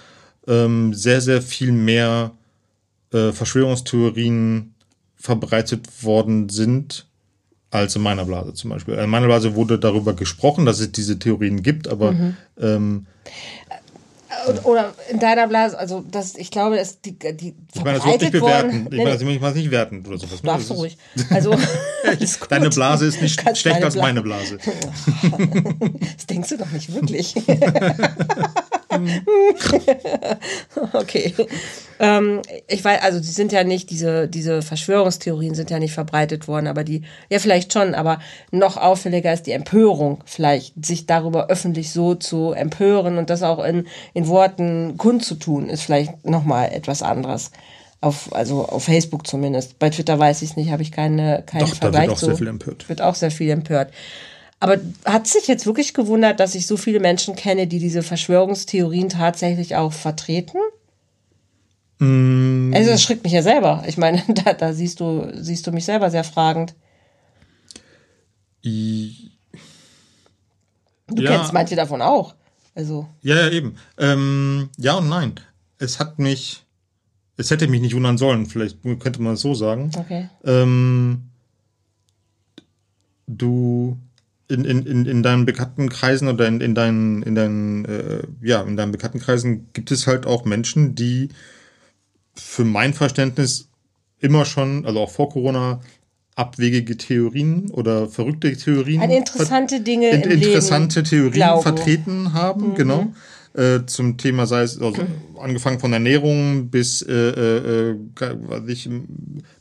ähm, 0.47 0.95
sehr, 0.95 1.21
sehr 1.21 1.43
viel 1.43 1.73
mehr 1.73 2.31
äh, 3.13 3.33
Verschwörungstheorien 3.33 4.75
verbreitet 5.17 6.03
worden 6.03 6.49
sind 6.49 7.07
als 7.71 7.95
in 7.95 8.01
meiner 8.01 8.25
Blase 8.25 8.55
zum 8.55 8.71
Beispiel. 8.71 8.95
In 8.95 9.11
meiner 9.11 9.27
Blase 9.27 9.55
wurde 9.55 9.79
darüber 9.79 10.15
gesprochen, 10.15 10.65
dass 10.65 10.81
es 10.81 10.93
diese 10.93 11.19
Theorien 11.19 11.63
gibt, 11.63 11.89
aber 11.89 12.13
mhm. 12.13 12.37
ähm, 12.59 13.07
oder 14.65 14.95
in 15.09 15.19
deiner 15.19 15.47
Blase, 15.47 15.79
also 15.79 16.05
das, 16.11 16.35
ich 16.37 16.51
glaube, 16.51 16.77
dass 16.77 17.01
die, 17.01 17.19
die 17.19 17.55
ich 17.75 17.85
meine, 17.85 17.99
das 17.99 18.07
wird 18.07 18.21
nicht 18.21 18.33
bewerten. 18.33 18.89
Ich 18.91 18.99
meine, 18.99 19.11
das 19.11 19.23
ich 19.23 19.41
meine 19.41 19.55
nicht 19.55 19.71
werten 19.71 20.05
oder 20.07 20.19
sowas. 20.19 20.43
Ne? 20.43 20.51
Darfst 20.51 20.71
du 20.71 20.75
ruhig. 20.75 20.97
Also, 21.31 21.55
Deine 22.49 22.71
Blase 22.71 23.07
ist 23.07 23.21
nicht 23.21 23.41
schlechter 23.57 23.85
als 23.85 23.97
meine 23.97 24.23
Blase. 24.23 24.59
das 26.17 26.27
denkst 26.27 26.49
du 26.51 26.59
doch 26.59 26.71
nicht 26.71 26.93
wirklich. 26.93 27.35
okay. 30.93 31.35
Ähm, 31.99 32.41
ich 32.67 32.83
weiß, 32.83 33.03
also 33.03 33.21
die 33.21 33.27
sind 33.27 33.53
ja 33.53 33.63
nicht, 33.63 33.91
diese, 33.91 34.27
diese 34.27 34.63
Verschwörungstheorien 34.63 35.55
sind 35.55 35.71
ja 35.71 35.79
nicht 35.79 35.93
verbreitet 35.93 36.49
worden, 36.49 36.67
aber 36.67 36.83
die, 36.83 37.03
ja 37.29 37.39
vielleicht 37.39 37.73
schon, 37.73 37.95
aber 37.95 38.21
noch 38.51 38.79
auffälliger 38.79 39.33
ist 39.33 39.47
die 39.47 39.53
Empörung, 39.53 40.23
vielleicht 40.25 40.85
sich 40.85 41.05
darüber 41.05 41.49
öffentlich 41.49 41.93
so 41.93 42.15
zu 42.15 42.53
empören 42.53 43.19
und 43.19 43.29
das 43.29 43.43
auch 43.43 43.63
in, 43.63 43.87
in 44.15 44.29
Worten 44.29 44.97
kundzutun, 44.97 45.69
ist 45.69 45.83
vielleicht 45.83 46.25
nochmal 46.27 46.73
etwas 46.73 47.03
anderes. 47.03 47.51
Auf, 48.03 48.35
also 48.35 48.65
auf 48.65 48.85
Facebook 48.85 49.27
zumindest. 49.27 49.79
Bei 49.79 49.91
Twitter 49.91 50.19
weiß 50.19 50.41
ich 50.41 50.51
es 50.51 50.57
nicht, 50.57 50.71
habe 50.71 50.81
ich 50.81 50.91
keine, 50.91 51.43
keinen 51.45 51.69
Doch, 51.69 51.77
Vergleich. 51.77 52.07
Da 52.07 52.09
wird 52.09 52.13
auch 52.13 52.19
so. 52.19 52.27
sehr 52.29 52.37
viel 52.37 52.49
empört. 52.49 52.89
Wird 52.89 53.03
auch 53.03 53.15
sehr 53.15 53.31
viel 53.31 53.51
empört. 53.51 53.93
Aber 54.61 54.79
hat 55.07 55.27
sich 55.27 55.49
jetzt 55.49 55.65
wirklich 55.65 55.95
gewundert, 55.95 56.39
dass 56.39 56.55
ich 56.55 56.67
so 56.67 56.77
viele 56.77 57.01
Menschen 57.01 57.35
kenne, 57.35 57.67
die 57.67 57.79
diese 57.79 58.03
Verschwörungstheorien 58.03 59.09
tatsächlich 59.09 59.75
auch 59.75 59.93
vertreten? 59.93 60.59
Mm. 61.99 62.73
Also 62.75 62.91
das 62.91 63.03
schreckt 63.03 63.25
mich 63.25 63.33
ja 63.33 63.43
selber. 63.43 63.83
Ich 63.87 63.97
meine, 63.97 64.23
da, 64.29 64.53
da 64.53 64.75
siehst 64.75 65.01
du, 65.01 65.33
siehst 65.35 65.67
du 65.67 65.73
mich 65.73 65.87
selber 65.87 66.11
sehr 66.11 66.25
fragend. 66.25 66.75
I 68.63 69.31
du 71.09 71.23
ja. 71.23 71.37
kennst 71.37 71.53
manche 71.53 71.75
davon 71.75 72.03
auch. 72.03 72.35
Also. 72.75 73.09
Ja, 73.23 73.37
ja, 73.37 73.49
eben. 73.51 73.77
Ähm, 73.99 74.69
ja 74.77 74.95
und 74.95 75.09
nein. 75.09 75.35
Es 75.79 75.99
hat 75.99 76.19
mich, 76.19 76.65
es 77.37 77.51
hätte 77.51 77.67
mich 77.67 77.81
nicht 77.81 77.95
wundern 77.95 78.19
sollen, 78.19 78.47
vielleicht 78.47 78.83
könnte 78.83 79.23
man 79.23 79.35
es 79.35 79.41
so 79.41 79.55
sagen. 79.55 79.91
Okay. 79.97 80.29
Ähm, 80.45 81.31
du 83.27 83.97
in, 84.51 84.65
in, 84.65 85.07
in 85.07 85.23
deinen 85.23 85.47
bekannten 85.47 85.89
Kreisen 85.89 86.29
oder 86.29 86.47
in, 86.49 86.61
in 86.61 86.75
deinen, 86.75 87.23
in 87.23 87.35
deinen, 87.35 87.85
äh, 87.85 88.23
ja, 88.43 88.63
in 88.63 88.77
deinen 88.77 88.93
bekannten 88.93 89.21
Kreisen 89.21 89.69
gibt 89.73 89.91
es 89.91 90.07
halt 90.07 90.27
auch 90.27 90.45
Menschen, 90.45 90.95
die 90.95 91.29
für 92.35 92.65
mein 92.65 92.95
Verständnis 92.95 93.69
immer 94.19 94.45
schon, 94.45 94.87
also 94.87 95.01
auch 95.01 95.11
vor 95.11 95.31
Corona, 95.31 95.81
abwegige 96.37 96.97
Theorien 96.97 97.71
oder 97.71 98.09
verrückte 98.09 98.57
Theorien. 98.57 99.01
Eine 99.01 99.19
interessante 99.19 99.81
Dinge. 99.81 100.11
In, 100.11 100.23
interessante 100.23 101.01
Leben 101.01 101.11
Theorien 101.11 101.33
glauben. 101.33 101.63
vertreten 101.63 102.33
haben, 102.33 102.71
mhm. 102.71 102.75
genau. 102.75 103.13
Äh, 103.53 103.81
zum 103.87 104.17
Thema, 104.17 104.47
sei 104.47 104.63
es 104.63 104.81
also 104.81 105.03
angefangen 105.41 105.81
von 105.81 105.93
Ernährung 105.93 106.69
bis 106.71 107.03
äh, 107.03 107.13
äh, 107.13 107.91
äh 107.91 107.97
was 108.15 108.69
ich, 108.69 108.89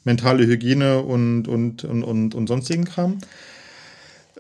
mentale 0.04 0.46
Hygiene 0.46 1.00
und, 1.02 1.48
und, 1.48 1.86
und, 1.86 2.04
und, 2.04 2.36
und 2.36 2.48
sonstigen 2.48 2.86
Kram. 2.86 3.18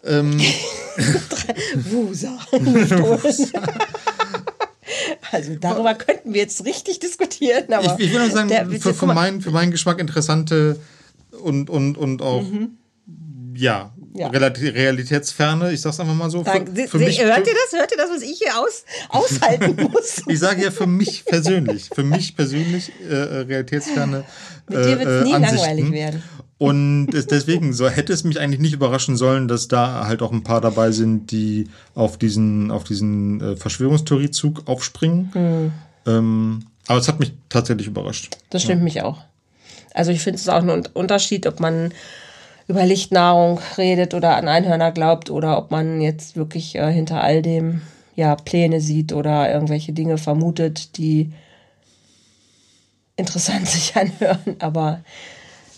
Ähm, 0.05 0.39
Wusa. 1.91 2.37
Also 5.31 5.55
darüber 5.55 5.93
könnten 5.93 6.33
wir 6.33 6.41
jetzt 6.41 6.65
richtig 6.65 6.99
diskutieren. 6.99 7.71
Aber 7.71 7.95
Ich, 7.99 8.07
ich 8.07 8.13
nur 8.13 8.29
sagen, 8.31 8.49
der- 8.49 8.65
für, 8.67 8.93
für, 8.93 9.05
mein, 9.05 9.39
für 9.41 9.51
meinen 9.51 9.69
Geschmack 9.71 9.99
interessante 9.99 10.79
und, 11.43 11.69
und, 11.69 11.97
und 11.97 12.21
auch, 12.21 12.43
ja, 13.53 13.91
Mhm. 13.95 14.15
Ja. 14.19 14.29
relati- 14.31 14.73
realitätsferne, 14.73 15.71
ich 15.71 15.81
sag's 15.81 15.99
einfach 15.99 16.15
mal 16.15 16.31
so. 16.31 16.43
Für, 16.43 16.65
für 16.87 16.97
Sie- 16.97 17.05
mich, 17.05 17.21
hört 17.23 17.45
ihr 17.47 17.53
das? 17.53 17.79
Hört 17.79 17.91
ihr 17.91 17.97
das, 17.97 18.09
was 18.09 18.21
ich 18.23 18.39
hier 18.39 18.57
aus, 18.59 18.83
aushalten 19.09 19.75
muss? 19.93 20.23
ich 20.27 20.39
sage 20.39 20.63
ja 20.63 20.71
für 20.71 20.87
mich 20.87 21.23
persönlich, 21.25 21.89
für 21.93 22.03
mich 22.03 22.35
persönlich 22.35 22.91
äh, 23.07 23.13
äh, 23.13 23.39
realitätsferne 23.41 24.25
Mit 24.67 24.79
dir 24.85 24.99
wird 24.99 25.07
es 25.07 25.21
äh, 25.21 25.23
nie 25.25 25.33
Ansichten. 25.35 25.57
langweilig 25.57 25.91
werden. 25.91 26.23
Und 26.59 27.13
es, 27.13 27.25
deswegen 27.25 27.71
so 27.73 27.89
hätte 27.89 28.11
es 28.11 28.25
mich 28.25 28.39
eigentlich 28.39 28.59
nicht 28.59 28.73
überraschen 28.73 29.15
sollen, 29.15 29.47
dass 29.47 29.69
da 29.69 30.05
halt 30.05 30.21
auch 30.21 30.33
ein 30.33 30.43
paar 30.43 30.59
dabei 30.59 30.91
sind, 30.91 31.31
die 31.31 31.69
auf 31.95 32.17
diesen 32.17 32.69
auf 32.69 32.83
diesen 32.83 33.39
äh, 33.41 33.55
Verschwörungstheoriezug 33.55 34.67
aufspringen. 34.67 35.29
Hm. 35.33 35.71
Ähm, 36.05 36.65
aber 36.85 36.99
es 36.99 37.07
hat 37.07 37.19
mich 37.19 37.31
tatsächlich 37.47 37.87
überrascht. 37.87 38.37
Das 38.49 38.63
stimmt 38.63 38.83
mich 38.83 39.01
auch. 39.01 39.19
Also 39.93 40.11
ich 40.11 40.21
finde 40.21 40.37
es 40.37 40.49
auch 40.49 40.61
ein 40.61 40.69
Un- 40.69 40.87
Unterschied, 40.93 41.47
ob 41.47 41.61
man 41.61 41.93
über 42.67 42.85
Lichtnahrung 42.85 43.59
redet 43.77 44.13
oder 44.13 44.35
an 44.35 44.47
Einhörner 44.49 44.91
glaubt 44.91 45.29
oder 45.29 45.57
ob 45.57 45.71
man 45.71 46.01
jetzt 46.01 46.35
wirklich 46.35 46.75
äh, 46.75 46.91
hinter 46.91 47.23
all 47.23 47.41
dem 47.41 47.81
ja 48.15 48.35
Pläne 48.35 48.81
sieht 48.81 49.13
oder 49.13 49.49
irgendwelche 49.51 49.93
Dinge 49.93 50.17
vermutet, 50.17 50.97
die 50.97 51.31
interessant 53.15 53.65
sich 53.69 53.95
anhören. 53.95 54.57
Aber 54.59 54.99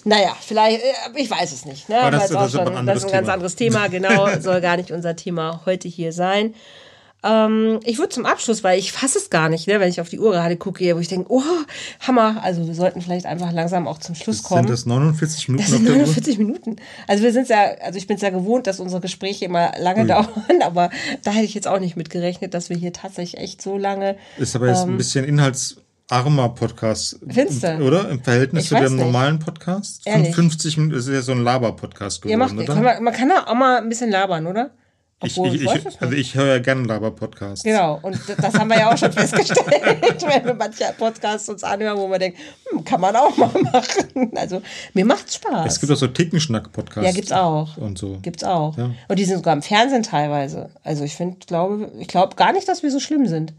naja, 0.06 0.36
vielleicht, 0.42 0.82
äh, 0.82 0.86
ich 1.16 1.30
weiß 1.30 1.52
es 1.52 1.66
nicht. 1.66 1.90
Ne? 1.90 2.00
Aber 2.00 2.12
das- 2.12 2.30
das 2.30 2.46
ist 2.48 2.52
schon- 2.54 2.76
ein 2.76 2.86
das 2.86 2.98
ist 3.00 3.06
ein 3.06 3.12
ganz 3.12 3.28
anderes 3.30 3.34
anderes 3.34 3.56
Thema, 3.56 3.88
genau, 3.88 4.28
soll 4.42 4.62
gar 4.62 4.78
nicht 4.78 4.92
unser 4.92 5.16
Thema 5.16 5.62
heute 5.66 5.88
hier 5.88 6.12
sein. 6.14 6.54
Ähm, 7.24 7.80
ich 7.84 8.00
würde 8.00 8.10
zum 8.10 8.26
Abschluss, 8.26 8.64
weil 8.64 8.80
ich 8.80 8.92
fasse 8.92 9.20
es 9.20 9.30
gar 9.30 9.48
nicht, 9.48 9.68
ne, 9.68 9.80
wenn 9.80 9.90
ich 9.90 10.02
auf 10.02 10.10
die 10.10 10.20
Uhr 10.20 10.32
gerade 10.32 10.58
gucke, 10.58 10.96
wo 10.96 11.00
ich 11.00 11.08
denke, 11.08 11.28
oh, 11.32 11.44
Hammer, 12.00 12.42
also 12.44 12.66
wir 12.66 12.74
sollten 12.74 13.00
vielleicht 13.00 13.28
einfach 13.28 13.52
langsam 13.52 13.88
auch 13.88 14.00
zum 14.00 14.16
Schluss 14.16 14.42
kommen. 14.42 14.64
Sind 14.64 14.72
das 14.72 14.88
49 14.88 15.48
Minuten 15.50 15.62
Das 15.64 15.72
sind 15.72 15.86
der 15.86 15.92
Uhr? 15.94 15.98
49 16.00 16.38
Minuten. 16.40 16.76
Also 17.08 17.22
wir 17.24 17.32
sind 17.32 17.48
ja, 17.50 17.76
also 17.84 18.00
ich 18.00 18.08
bin 18.08 18.16
es 18.16 18.24
ja 18.24 18.32
gewohnt, 18.32 18.66
dass 18.66 18.80
unsere 18.80 19.02
Gespräche 19.02 19.46
immer 19.46 19.72
lange 19.78 20.08
dauern, 20.08 20.32
aber 20.64 20.90
da 21.24 21.30
hätte 21.30 21.46
ich 21.46 21.54
jetzt 21.54 21.68
auch 21.68 21.80
nicht 21.80 21.96
mit 21.96 22.10
gerechnet, 22.10 22.56
dass 22.56 22.72
wir 22.72 22.78
hier 22.78 22.92
tatsächlich 22.92 23.40
echt 23.40 23.62
so 23.62 23.78
lange. 23.78 24.16
Ist 24.40 24.56
aber 24.56 24.70
jetzt 24.70 24.82
ein 24.82 24.98
bisschen 24.98 25.24
inhaltsarmer 26.12 26.50
Podcast. 26.50 27.20
Findest 27.28 27.64
du? 27.64 27.78
Oder? 27.80 28.10
Im 28.10 28.24
Verhältnis 28.24 28.64
Ich 28.64 28.70
zu 28.70 28.76
dem 28.76 28.96
nicht. 28.96 29.06
normalen 29.06 29.40
Podcast? 29.40 30.02
Ehrlich? 30.06 30.36
50 30.36 30.78
Minuten 30.78 30.98
ist 30.98 31.08
ja 31.08 31.22
so 31.22 31.32
ein 31.32 31.44
Laber-Podcast 31.44 32.22
geworden, 32.22 32.40
macht, 32.40 32.54
oder? 32.54 32.66
kann 32.66 32.84
man, 32.84 33.04
man 33.04 33.14
kann 33.14 33.30
da 33.30 33.46
auch 33.48 33.54
mal 33.56 33.78
ein 33.78 33.90
bisschen 33.90 34.12
labern, 34.12 34.48
oder? 34.48 34.72
ich, 35.24 35.38
Obwohl, 35.38 35.56
ich, 35.56 35.62
ich, 35.62 35.86
es 35.86 36.02
also 36.02 36.14
ich 36.16 36.36
höre 36.36 36.48
ja 36.48 36.60
gerne 36.60 36.84
Laber-Podcasts. 36.84 37.64
Genau, 37.64 38.00
und 38.02 38.18
das 38.38 38.56
haben 38.56 38.70
wir 38.70 38.80
ja 38.80 38.92
auch 38.92 38.98
schon 38.98 39.12
festgestellt, 39.14 39.62
wenn 40.28 40.46
wir 40.46 40.54
manche 40.56 40.94
Podcasts 40.98 41.48
uns 41.48 41.64
anhören, 41.64 41.98
wo 41.98 42.08
man 42.08 42.20
denkt, 42.20 42.40
hm, 42.70 42.84
kann 42.84 43.00
man 43.00 43.16
auch 43.16 43.36
mal 43.38 43.52
machen. 43.72 44.32
Also 44.36 44.62
mir 44.94 45.06
macht's 45.06 45.36
Spaß. 45.36 45.74
Es 45.74 45.80
gibt 45.80 45.92
auch 45.92 45.98
so 45.98 46.08
Tickenschnack-Podcasts. 46.08 47.08
Ja, 47.08 47.14
gibt's 47.14 47.32
auch. 47.32 47.78
Und 47.78 47.98
so. 47.98 48.18
Gibt's 48.22 48.44
auch. 48.44 48.78
Ja. 48.78 48.92
Und 49.08 49.20
die 49.20 49.26
sind 49.26 49.38
sogar 49.38 49.54
im 49.54 49.62
Fernsehen 49.62 50.04
teilweise. 50.04 50.72
Also 50.84 51.04
ich 51.04 51.16
finde, 51.16 51.38
glaube, 51.46 51.92
ich 52.00 52.08
glaube 52.08 52.36
gar 52.36 52.52
nicht, 52.52 52.68
dass 52.68 52.84
wir 52.84 52.92
so 52.92 53.00
schlimm 53.00 53.28
sind. 53.28 53.54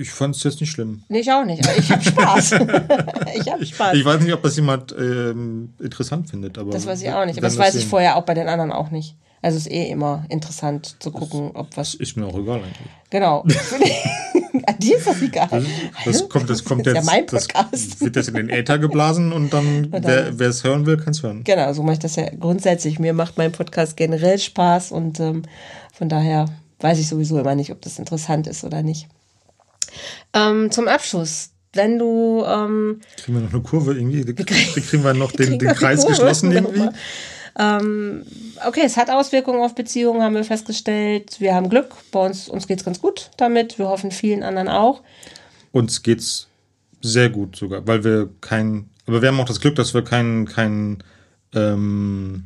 Ich 0.00 0.10
fand 0.10 0.34
es 0.36 0.42
jetzt 0.42 0.60
nicht 0.60 0.70
schlimm. 0.70 1.02
Nee, 1.08 1.20
ich 1.20 1.30
auch 1.32 1.44
nicht. 1.44 1.66
Aber 1.66 1.78
ich 1.78 1.90
habe 1.90 2.02
Spaß. 2.02 2.52
ich 3.34 3.50
habe 3.50 3.64
Spaß. 3.64 3.94
Ich 3.96 4.04
weiß 4.04 4.20
nicht, 4.22 4.32
ob 4.32 4.42
das 4.42 4.56
jemand 4.56 4.94
ähm, 4.98 5.72
interessant 5.78 6.28
findet. 6.28 6.58
Aber 6.58 6.72
das 6.72 6.86
weiß 6.86 7.00
ich 7.02 7.10
auch 7.10 7.24
nicht. 7.24 7.38
Aber 7.38 7.46
das 7.46 7.56
wir 7.56 7.64
weiß 7.64 7.74
ich 7.76 7.82
sehen. 7.82 7.90
vorher 7.90 8.16
auch 8.16 8.22
bei 8.24 8.34
den 8.34 8.48
anderen 8.48 8.72
auch 8.72 8.90
nicht. 8.90 9.14
Also 9.40 9.56
es 9.56 9.66
ist 9.66 9.72
eh 9.72 9.88
immer 9.90 10.24
interessant 10.30 10.96
zu 10.98 11.12
gucken, 11.12 11.52
ob 11.54 11.76
was. 11.76 11.94
Ist 11.94 12.16
mir 12.16 12.26
auch 12.26 12.36
egal 12.36 12.56
eigentlich. 12.56 12.88
Genau. 13.10 13.44
An 14.66 14.78
dir 14.78 14.96
ist 14.98 15.06
das 15.06 15.22
egal. 15.22 15.64
Das 16.04 16.28
kommt, 16.28 16.50
das 16.50 16.64
kommt 16.64 16.84
jetzt. 16.84 16.96
ja 16.96 17.02
mein 17.02 17.24
das 17.26 17.46
Podcast. 17.46 18.00
wird 18.00 18.16
jetzt 18.16 18.28
in 18.28 18.34
den 18.34 18.50
Äther 18.50 18.78
geblasen 18.78 19.32
und 19.32 19.52
dann, 19.52 19.90
dann- 19.92 20.04
wer 20.04 20.38
wer 20.38 20.48
es 20.48 20.64
hören 20.64 20.84
will, 20.86 20.96
kann 20.96 21.10
es 21.12 21.22
hören. 21.22 21.44
Genau, 21.44 21.72
so 21.72 21.82
mache 21.82 21.94
ich 21.94 21.98
das 22.00 22.16
ja 22.16 22.28
grundsätzlich. 22.38 22.98
Mir 22.98 23.12
macht 23.12 23.38
mein 23.38 23.52
Podcast 23.52 23.96
generell 23.96 24.38
Spaß 24.38 24.90
und 24.92 25.20
ähm, 25.20 25.42
von 25.92 26.08
daher 26.08 26.46
weiß 26.80 26.98
ich 26.98 27.08
sowieso 27.08 27.38
immer 27.38 27.54
nicht, 27.54 27.70
ob 27.70 27.80
das 27.80 27.98
interessant 27.98 28.46
ist 28.48 28.64
oder 28.64 28.82
nicht. 28.82 29.08
Ähm, 30.32 30.70
zum 30.70 30.88
Abschluss, 30.88 31.50
wenn 31.72 31.98
du 31.98 32.44
ähm, 32.46 33.00
Kriegen 33.16 33.38
wir 33.38 33.44
noch 33.44 33.52
eine 33.52 33.62
Kurve 33.62 33.94
irgendwie? 33.94 34.26
Wie 34.26 34.34
kriegen 34.80 35.04
wir 35.04 35.14
noch 35.14 35.32
den, 35.32 35.58
den 35.58 35.74
Kreis 35.74 36.00
Kurve 36.00 36.12
geschlossen 36.12 36.52
irgendwie? 36.52 36.88
Ähm, 37.58 38.24
okay, 38.66 38.82
es 38.84 38.96
hat 38.96 39.10
Auswirkungen 39.10 39.60
auf 39.60 39.74
Beziehungen, 39.74 40.22
haben 40.22 40.34
wir 40.34 40.44
festgestellt. 40.44 41.40
Wir 41.40 41.54
haben 41.54 41.68
Glück, 41.68 41.92
bei 42.12 42.24
uns, 42.24 42.48
uns 42.48 42.68
geht's 42.68 42.84
ganz 42.84 43.00
gut 43.00 43.30
damit. 43.36 43.78
Wir 43.78 43.88
hoffen 43.88 44.12
vielen 44.12 44.44
anderen 44.44 44.68
auch. 44.68 45.02
Uns 45.72 46.02
geht's 46.02 46.46
sehr 47.00 47.30
gut 47.30 47.56
sogar, 47.56 47.86
weil 47.86 48.04
wir 48.04 48.28
kein, 48.40 48.88
aber 49.06 49.22
wir 49.22 49.28
haben 49.28 49.40
auch 49.40 49.46
das 49.46 49.60
Glück, 49.60 49.74
dass 49.74 49.92
wir 49.92 50.02
keinen, 50.02 50.46
keinen, 50.46 51.02
ähm, 51.54 52.44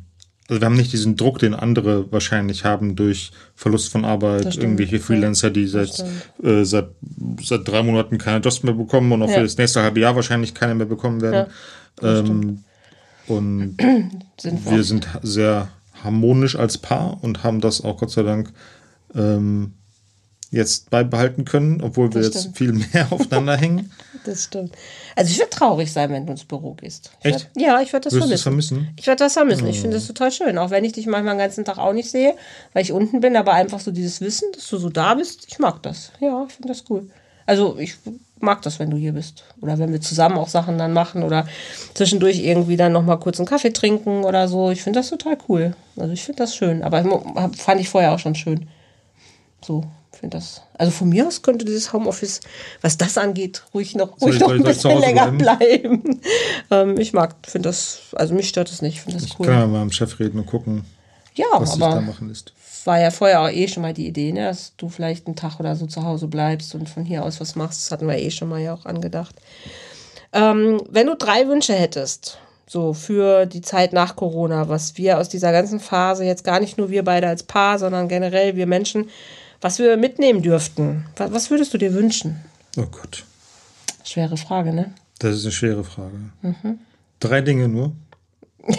also 0.49 0.61
wir 0.61 0.65
haben 0.65 0.75
nicht 0.75 0.91
diesen 0.93 1.15
Druck, 1.15 1.39
den 1.39 1.53
andere 1.53 2.11
wahrscheinlich 2.11 2.65
haben 2.65 2.95
durch 2.95 3.31
Verlust 3.55 3.91
von 3.91 4.03
Arbeit, 4.05 4.57
irgendwelche 4.57 4.99
Freelancer, 4.99 5.49
die 5.49 5.67
seit, 5.67 6.03
äh, 6.43 6.63
seit, 6.65 6.89
seit 7.41 7.67
drei 7.67 7.81
Monaten 7.83 8.17
keine 8.17 8.39
Jobs 8.43 8.61
mehr 8.63 8.73
bekommen 8.73 9.11
und 9.13 9.21
auch 9.23 9.29
Ja. 9.29 9.35
für 9.35 9.43
das 9.43 9.57
nächste 9.57 9.81
halbe 9.81 9.99
Jahr 10.01 10.15
wahrscheinlich 10.15 10.53
keine 10.53 10.75
mehr 10.75 10.85
bekommen 10.87 11.21
werden. 11.21 11.49
ähm, 12.01 12.63
und 13.27 13.77
Sind 14.37 14.65
wir. 14.65 14.71
wir 14.73 14.83
sind 14.83 15.07
sehr 15.21 15.69
harmonisch 16.03 16.55
als 16.57 16.77
Paar 16.77 17.23
und 17.23 17.43
haben 17.43 17.61
das 17.61 17.81
auch 17.81 17.97
Gott 17.97 18.11
sei 18.11 18.23
Dank 18.23 18.51
ähm, 19.15 19.73
jetzt 20.53 20.89
beibehalten 20.89 21.45
können, 21.45 21.81
obwohl 21.81 22.13
wir 22.13 22.21
Das 22.21 22.27
jetzt 22.33 22.39
stimmt. 22.41 22.57
viel 22.57 22.71
mehr 22.73 23.07
aufeinander 23.11 23.57
hängen. 23.57 23.91
Das 24.25 24.45
stimmt. 24.45 24.73
Also 25.15 25.31
ich 25.31 25.37
würde 25.39 25.49
traurig 25.49 25.91
sein, 25.91 26.11
wenn 26.11 26.25
du 26.25 26.31
ins 26.31 26.45
Büro 26.45 26.73
gehst. 26.75 27.11
Ich 27.19 27.25
Echt? 27.25 27.49
Würd, 27.55 27.65
ja, 27.65 27.81
ich 27.81 27.91
würde 27.91 28.09
das 28.09 28.13
es 28.29 28.41
vermissen. 28.41 28.89
Ich 28.95 29.07
würde 29.07 29.17
das 29.23 29.33
vermissen. 29.33 29.67
Ich 29.67 29.81
finde 29.81 29.97
das 29.97 30.07
total 30.07 30.31
schön. 30.31 30.57
Auch 30.57 30.69
wenn 30.69 30.85
ich 30.85 30.93
dich 30.93 31.07
manchmal 31.07 31.33
den 31.35 31.39
ganzen 31.39 31.65
Tag 31.65 31.77
auch 31.77 31.93
nicht 31.93 32.09
sehe, 32.09 32.35
weil 32.73 32.83
ich 32.83 32.91
unten 32.93 33.19
bin, 33.19 33.35
aber 33.35 33.53
einfach 33.53 33.79
so 33.79 33.91
dieses 33.91 34.21
Wissen, 34.21 34.47
dass 34.53 34.67
du 34.69 34.77
so 34.77 34.89
da 34.89 35.15
bist, 35.15 35.45
ich 35.49 35.59
mag 35.59 35.83
das. 35.83 36.11
Ja, 36.21 36.45
ich 36.47 36.53
finde 36.53 36.69
das 36.69 36.85
cool. 36.89 37.09
Also 37.45 37.77
ich 37.77 37.95
mag 38.39 38.61
das, 38.61 38.79
wenn 38.79 38.89
du 38.89 38.97
hier 38.97 39.13
bist. 39.13 39.43
Oder 39.61 39.77
wenn 39.79 39.91
wir 39.91 40.01
zusammen 40.01 40.37
auch 40.37 40.47
Sachen 40.49 40.77
dann 40.77 40.93
machen 40.93 41.23
oder 41.23 41.47
zwischendurch 41.93 42.39
irgendwie 42.39 42.77
dann 42.77 42.91
nochmal 42.93 43.19
kurz 43.19 43.39
einen 43.39 43.47
Kaffee 43.47 43.71
trinken 43.73 44.23
oder 44.23 44.47
so. 44.47 44.69
Ich 44.71 44.83
finde 44.83 44.99
das 44.99 45.09
total 45.09 45.37
cool. 45.49 45.75
Also 45.97 46.13
ich 46.13 46.23
finde 46.23 46.43
das 46.43 46.55
schön. 46.55 46.83
Aber 46.83 47.03
fand 47.57 47.81
ich 47.81 47.89
vorher 47.89 48.13
auch 48.13 48.19
schon 48.19 48.35
schön. 48.35 48.67
So, 49.65 49.83
finde 50.23 50.37
das. 50.37 50.61
Also 50.77 50.91
von 50.93 51.09
mir 51.09 51.27
aus 51.27 51.41
könnte 51.41 51.65
dieses 51.65 51.91
Homeoffice, 51.91 52.39
was 52.81 52.97
das 52.97 53.17
angeht, 53.17 53.61
ruhig 53.73 53.93
noch, 53.95 54.17
Soll 54.17 54.29
ruhig 54.29 54.35
ich- 54.35 54.39
noch 54.41 54.47
soll 54.47 54.55
ein 54.61 54.65
ich- 54.71 54.77
soll 54.79 54.91
ich 54.93 54.97
bisschen 54.99 55.15
länger 55.15 55.31
bleiben? 55.33 56.01
bleiben. 56.01 56.21
ähm, 56.71 56.97
ich 56.97 57.11
mag, 57.11 57.35
finde 57.45 57.67
das, 57.67 57.99
also 58.13 58.33
mich 58.33 58.47
stört 58.47 58.71
das 58.71 58.81
nicht, 58.81 59.01
finde 59.01 59.19
das 59.19 59.37
cool. 59.37 59.47
Können 59.47 59.59
wir 59.59 59.67
mal 59.67 59.79
dem 59.81 59.91
Chef 59.91 60.17
reden 60.21 60.39
und 60.39 60.45
gucken, 60.45 60.85
ja, 61.35 61.45
was 61.59 61.71
sich 61.71 61.79
da 61.79 61.87
aber 61.87 62.01
machen 62.01 62.29
lässt. 62.29 62.53
war 62.85 62.99
ja 63.01 63.11
vorher 63.11 63.41
auch 63.41 63.49
eh 63.49 63.67
schon 63.67 63.83
mal 63.83 63.93
die 63.93 64.07
Idee, 64.07 64.31
ne, 64.31 64.45
dass 64.45 64.71
du 64.77 64.87
vielleicht 64.87 65.27
einen 65.27 65.35
Tag 65.35 65.59
oder 65.59 65.75
so 65.75 65.87
zu 65.87 66.03
Hause 66.03 66.27
bleibst 66.27 66.73
und 66.73 66.87
von 66.89 67.03
hier 67.03 67.25
aus 67.25 67.41
was 67.41 67.55
machst. 67.55 67.81
Das 67.83 67.91
hatten 67.91 68.07
wir 68.07 68.17
eh 68.17 68.31
schon 68.31 68.47
mal 68.47 68.61
ja 68.61 68.73
auch 68.73 68.85
angedacht. 68.85 69.35
Ähm, 70.31 70.81
wenn 70.89 71.07
du 71.07 71.15
drei 71.15 71.47
Wünsche 71.49 71.73
hättest, 71.73 72.37
so 72.65 72.93
für 72.93 73.45
die 73.45 73.61
Zeit 73.61 73.93
nach 73.93 74.15
Corona, 74.15 74.67
was 74.69 74.97
wir 74.97 75.19
aus 75.19 75.27
dieser 75.29 75.51
ganzen 75.51 75.79
Phase, 75.79 76.23
jetzt 76.23 76.43
gar 76.43 76.59
nicht 76.59 76.77
nur 76.77 76.89
wir 76.89 77.03
beide 77.03 77.27
als 77.27 77.43
Paar, 77.43 77.77
sondern 77.77 78.07
generell 78.07 78.55
wir 78.55 78.65
Menschen, 78.67 79.09
was 79.63 79.79
wir 79.79 79.95
mitnehmen 79.97 80.41
dürften, 80.41 81.05
was, 81.15 81.49
würdest 81.49 81.73
du 81.73 81.77
dir 81.77 81.93
wünschen? 81.93 82.43
Oh 82.77 82.85
Gott, 82.85 83.23
Schwere 84.03 84.35
Frage, 84.35 84.73
ne? 84.73 84.93
das 85.19 85.37
ist 85.37 85.45
eine 85.45 85.53
schwere 85.53 85.83
Frage. 85.83 86.17
Mhm. 86.41 86.79
Drei 87.19 87.41
Dinge 87.41 87.69
nur. 87.69 87.95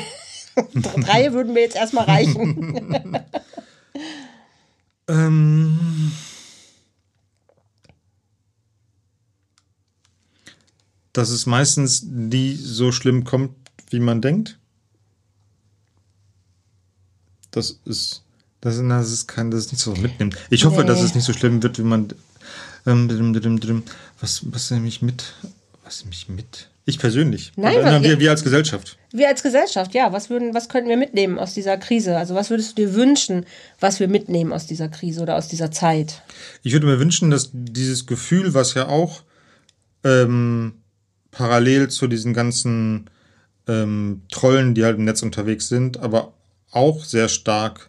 Drei 0.75 1.33
würden 1.33 1.55
mir 1.55 1.61
jetzt 1.61 1.77
erstmal 1.77 2.05
reichen. 2.05 3.19
Ähm, 5.07 6.13
dass 11.13 11.29
es 11.29 11.45
meistens 11.47 12.03
nie 12.03 12.55
so 12.55 12.91
schlimm 12.91 13.25
kommt, 13.25 13.55
wie 13.91 14.01
man 14.01 14.23
denkt. 14.23 14.59
Das 17.51 17.79
ist, 17.85 18.24
das 18.65 18.77
ist, 18.77 18.89
das 18.89 19.11
ist 19.13 19.29
kein, 19.29 19.51
das 19.53 19.67
ist 19.67 19.73
nicht 19.73 19.81
so 19.83 19.93
was 19.93 20.01
mitnimmt. 20.01 20.37
Ich 20.51 20.65
hoffe, 20.65 20.81
Nee. 20.81 20.87
dass 20.89 21.01
es 21.03 21.15
nicht 21.15 21.25
so 21.25 21.33
schlimm 21.33 21.63
wird, 21.63 21.79
wie 21.79 21.83
man. 21.83 22.09
Ähm, 22.87 23.09
was, 24.21 24.43
was 24.51 24.71
nehme 24.71 24.89
ich 24.89 25.01
mit? 25.03 25.35
Was 25.85 26.03
nehme 26.03 26.13
ich 26.15 26.29
mit? 26.29 26.69
Ich 26.87 26.99
persönlich. 26.99 27.53
Nein, 27.57 27.77
was- 27.83 28.03
wir, 28.03 28.19
wir 28.19 28.31
als 28.31 28.43
Gesellschaft. 28.43 28.99
Wir 29.13 29.29
als 29.29 29.43
Gesellschaft, 29.43 29.95
ja, 29.95 30.13
was 30.13 30.29
würden, 30.29 30.53
was 30.55 30.69
könnten 30.69 30.89
wir 30.91 30.97
mitnehmen 30.97 31.39
aus 31.39 31.55
dieser 31.55 31.79
Krise? 31.79 32.17
Also 32.19 32.35
was 32.35 32.51
würdest 32.51 32.73
du 32.77 32.83
dir 32.83 32.95
wünschen, 32.95 33.47
was 33.81 34.01
wir 34.01 34.09
mitnehmen 34.09 34.53
aus 34.53 34.67
dieser 34.67 34.89
Krise 34.89 35.23
oder 35.23 35.37
aus 35.37 35.49
dieser 35.49 35.71
Zeit? 35.71 36.21
Ich 36.63 36.73
würde 36.73 36.87
mir 36.87 36.99
wünschen, 36.99 37.31
dass 37.31 37.51
dieses 37.53 38.07
Gefühl, 38.07 38.53
was 38.55 38.75
ja 38.75 38.89
auch 38.89 39.23
ähm, 40.03 40.75
parallel 41.31 41.89
zu 41.89 42.07
diesen 42.07 42.35
ganzen 42.35 43.09
ähm, 43.69 44.23
Trollen, 44.31 44.75
die 44.75 44.85
halt 44.85 44.99
im 44.99 45.05
Netz 45.05 45.23
unterwegs 45.23 45.69
sind, 45.69 45.99
aber 45.99 46.33
auch 46.71 47.05
sehr 47.05 47.29
stark 47.29 47.89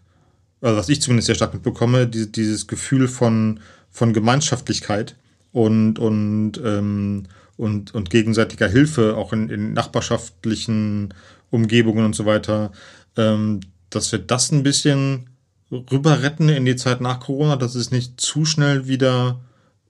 also 0.65 0.77
was 0.77 0.89
ich 0.89 1.01
zumindest 1.01 1.27
sehr 1.27 1.35
stark 1.35 1.53
mitbekomme, 1.53 2.07
die, 2.07 2.31
dieses 2.31 2.67
Gefühl 2.67 3.07
von, 3.07 3.59
von 3.91 4.13
Gemeinschaftlichkeit 4.13 5.15
und, 5.51 5.99
und, 5.99 6.53
ähm, 6.63 7.23
und, 7.55 7.93
und 7.93 8.09
gegenseitiger 8.09 8.67
Hilfe, 8.67 9.15
auch 9.15 9.31
in, 9.31 9.49
in 9.49 9.73
nachbarschaftlichen 9.73 11.13
Umgebungen 11.51 12.05
und 12.05 12.15
so 12.15 12.25
weiter, 12.25 12.71
ähm, 13.15 13.59
dass 13.91 14.11
wir 14.11 14.19
das 14.19 14.51
ein 14.51 14.63
bisschen 14.63 15.29
rüber 15.71 16.23
retten 16.23 16.49
in 16.49 16.65
die 16.65 16.75
Zeit 16.75 16.99
nach 16.99 17.19
Corona, 17.19 17.57
dass 17.57 17.75
es 17.75 17.91
nicht 17.91 18.19
zu 18.19 18.43
schnell 18.45 18.87
wieder 18.87 19.39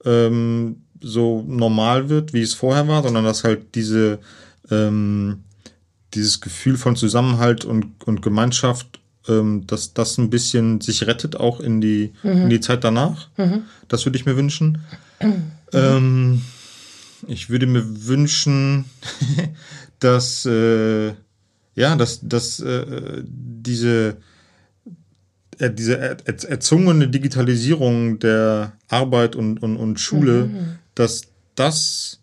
ähm, 0.04 0.84
so 1.00 1.44
normal 1.48 2.10
wird, 2.10 2.34
wie 2.34 2.42
es 2.42 2.54
vorher 2.54 2.88
war, 2.88 3.02
sondern 3.02 3.24
dass 3.24 3.44
halt 3.44 3.76
diese 3.76 4.20
ähm, 4.70 5.44
dieses 6.14 6.42
Gefühl 6.42 6.78
von 6.78 6.96
Zusammenhalt 6.96 7.66
und, 7.66 8.06
und 8.06 8.22
Gemeinschaft, 8.22 9.00
ähm, 9.28 9.66
dass 9.68 9.94
das 9.94 10.18
ein 10.18 10.30
bisschen 10.30 10.82
sich 10.82 11.08
rettet, 11.08 11.36
auch 11.36 11.60
in 11.60 11.82
die, 11.82 12.14
mhm. 12.24 12.44
in 12.44 12.50
die 12.50 12.60
Zeit 12.60 12.84
danach. 12.84 13.30
Mhm. 13.38 13.64
Das 13.88 14.06
würde 14.06 14.18
ich 14.18 14.26
mir 14.26 14.38
wünschen. 14.38 14.80
Mhm. 15.22 15.52
Ähm, 15.74 16.42
ich 17.28 17.50
würde 17.50 17.68
mir 17.68 18.08
wünschen, 18.08 18.86
dass 20.00 20.46
äh, 20.46 21.14
ja, 21.76 21.96
dass, 21.96 22.20
dass 22.22 22.60
äh, 22.60 23.24
diese 23.26 24.18
äh, 25.60 25.72
diese 25.72 25.98
er, 25.98 26.18
erzwungene 26.26 27.08
Digitalisierung 27.08 28.20
der 28.20 28.74
Arbeit 28.88 29.36
und, 29.36 29.62
und, 29.62 29.78
und 29.78 30.00
Schule, 30.00 30.46
mhm. 30.46 30.76
dass 30.96 31.24
das 31.56 32.20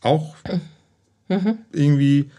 auch 0.00 0.36
mhm. 1.28 1.58
irgendwie 1.72 2.30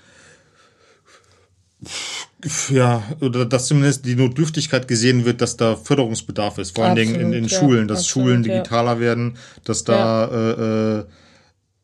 ja, 2.69 3.03
oder 3.19 3.45
dass 3.45 3.67
zumindest 3.67 4.05
die 4.05 4.15
Notdürftigkeit 4.15 4.87
gesehen 4.87 5.25
wird, 5.25 5.41
dass 5.41 5.57
da 5.57 5.75
Förderungsbedarf 5.75 6.57
ist, 6.57 6.75
vor 6.75 6.85
allen 6.85 6.95
Dingen 6.95 7.15
in, 7.15 7.33
in 7.33 7.43
ja, 7.45 7.59
Schulen, 7.59 7.87
dass 7.87 7.99
absolut, 7.99 8.27
Schulen 8.27 8.43
digitaler 8.43 8.93
ja. 8.93 8.99
werden, 8.99 9.37
dass 9.63 9.83
da 9.83 10.29
ja. 10.29 10.97
Äh, 10.97 10.99
äh, 10.99 11.05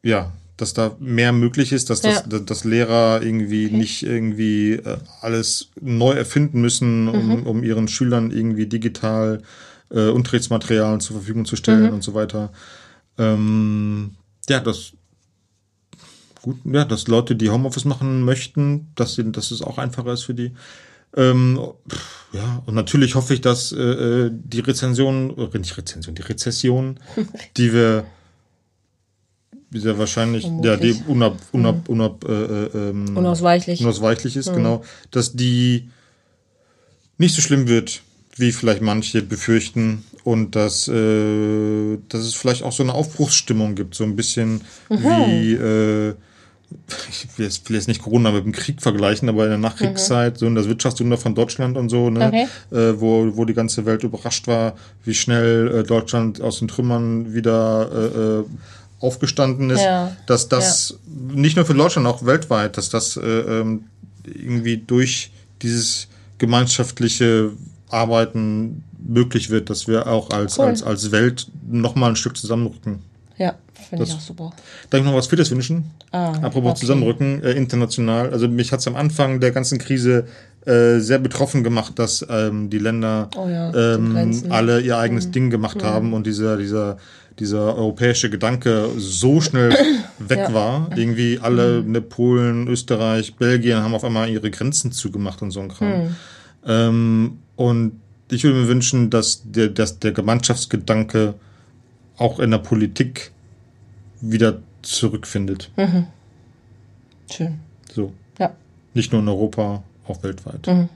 ja, 0.04 0.32
dass 0.58 0.74
da 0.74 0.96
mehr 1.00 1.34
möglich 1.34 1.74
ist, 1.74 1.90
dass, 1.90 2.02
das, 2.02 2.24
dass 2.28 2.64
Lehrer 2.64 3.22
irgendwie 3.22 3.66
okay. 3.66 3.76
nicht 3.76 4.04
irgendwie 4.04 4.74
äh, 4.74 4.98
alles 5.22 5.72
neu 5.82 6.14
erfinden 6.14 6.62
müssen, 6.62 7.08
um, 7.08 7.28
mhm. 7.28 7.48
um 7.48 7.64
ihren 7.64 7.88
Schülern 7.88 8.32
irgendwie 8.32 8.68
digital 8.68 9.42
äh, 9.90 10.10
Unterrichtsmaterialien 10.10 11.02
zur 11.02 11.18
Verfügung 11.18 11.46
zu 11.46 11.56
stellen 11.56 11.88
mhm. 11.88 11.96
und 11.96 12.04
so 12.04 12.14
weiter. 12.14 12.52
Ähm, 13.18 14.12
ja, 14.48 14.60
das 14.60 14.94
gut, 16.46 16.58
ja, 16.64 16.86
dass 16.86 17.08
Leute, 17.08 17.36
die 17.36 17.50
Homeoffice 17.50 17.86
machen 17.86 18.22
möchten, 18.22 18.92
dass, 18.96 19.16
sie, 19.16 19.32
dass 19.32 19.50
es 19.50 19.64
auch 19.64 19.80
einfacher 19.80 20.14
ist 20.14 20.24
für 20.24 20.36
die. 20.36 20.52
Ähm, 21.18 21.60
ja, 22.34 22.62
und 22.66 22.76
natürlich 22.76 23.16
hoffe 23.16 23.34
ich, 23.34 23.42
dass 23.42 23.72
äh, 23.72 23.82
äh 23.82 24.32
die 24.32 24.60
Rezension, 24.60 25.36
äh, 25.38 25.58
nicht 25.58 25.76
Rezension, 25.76 26.14
die 26.14 26.22
Rezession, 26.22 27.00
die 27.58 27.74
wir 27.74 28.06
sehr 29.72 29.98
wahrscheinlich, 29.98 30.48
ja, 30.62 30.78
die 30.78 30.94
unab, 31.08 31.38
unab, 31.52 31.76
mhm. 31.76 31.94
unab, 31.94 32.26
äh, 32.30 32.32
äh, 32.32 32.90
ähm, 32.90 33.18
unausweichlich. 33.18 33.82
unausweichlich 33.82 34.38
ist, 34.38 34.52
mhm. 34.52 34.56
genau, 34.56 34.84
dass 35.12 35.34
die 35.34 35.90
nicht 37.18 37.36
so 37.36 37.42
schlimm 37.42 37.68
wird, 37.68 38.02
wie 38.38 38.52
vielleicht 38.52 38.82
manche 38.82 39.22
befürchten 39.22 40.04
und 40.24 40.56
dass, 40.56 40.88
äh, 40.88 41.98
dass 42.10 42.22
es 42.22 42.36
vielleicht 42.36 42.64
auch 42.64 42.72
so 42.72 42.84
eine 42.84 42.94
Aufbruchsstimmung 42.94 43.76
gibt, 43.76 43.96
so 43.96 44.04
ein 44.04 44.16
bisschen 44.16 44.62
mhm. 44.90 45.04
wie 45.04 45.54
äh, 45.54 46.14
ich 47.10 47.28
will 47.38 47.46
jetzt, 47.46 47.68
will 47.70 47.76
jetzt 47.76 47.88
nicht 47.88 48.02
Corona 48.02 48.32
mit 48.32 48.46
dem 48.46 48.52
Krieg 48.52 48.82
vergleichen, 48.82 49.30
aber 49.30 49.44
in 49.44 49.50
der 49.50 49.58
Nachkriegszeit, 49.58 50.36
mhm. 50.36 50.38
so 50.38 50.46
in 50.48 50.56
das 50.56 50.68
Wirtschaftswunder 50.68 51.18
von 51.18 51.36
Deutschland 51.36 51.78
und 51.78 51.90
so, 51.90 52.10
ne, 52.10 52.28
okay. 52.28 52.48
äh, 52.72 53.00
wo, 53.00 53.36
wo 53.36 53.46
die 53.46 53.54
ganze 53.54 53.86
Welt 53.86 54.04
überrascht 54.04 54.48
war, 54.48 54.76
wie 55.04 55.14
schnell 55.14 55.80
äh, 55.80 55.84
Deutschland 55.84 56.42
aus 56.42 56.60
den 56.60 56.68
Trümmern 56.68 57.34
wieder 57.34 57.90
äh, 57.92 58.40
äh 58.40 58.44
aufgestanden 59.02 59.70
ist, 59.70 59.84
ja. 59.84 60.16
dass 60.26 60.48
das 60.48 60.98
ja. 61.06 61.36
nicht 61.36 61.58
nur 61.58 61.66
für 61.66 61.76
Deutschland, 61.76 62.08
auch 62.08 62.26
weltweit, 62.26 62.78
dass 62.78 62.90
das 62.90 63.18
äh, 63.18 63.22
ähm, 63.22 63.84
irgendwie 64.26 64.78
durch 64.78 65.32
dieses 65.62 66.08
gemeinschaftliche 66.38 67.52
Arbeiten 67.90 68.84
möglich 68.98 69.50
wird, 69.50 69.70
dass 69.70 69.88
wir 69.88 70.08
auch 70.08 70.32
als, 70.32 70.58
cool. 70.58 70.66
als, 70.66 70.82
als 70.82 71.12
Welt 71.12 71.48
nochmal 71.70 72.12
ein 72.12 72.16
Stück 72.16 72.38
zusammenrücken. 72.38 73.00
Ja, 73.38 73.56
finde 73.90 74.06
ich 74.06 74.14
auch 74.14 74.20
super. 74.20 74.52
Darf 74.90 75.00
ich 75.00 75.06
noch 75.06 75.16
was 75.16 75.28
Viertes 75.28 75.52
wünschen? 75.52 75.92
Ah, 76.12 76.34
Apropos 76.42 76.72
okay. 76.72 76.80
Zusammenrücken, 76.82 77.44
äh, 77.44 77.52
international. 77.52 78.32
Also 78.32 78.48
mich 78.48 78.72
hat 78.72 78.80
es 78.80 78.88
am 78.88 78.96
Anfang 78.96 79.40
der 79.40 79.52
ganzen 79.52 79.78
Krise 79.78 80.26
äh, 80.66 81.00
sehr 81.00 81.20
betroffen 81.20 81.64
gemacht, 81.64 82.00
dass 82.00 82.26
ähm, 82.30 82.70
die 82.70 82.80
Länder 82.80 83.30
oh 83.38 83.48
ja, 83.48 83.96
ähm, 83.96 84.44
alle 84.50 84.82
ihr 84.82 84.98
eigenes 84.98 85.28
mhm. 85.28 85.32
Ding 85.32 85.50
gemacht 85.50 85.78
mhm. 85.78 85.86
haben 85.86 86.14
und 86.14 86.26
dieser, 86.26 86.58
dieser, 86.58 86.98
dieser 87.40 87.76
europäische 87.76 88.30
Gedanke 88.30 88.90
so 88.98 89.42
schnell 89.42 89.72
weg 90.20 90.40
ja. 90.40 90.54
war. 90.54 90.90
Irgendwie 90.96 91.40
alle, 91.40 91.82
mhm. 91.82 91.92
ne, 91.92 92.02
Polen, 92.02 92.68
Österreich, 92.68 93.36
Belgien 93.36 93.84
haben 93.84 93.94
auf 93.94 94.04
einmal 94.04 94.30
ihre 94.30 94.50
Grenzen 94.50 94.92
zugemacht 94.92 95.42
und 95.42 95.52
so 95.52 95.60
ein 95.60 95.70
Kram. 95.70 95.88
Mhm. 95.88 96.16
Ähm, 96.68 97.40
und 97.56 98.02
ich 98.32 98.44
würde 98.44 98.60
mir 98.60 98.68
wünschen, 98.68 99.10
dass 99.10 99.44
der, 99.46 99.70
dass 99.70 100.00
der 100.00 100.12
Gemeinschaftsgedanke 100.12 101.36
auch 102.18 102.40
in 102.40 102.52
der 102.52 102.58
Politik 102.58 103.32
wieder 104.32 104.62
zurückfindet. 104.82 105.72
Mhm. 105.78 106.08
Schön. 107.32 107.60
So. 107.92 108.14
Ja. 108.40 108.54
Nicht 108.94 109.12
nur 109.12 109.22
in 109.22 109.28
Europa, 109.28 109.84
auch 110.08 110.24
weltweit. 110.24 110.68
Mhm. 110.68 110.90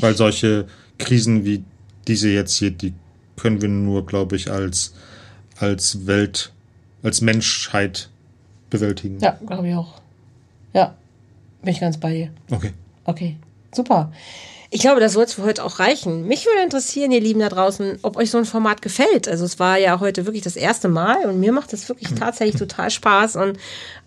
Weil 0.00 0.16
solche 0.16 0.66
Krisen 0.98 1.44
wie 1.44 1.64
diese 2.08 2.30
jetzt 2.30 2.56
hier, 2.56 2.70
die 2.70 2.94
können 3.36 3.60
wir 3.60 3.68
nur, 3.68 4.06
glaube 4.06 4.36
ich, 4.36 4.50
als, 4.50 4.94
als 5.58 6.06
Welt, 6.06 6.52
als 7.02 7.20
Menschheit 7.20 8.08
bewältigen. 8.70 9.18
Ja, 9.20 9.38
glaube 9.46 9.68
ich 9.68 9.74
auch. 9.74 10.00
Ja, 10.72 10.94
bin 11.60 11.72
ich 11.72 11.80
ganz 11.80 11.98
bei 11.98 12.12
dir. 12.12 12.30
Okay. 12.50 12.72
Okay, 13.04 13.36
super. 13.74 14.12
Ich 14.74 14.80
glaube, 14.80 15.00
das 15.00 15.12
soll 15.12 15.24
es 15.24 15.34
für 15.34 15.42
heute 15.42 15.64
auch 15.64 15.80
reichen. 15.80 16.26
Mich 16.26 16.46
würde 16.46 16.62
interessieren, 16.62 17.12
ihr 17.12 17.20
Lieben 17.20 17.40
da 17.40 17.50
draußen, 17.50 17.98
ob 18.00 18.16
euch 18.16 18.30
so 18.30 18.38
ein 18.38 18.46
Format 18.46 18.80
gefällt. 18.80 19.28
Also 19.28 19.44
es 19.44 19.58
war 19.58 19.76
ja 19.76 20.00
heute 20.00 20.24
wirklich 20.24 20.42
das 20.42 20.56
erste 20.56 20.88
Mal 20.88 21.26
und 21.26 21.38
mir 21.38 21.52
macht 21.52 21.74
es 21.74 21.90
wirklich 21.90 22.08
hm. 22.08 22.16
tatsächlich 22.18 22.56
total 22.58 22.90
Spaß. 22.90 23.36
Und 23.36 23.58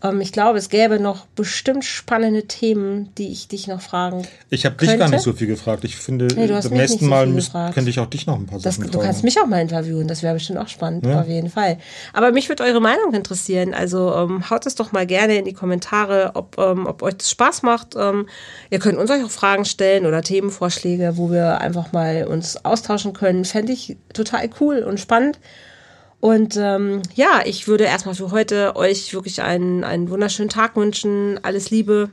ähm, 0.04 0.22
ich 0.22 0.32
glaube, 0.32 0.58
es 0.58 0.70
gäbe 0.70 1.00
noch 1.00 1.28
bestimmt 1.28 1.86
spannende 1.86 2.48
Themen, 2.48 3.14
die 3.20 3.28
ich 3.28 3.48
dich 3.48 3.68
noch 3.68 3.80
fragen 3.80 4.28
Ich 4.50 4.66
habe 4.66 4.76
dich 4.76 4.98
gar 4.98 5.08
nicht 5.08 5.22
so 5.22 5.34
viel 5.34 5.46
gefragt. 5.46 5.84
Ich 5.84 5.98
finde, 5.98 6.30
nee, 6.36 6.48
beim 6.48 6.72
nächsten 6.72 7.06
so 7.06 7.06
Mal 7.12 7.28
müsst, 7.28 7.54
könnte 7.54 7.92
ich 7.92 8.00
auch 8.00 8.08
dich 8.08 8.26
noch 8.26 8.40
ein 8.40 8.48
paar 8.48 8.58
das, 8.58 8.76
Sachen 8.78 8.86
fragen. 8.86 8.92
Du 8.92 9.06
kannst 9.06 9.24
mich 9.24 9.40
auch 9.40 9.46
mal 9.46 9.62
interviewen. 9.62 10.08
Das 10.08 10.24
wäre 10.24 10.34
bestimmt 10.34 10.58
auch 10.58 10.68
spannend, 10.68 11.06
ja. 11.06 11.22
auf 11.22 11.28
jeden 11.28 11.52
Fall. 11.52 11.78
Aber 12.12 12.32
mich 12.32 12.50
würde 12.50 12.64
eure 12.64 12.82
Meinung 12.82 13.14
interessieren. 13.14 13.76
Also 13.76 14.16
ähm, 14.16 14.50
haut 14.50 14.66
es 14.66 14.74
doch 14.74 14.92
mal 14.94 15.06
gerne 15.06 15.38
in 15.38 15.46
die 15.46 15.54
Kommentare, 15.54 16.32
ob, 16.34 16.58
ähm, 16.58 16.88
ob 16.88 17.04
euch 17.04 17.18
das 17.18 17.30
Spaß 17.30 17.62
macht. 17.62 17.96
Ähm, 17.96 18.28
ihr 18.72 18.80
könnt 18.80 18.98
uns 18.98 19.12
euch 19.12 19.24
auch 19.24 19.30
Fragen 19.30 19.66
stellen 19.66 20.08
oder 20.08 20.24
Themen 20.24 20.55
Themenvorschläge, 20.56 21.18
wo 21.18 21.32
wir 21.32 21.60
einfach 21.60 21.92
mal 21.92 22.26
uns 22.28 22.64
austauschen 22.64 23.14
können. 23.14 23.46
Fände 23.46 23.74
ich 23.74 23.98
total 24.14 24.50
cool 24.60 24.80
und 24.80 25.00
spannend. 25.00 25.40
Und 26.20 26.58
ähm, 26.58 27.02
ja, 27.14 27.42
ich 27.46 27.68
würde 27.68 27.84
erstmal 27.84 28.16
für 28.16 28.32
heute 28.32 28.76
euch 28.76 29.14
wirklich 29.14 29.42
einen, 29.42 29.84
einen 29.84 30.10
wunderschönen 30.10 30.50
Tag 30.50 30.76
wünschen. 30.76 31.40
Alles 31.44 31.70
Liebe. 31.70 32.10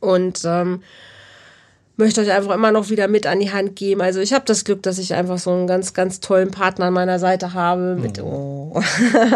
Und 0.00 0.42
ähm, 0.44 0.82
möchte 1.96 2.20
euch 2.20 2.30
einfach 2.30 2.54
immer 2.54 2.70
noch 2.70 2.90
wieder 2.90 3.08
mit 3.08 3.26
an 3.26 3.40
die 3.40 3.52
Hand 3.52 3.74
geben. 3.74 4.00
Also 4.00 4.20
ich 4.20 4.32
habe 4.32 4.44
das 4.46 4.64
Glück, 4.64 4.82
dass 4.84 4.98
ich 4.98 5.14
einfach 5.14 5.38
so 5.38 5.50
einen 5.50 5.66
ganz, 5.66 5.92
ganz 5.92 6.20
tollen 6.20 6.52
Partner 6.52 6.86
an 6.86 6.94
meiner 6.94 7.18
Seite 7.18 7.54
habe, 7.54 7.96
mit, 8.00 8.20
oh. 8.22 8.72
oh 8.74 8.82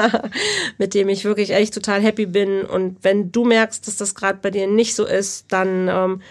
mit 0.78 0.94
dem 0.94 1.08
ich 1.08 1.24
wirklich 1.24 1.50
echt 1.50 1.74
total 1.74 2.00
happy 2.00 2.26
bin. 2.26 2.62
Und 2.64 2.98
wenn 3.02 3.32
du 3.32 3.44
merkst, 3.44 3.86
dass 3.86 3.96
das 3.96 4.14
gerade 4.14 4.38
bei 4.40 4.50
dir 4.50 4.68
nicht 4.68 4.94
so 4.94 5.04
ist, 5.04 5.46
dann 5.48 5.88
ähm, 5.88 6.22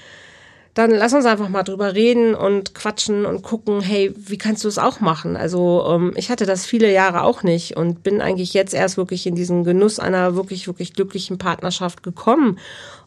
dann 0.73 0.91
lass 0.91 1.13
uns 1.13 1.25
einfach 1.25 1.49
mal 1.49 1.63
drüber 1.63 1.95
reden 1.95 2.33
und 2.33 2.73
quatschen 2.73 3.25
und 3.25 3.41
gucken, 3.41 3.81
hey, 3.81 4.13
wie 4.15 4.37
kannst 4.37 4.63
du 4.63 4.69
es 4.69 4.77
auch 4.77 5.01
machen? 5.01 5.35
Also 5.35 5.85
ähm, 5.87 6.13
ich 6.15 6.29
hatte 6.29 6.45
das 6.45 6.65
viele 6.65 6.91
Jahre 6.91 7.23
auch 7.23 7.43
nicht 7.43 7.75
und 7.75 8.03
bin 8.03 8.21
eigentlich 8.21 8.53
jetzt 8.53 8.73
erst 8.73 8.95
wirklich 8.95 9.27
in 9.27 9.35
diesen 9.35 9.63
Genuss 9.63 9.99
einer 9.99 10.35
wirklich, 10.35 10.67
wirklich 10.67 10.93
glücklichen 10.93 11.37
Partnerschaft 11.37 12.03
gekommen 12.03 12.57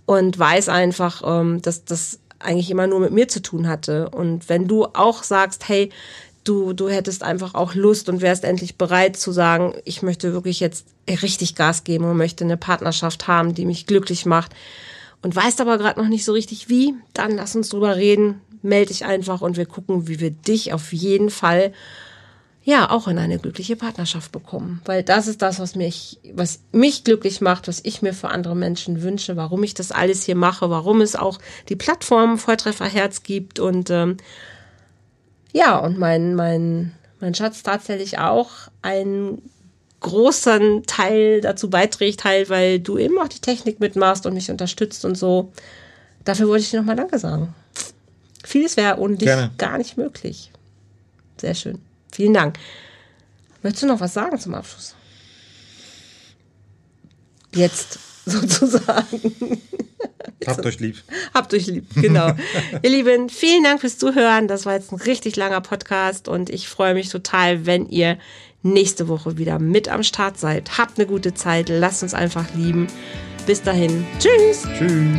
und 0.04 0.38
weiß 0.38 0.68
einfach, 0.68 1.22
ähm, 1.24 1.62
dass 1.62 1.84
das 1.84 2.18
eigentlich 2.38 2.70
immer 2.70 2.86
nur 2.86 3.00
mit 3.00 3.12
mir 3.12 3.28
zu 3.28 3.40
tun 3.40 3.66
hatte. 3.66 4.10
Und 4.10 4.48
wenn 4.50 4.68
du 4.68 4.84
auch 4.84 5.22
sagst, 5.22 5.66
hey, 5.68 5.90
du, 6.44 6.74
du 6.74 6.90
hättest 6.90 7.22
einfach 7.22 7.54
auch 7.54 7.74
Lust 7.74 8.10
und 8.10 8.20
wärst 8.20 8.44
endlich 8.44 8.76
bereit 8.76 9.16
zu 9.16 9.32
sagen, 9.32 9.74
ich 9.84 10.02
möchte 10.02 10.34
wirklich 10.34 10.60
jetzt 10.60 10.86
richtig 11.08 11.54
Gas 11.54 11.84
geben 11.84 12.04
und 12.04 12.18
möchte 12.18 12.44
eine 12.44 12.58
Partnerschaft 12.58 13.26
haben, 13.26 13.54
die 13.54 13.64
mich 13.64 13.86
glücklich 13.86 14.26
macht, 14.26 14.52
und 15.25 15.35
weißt 15.35 15.61
aber 15.61 15.79
gerade 15.79 16.01
noch 16.01 16.09
nicht 16.09 16.25
so 16.25 16.33
richtig 16.33 16.68
wie, 16.68 16.95
dann 17.14 17.33
lass 17.33 17.57
uns 17.57 17.70
drüber 17.70 17.97
reden, 17.97 18.41
melde 18.62 18.89
dich 18.89 19.05
einfach 19.05 19.41
und 19.41 19.57
wir 19.57 19.66
gucken, 19.66 20.07
wie 20.07 20.20
wir 20.20 20.31
dich 20.31 20.72
auf 20.72 20.93
jeden 20.93 21.31
Fall 21.31 21.72
ja 22.62 22.91
auch 22.91 23.09
in 23.09 23.18
eine 23.18 23.39
glückliche 23.39 23.77
Partnerschaft 23.77 24.33
bekommen, 24.33 24.81
weil 24.85 25.03
das 25.03 25.27
ist 25.27 25.43
das, 25.43 25.59
was 25.59 25.75
mich 25.75 26.20
was 26.33 26.61
mich 26.72 27.05
glücklich 27.05 27.41
macht, 27.41 27.68
was 27.68 27.81
ich 27.85 28.03
mir 28.03 28.14
für 28.14 28.29
andere 28.29 28.55
Menschen 28.55 29.03
wünsche, 29.03 29.37
warum 29.37 29.62
ich 29.64 29.75
das 29.75 29.93
alles 29.93 30.22
hier 30.25 30.37
mache, 30.37 30.70
warum 30.70 31.01
es 31.01 31.16
auch 31.16 31.39
die 31.68 31.77
Plattform 31.77 32.39
Volltrefferherz 32.39 33.22
gibt 33.22 33.59
und 33.59 33.91
ähm, 33.91 34.16
Ja, 35.53 35.79
und 35.79 35.99
mein, 35.99 36.35
mein, 36.35 36.93
mein 37.20 37.35
Schatz 37.35 37.62
tatsächlich 37.62 38.18
auch 38.18 38.51
einen 38.83 39.41
großen 40.05 40.84
Teil 40.86 41.40
dazu 41.40 41.70
beiträgt, 41.70 42.24
halt, 42.24 42.50
weil 42.50 42.78
du 42.78 42.98
eben 42.98 43.18
auch 43.18 43.28
die 43.28 43.40
Technik 43.40 43.80
mitmachst 43.80 44.26
und 44.26 44.34
mich 44.34 44.50
unterstützt 44.50 45.05
und 45.05 45.16
so. 45.16 45.50
Dafür 46.24 46.46
wollte 46.48 46.62
ich 46.64 46.70
dir 46.70 46.80
nochmal 46.80 46.96
Danke 46.96 47.18
sagen. 47.18 47.55
Vieles 48.44 48.76
wäre 48.76 48.98
ohne 48.98 49.16
dich 49.16 49.26
Gerne. 49.26 49.50
gar 49.57 49.78
nicht 49.78 49.96
möglich. 49.96 50.50
Sehr 51.40 51.55
schön. 51.55 51.80
Vielen 52.12 52.34
Dank. 52.34 52.59
Möchtest 53.62 53.82
du 53.82 53.86
noch 53.86 54.00
was 54.00 54.12
sagen 54.12 54.38
zum 54.38 54.55
Abschluss? 54.55 54.94
Jetzt 57.55 57.98
sozusagen. 58.26 59.61
Habt 60.46 60.66
euch 60.66 60.80
lieb. 60.80 61.02
Habt 61.32 61.55
euch 61.55 61.66
lieb, 61.66 61.86
genau. 61.94 62.32
Ihr 62.82 62.90
Lieben, 62.90 63.30
vielen 63.30 63.64
Dank 63.64 63.80
fürs 63.80 63.96
Zuhören. 63.96 64.48
Das 64.48 64.66
war 64.66 64.74
jetzt 64.74 64.92
ein 64.92 65.00
richtig 65.00 65.36
langer 65.36 65.62
Podcast 65.62 66.28
und 66.28 66.50
ich 66.50 66.68
freue 66.68 66.92
mich 66.92 67.09
total, 67.09 67.64
wenn 67.64 67.88
ihr 67.88 68.18
nächste 68.64 69.06
Woche 69.06 69.38
wieder 69.38 69.60
mit 69.60 69.88
am 69.88 70.02
Start 70.02 70.38
seid. 70.38 70.78
Habt 70.78 70.98
eine 70.98 71.06
gute 71.06 71.34
Zeit, 71.34 71.68
lasst 71.68 72.02
uns 72.02 72.14
einfach 72.14 72.52
lieben. 72.54 72.88
Bis 73.46 73.62
dahin, 73.62 74.04
tschüss. 74.18 74.66
Tschüss. 74.76 75.18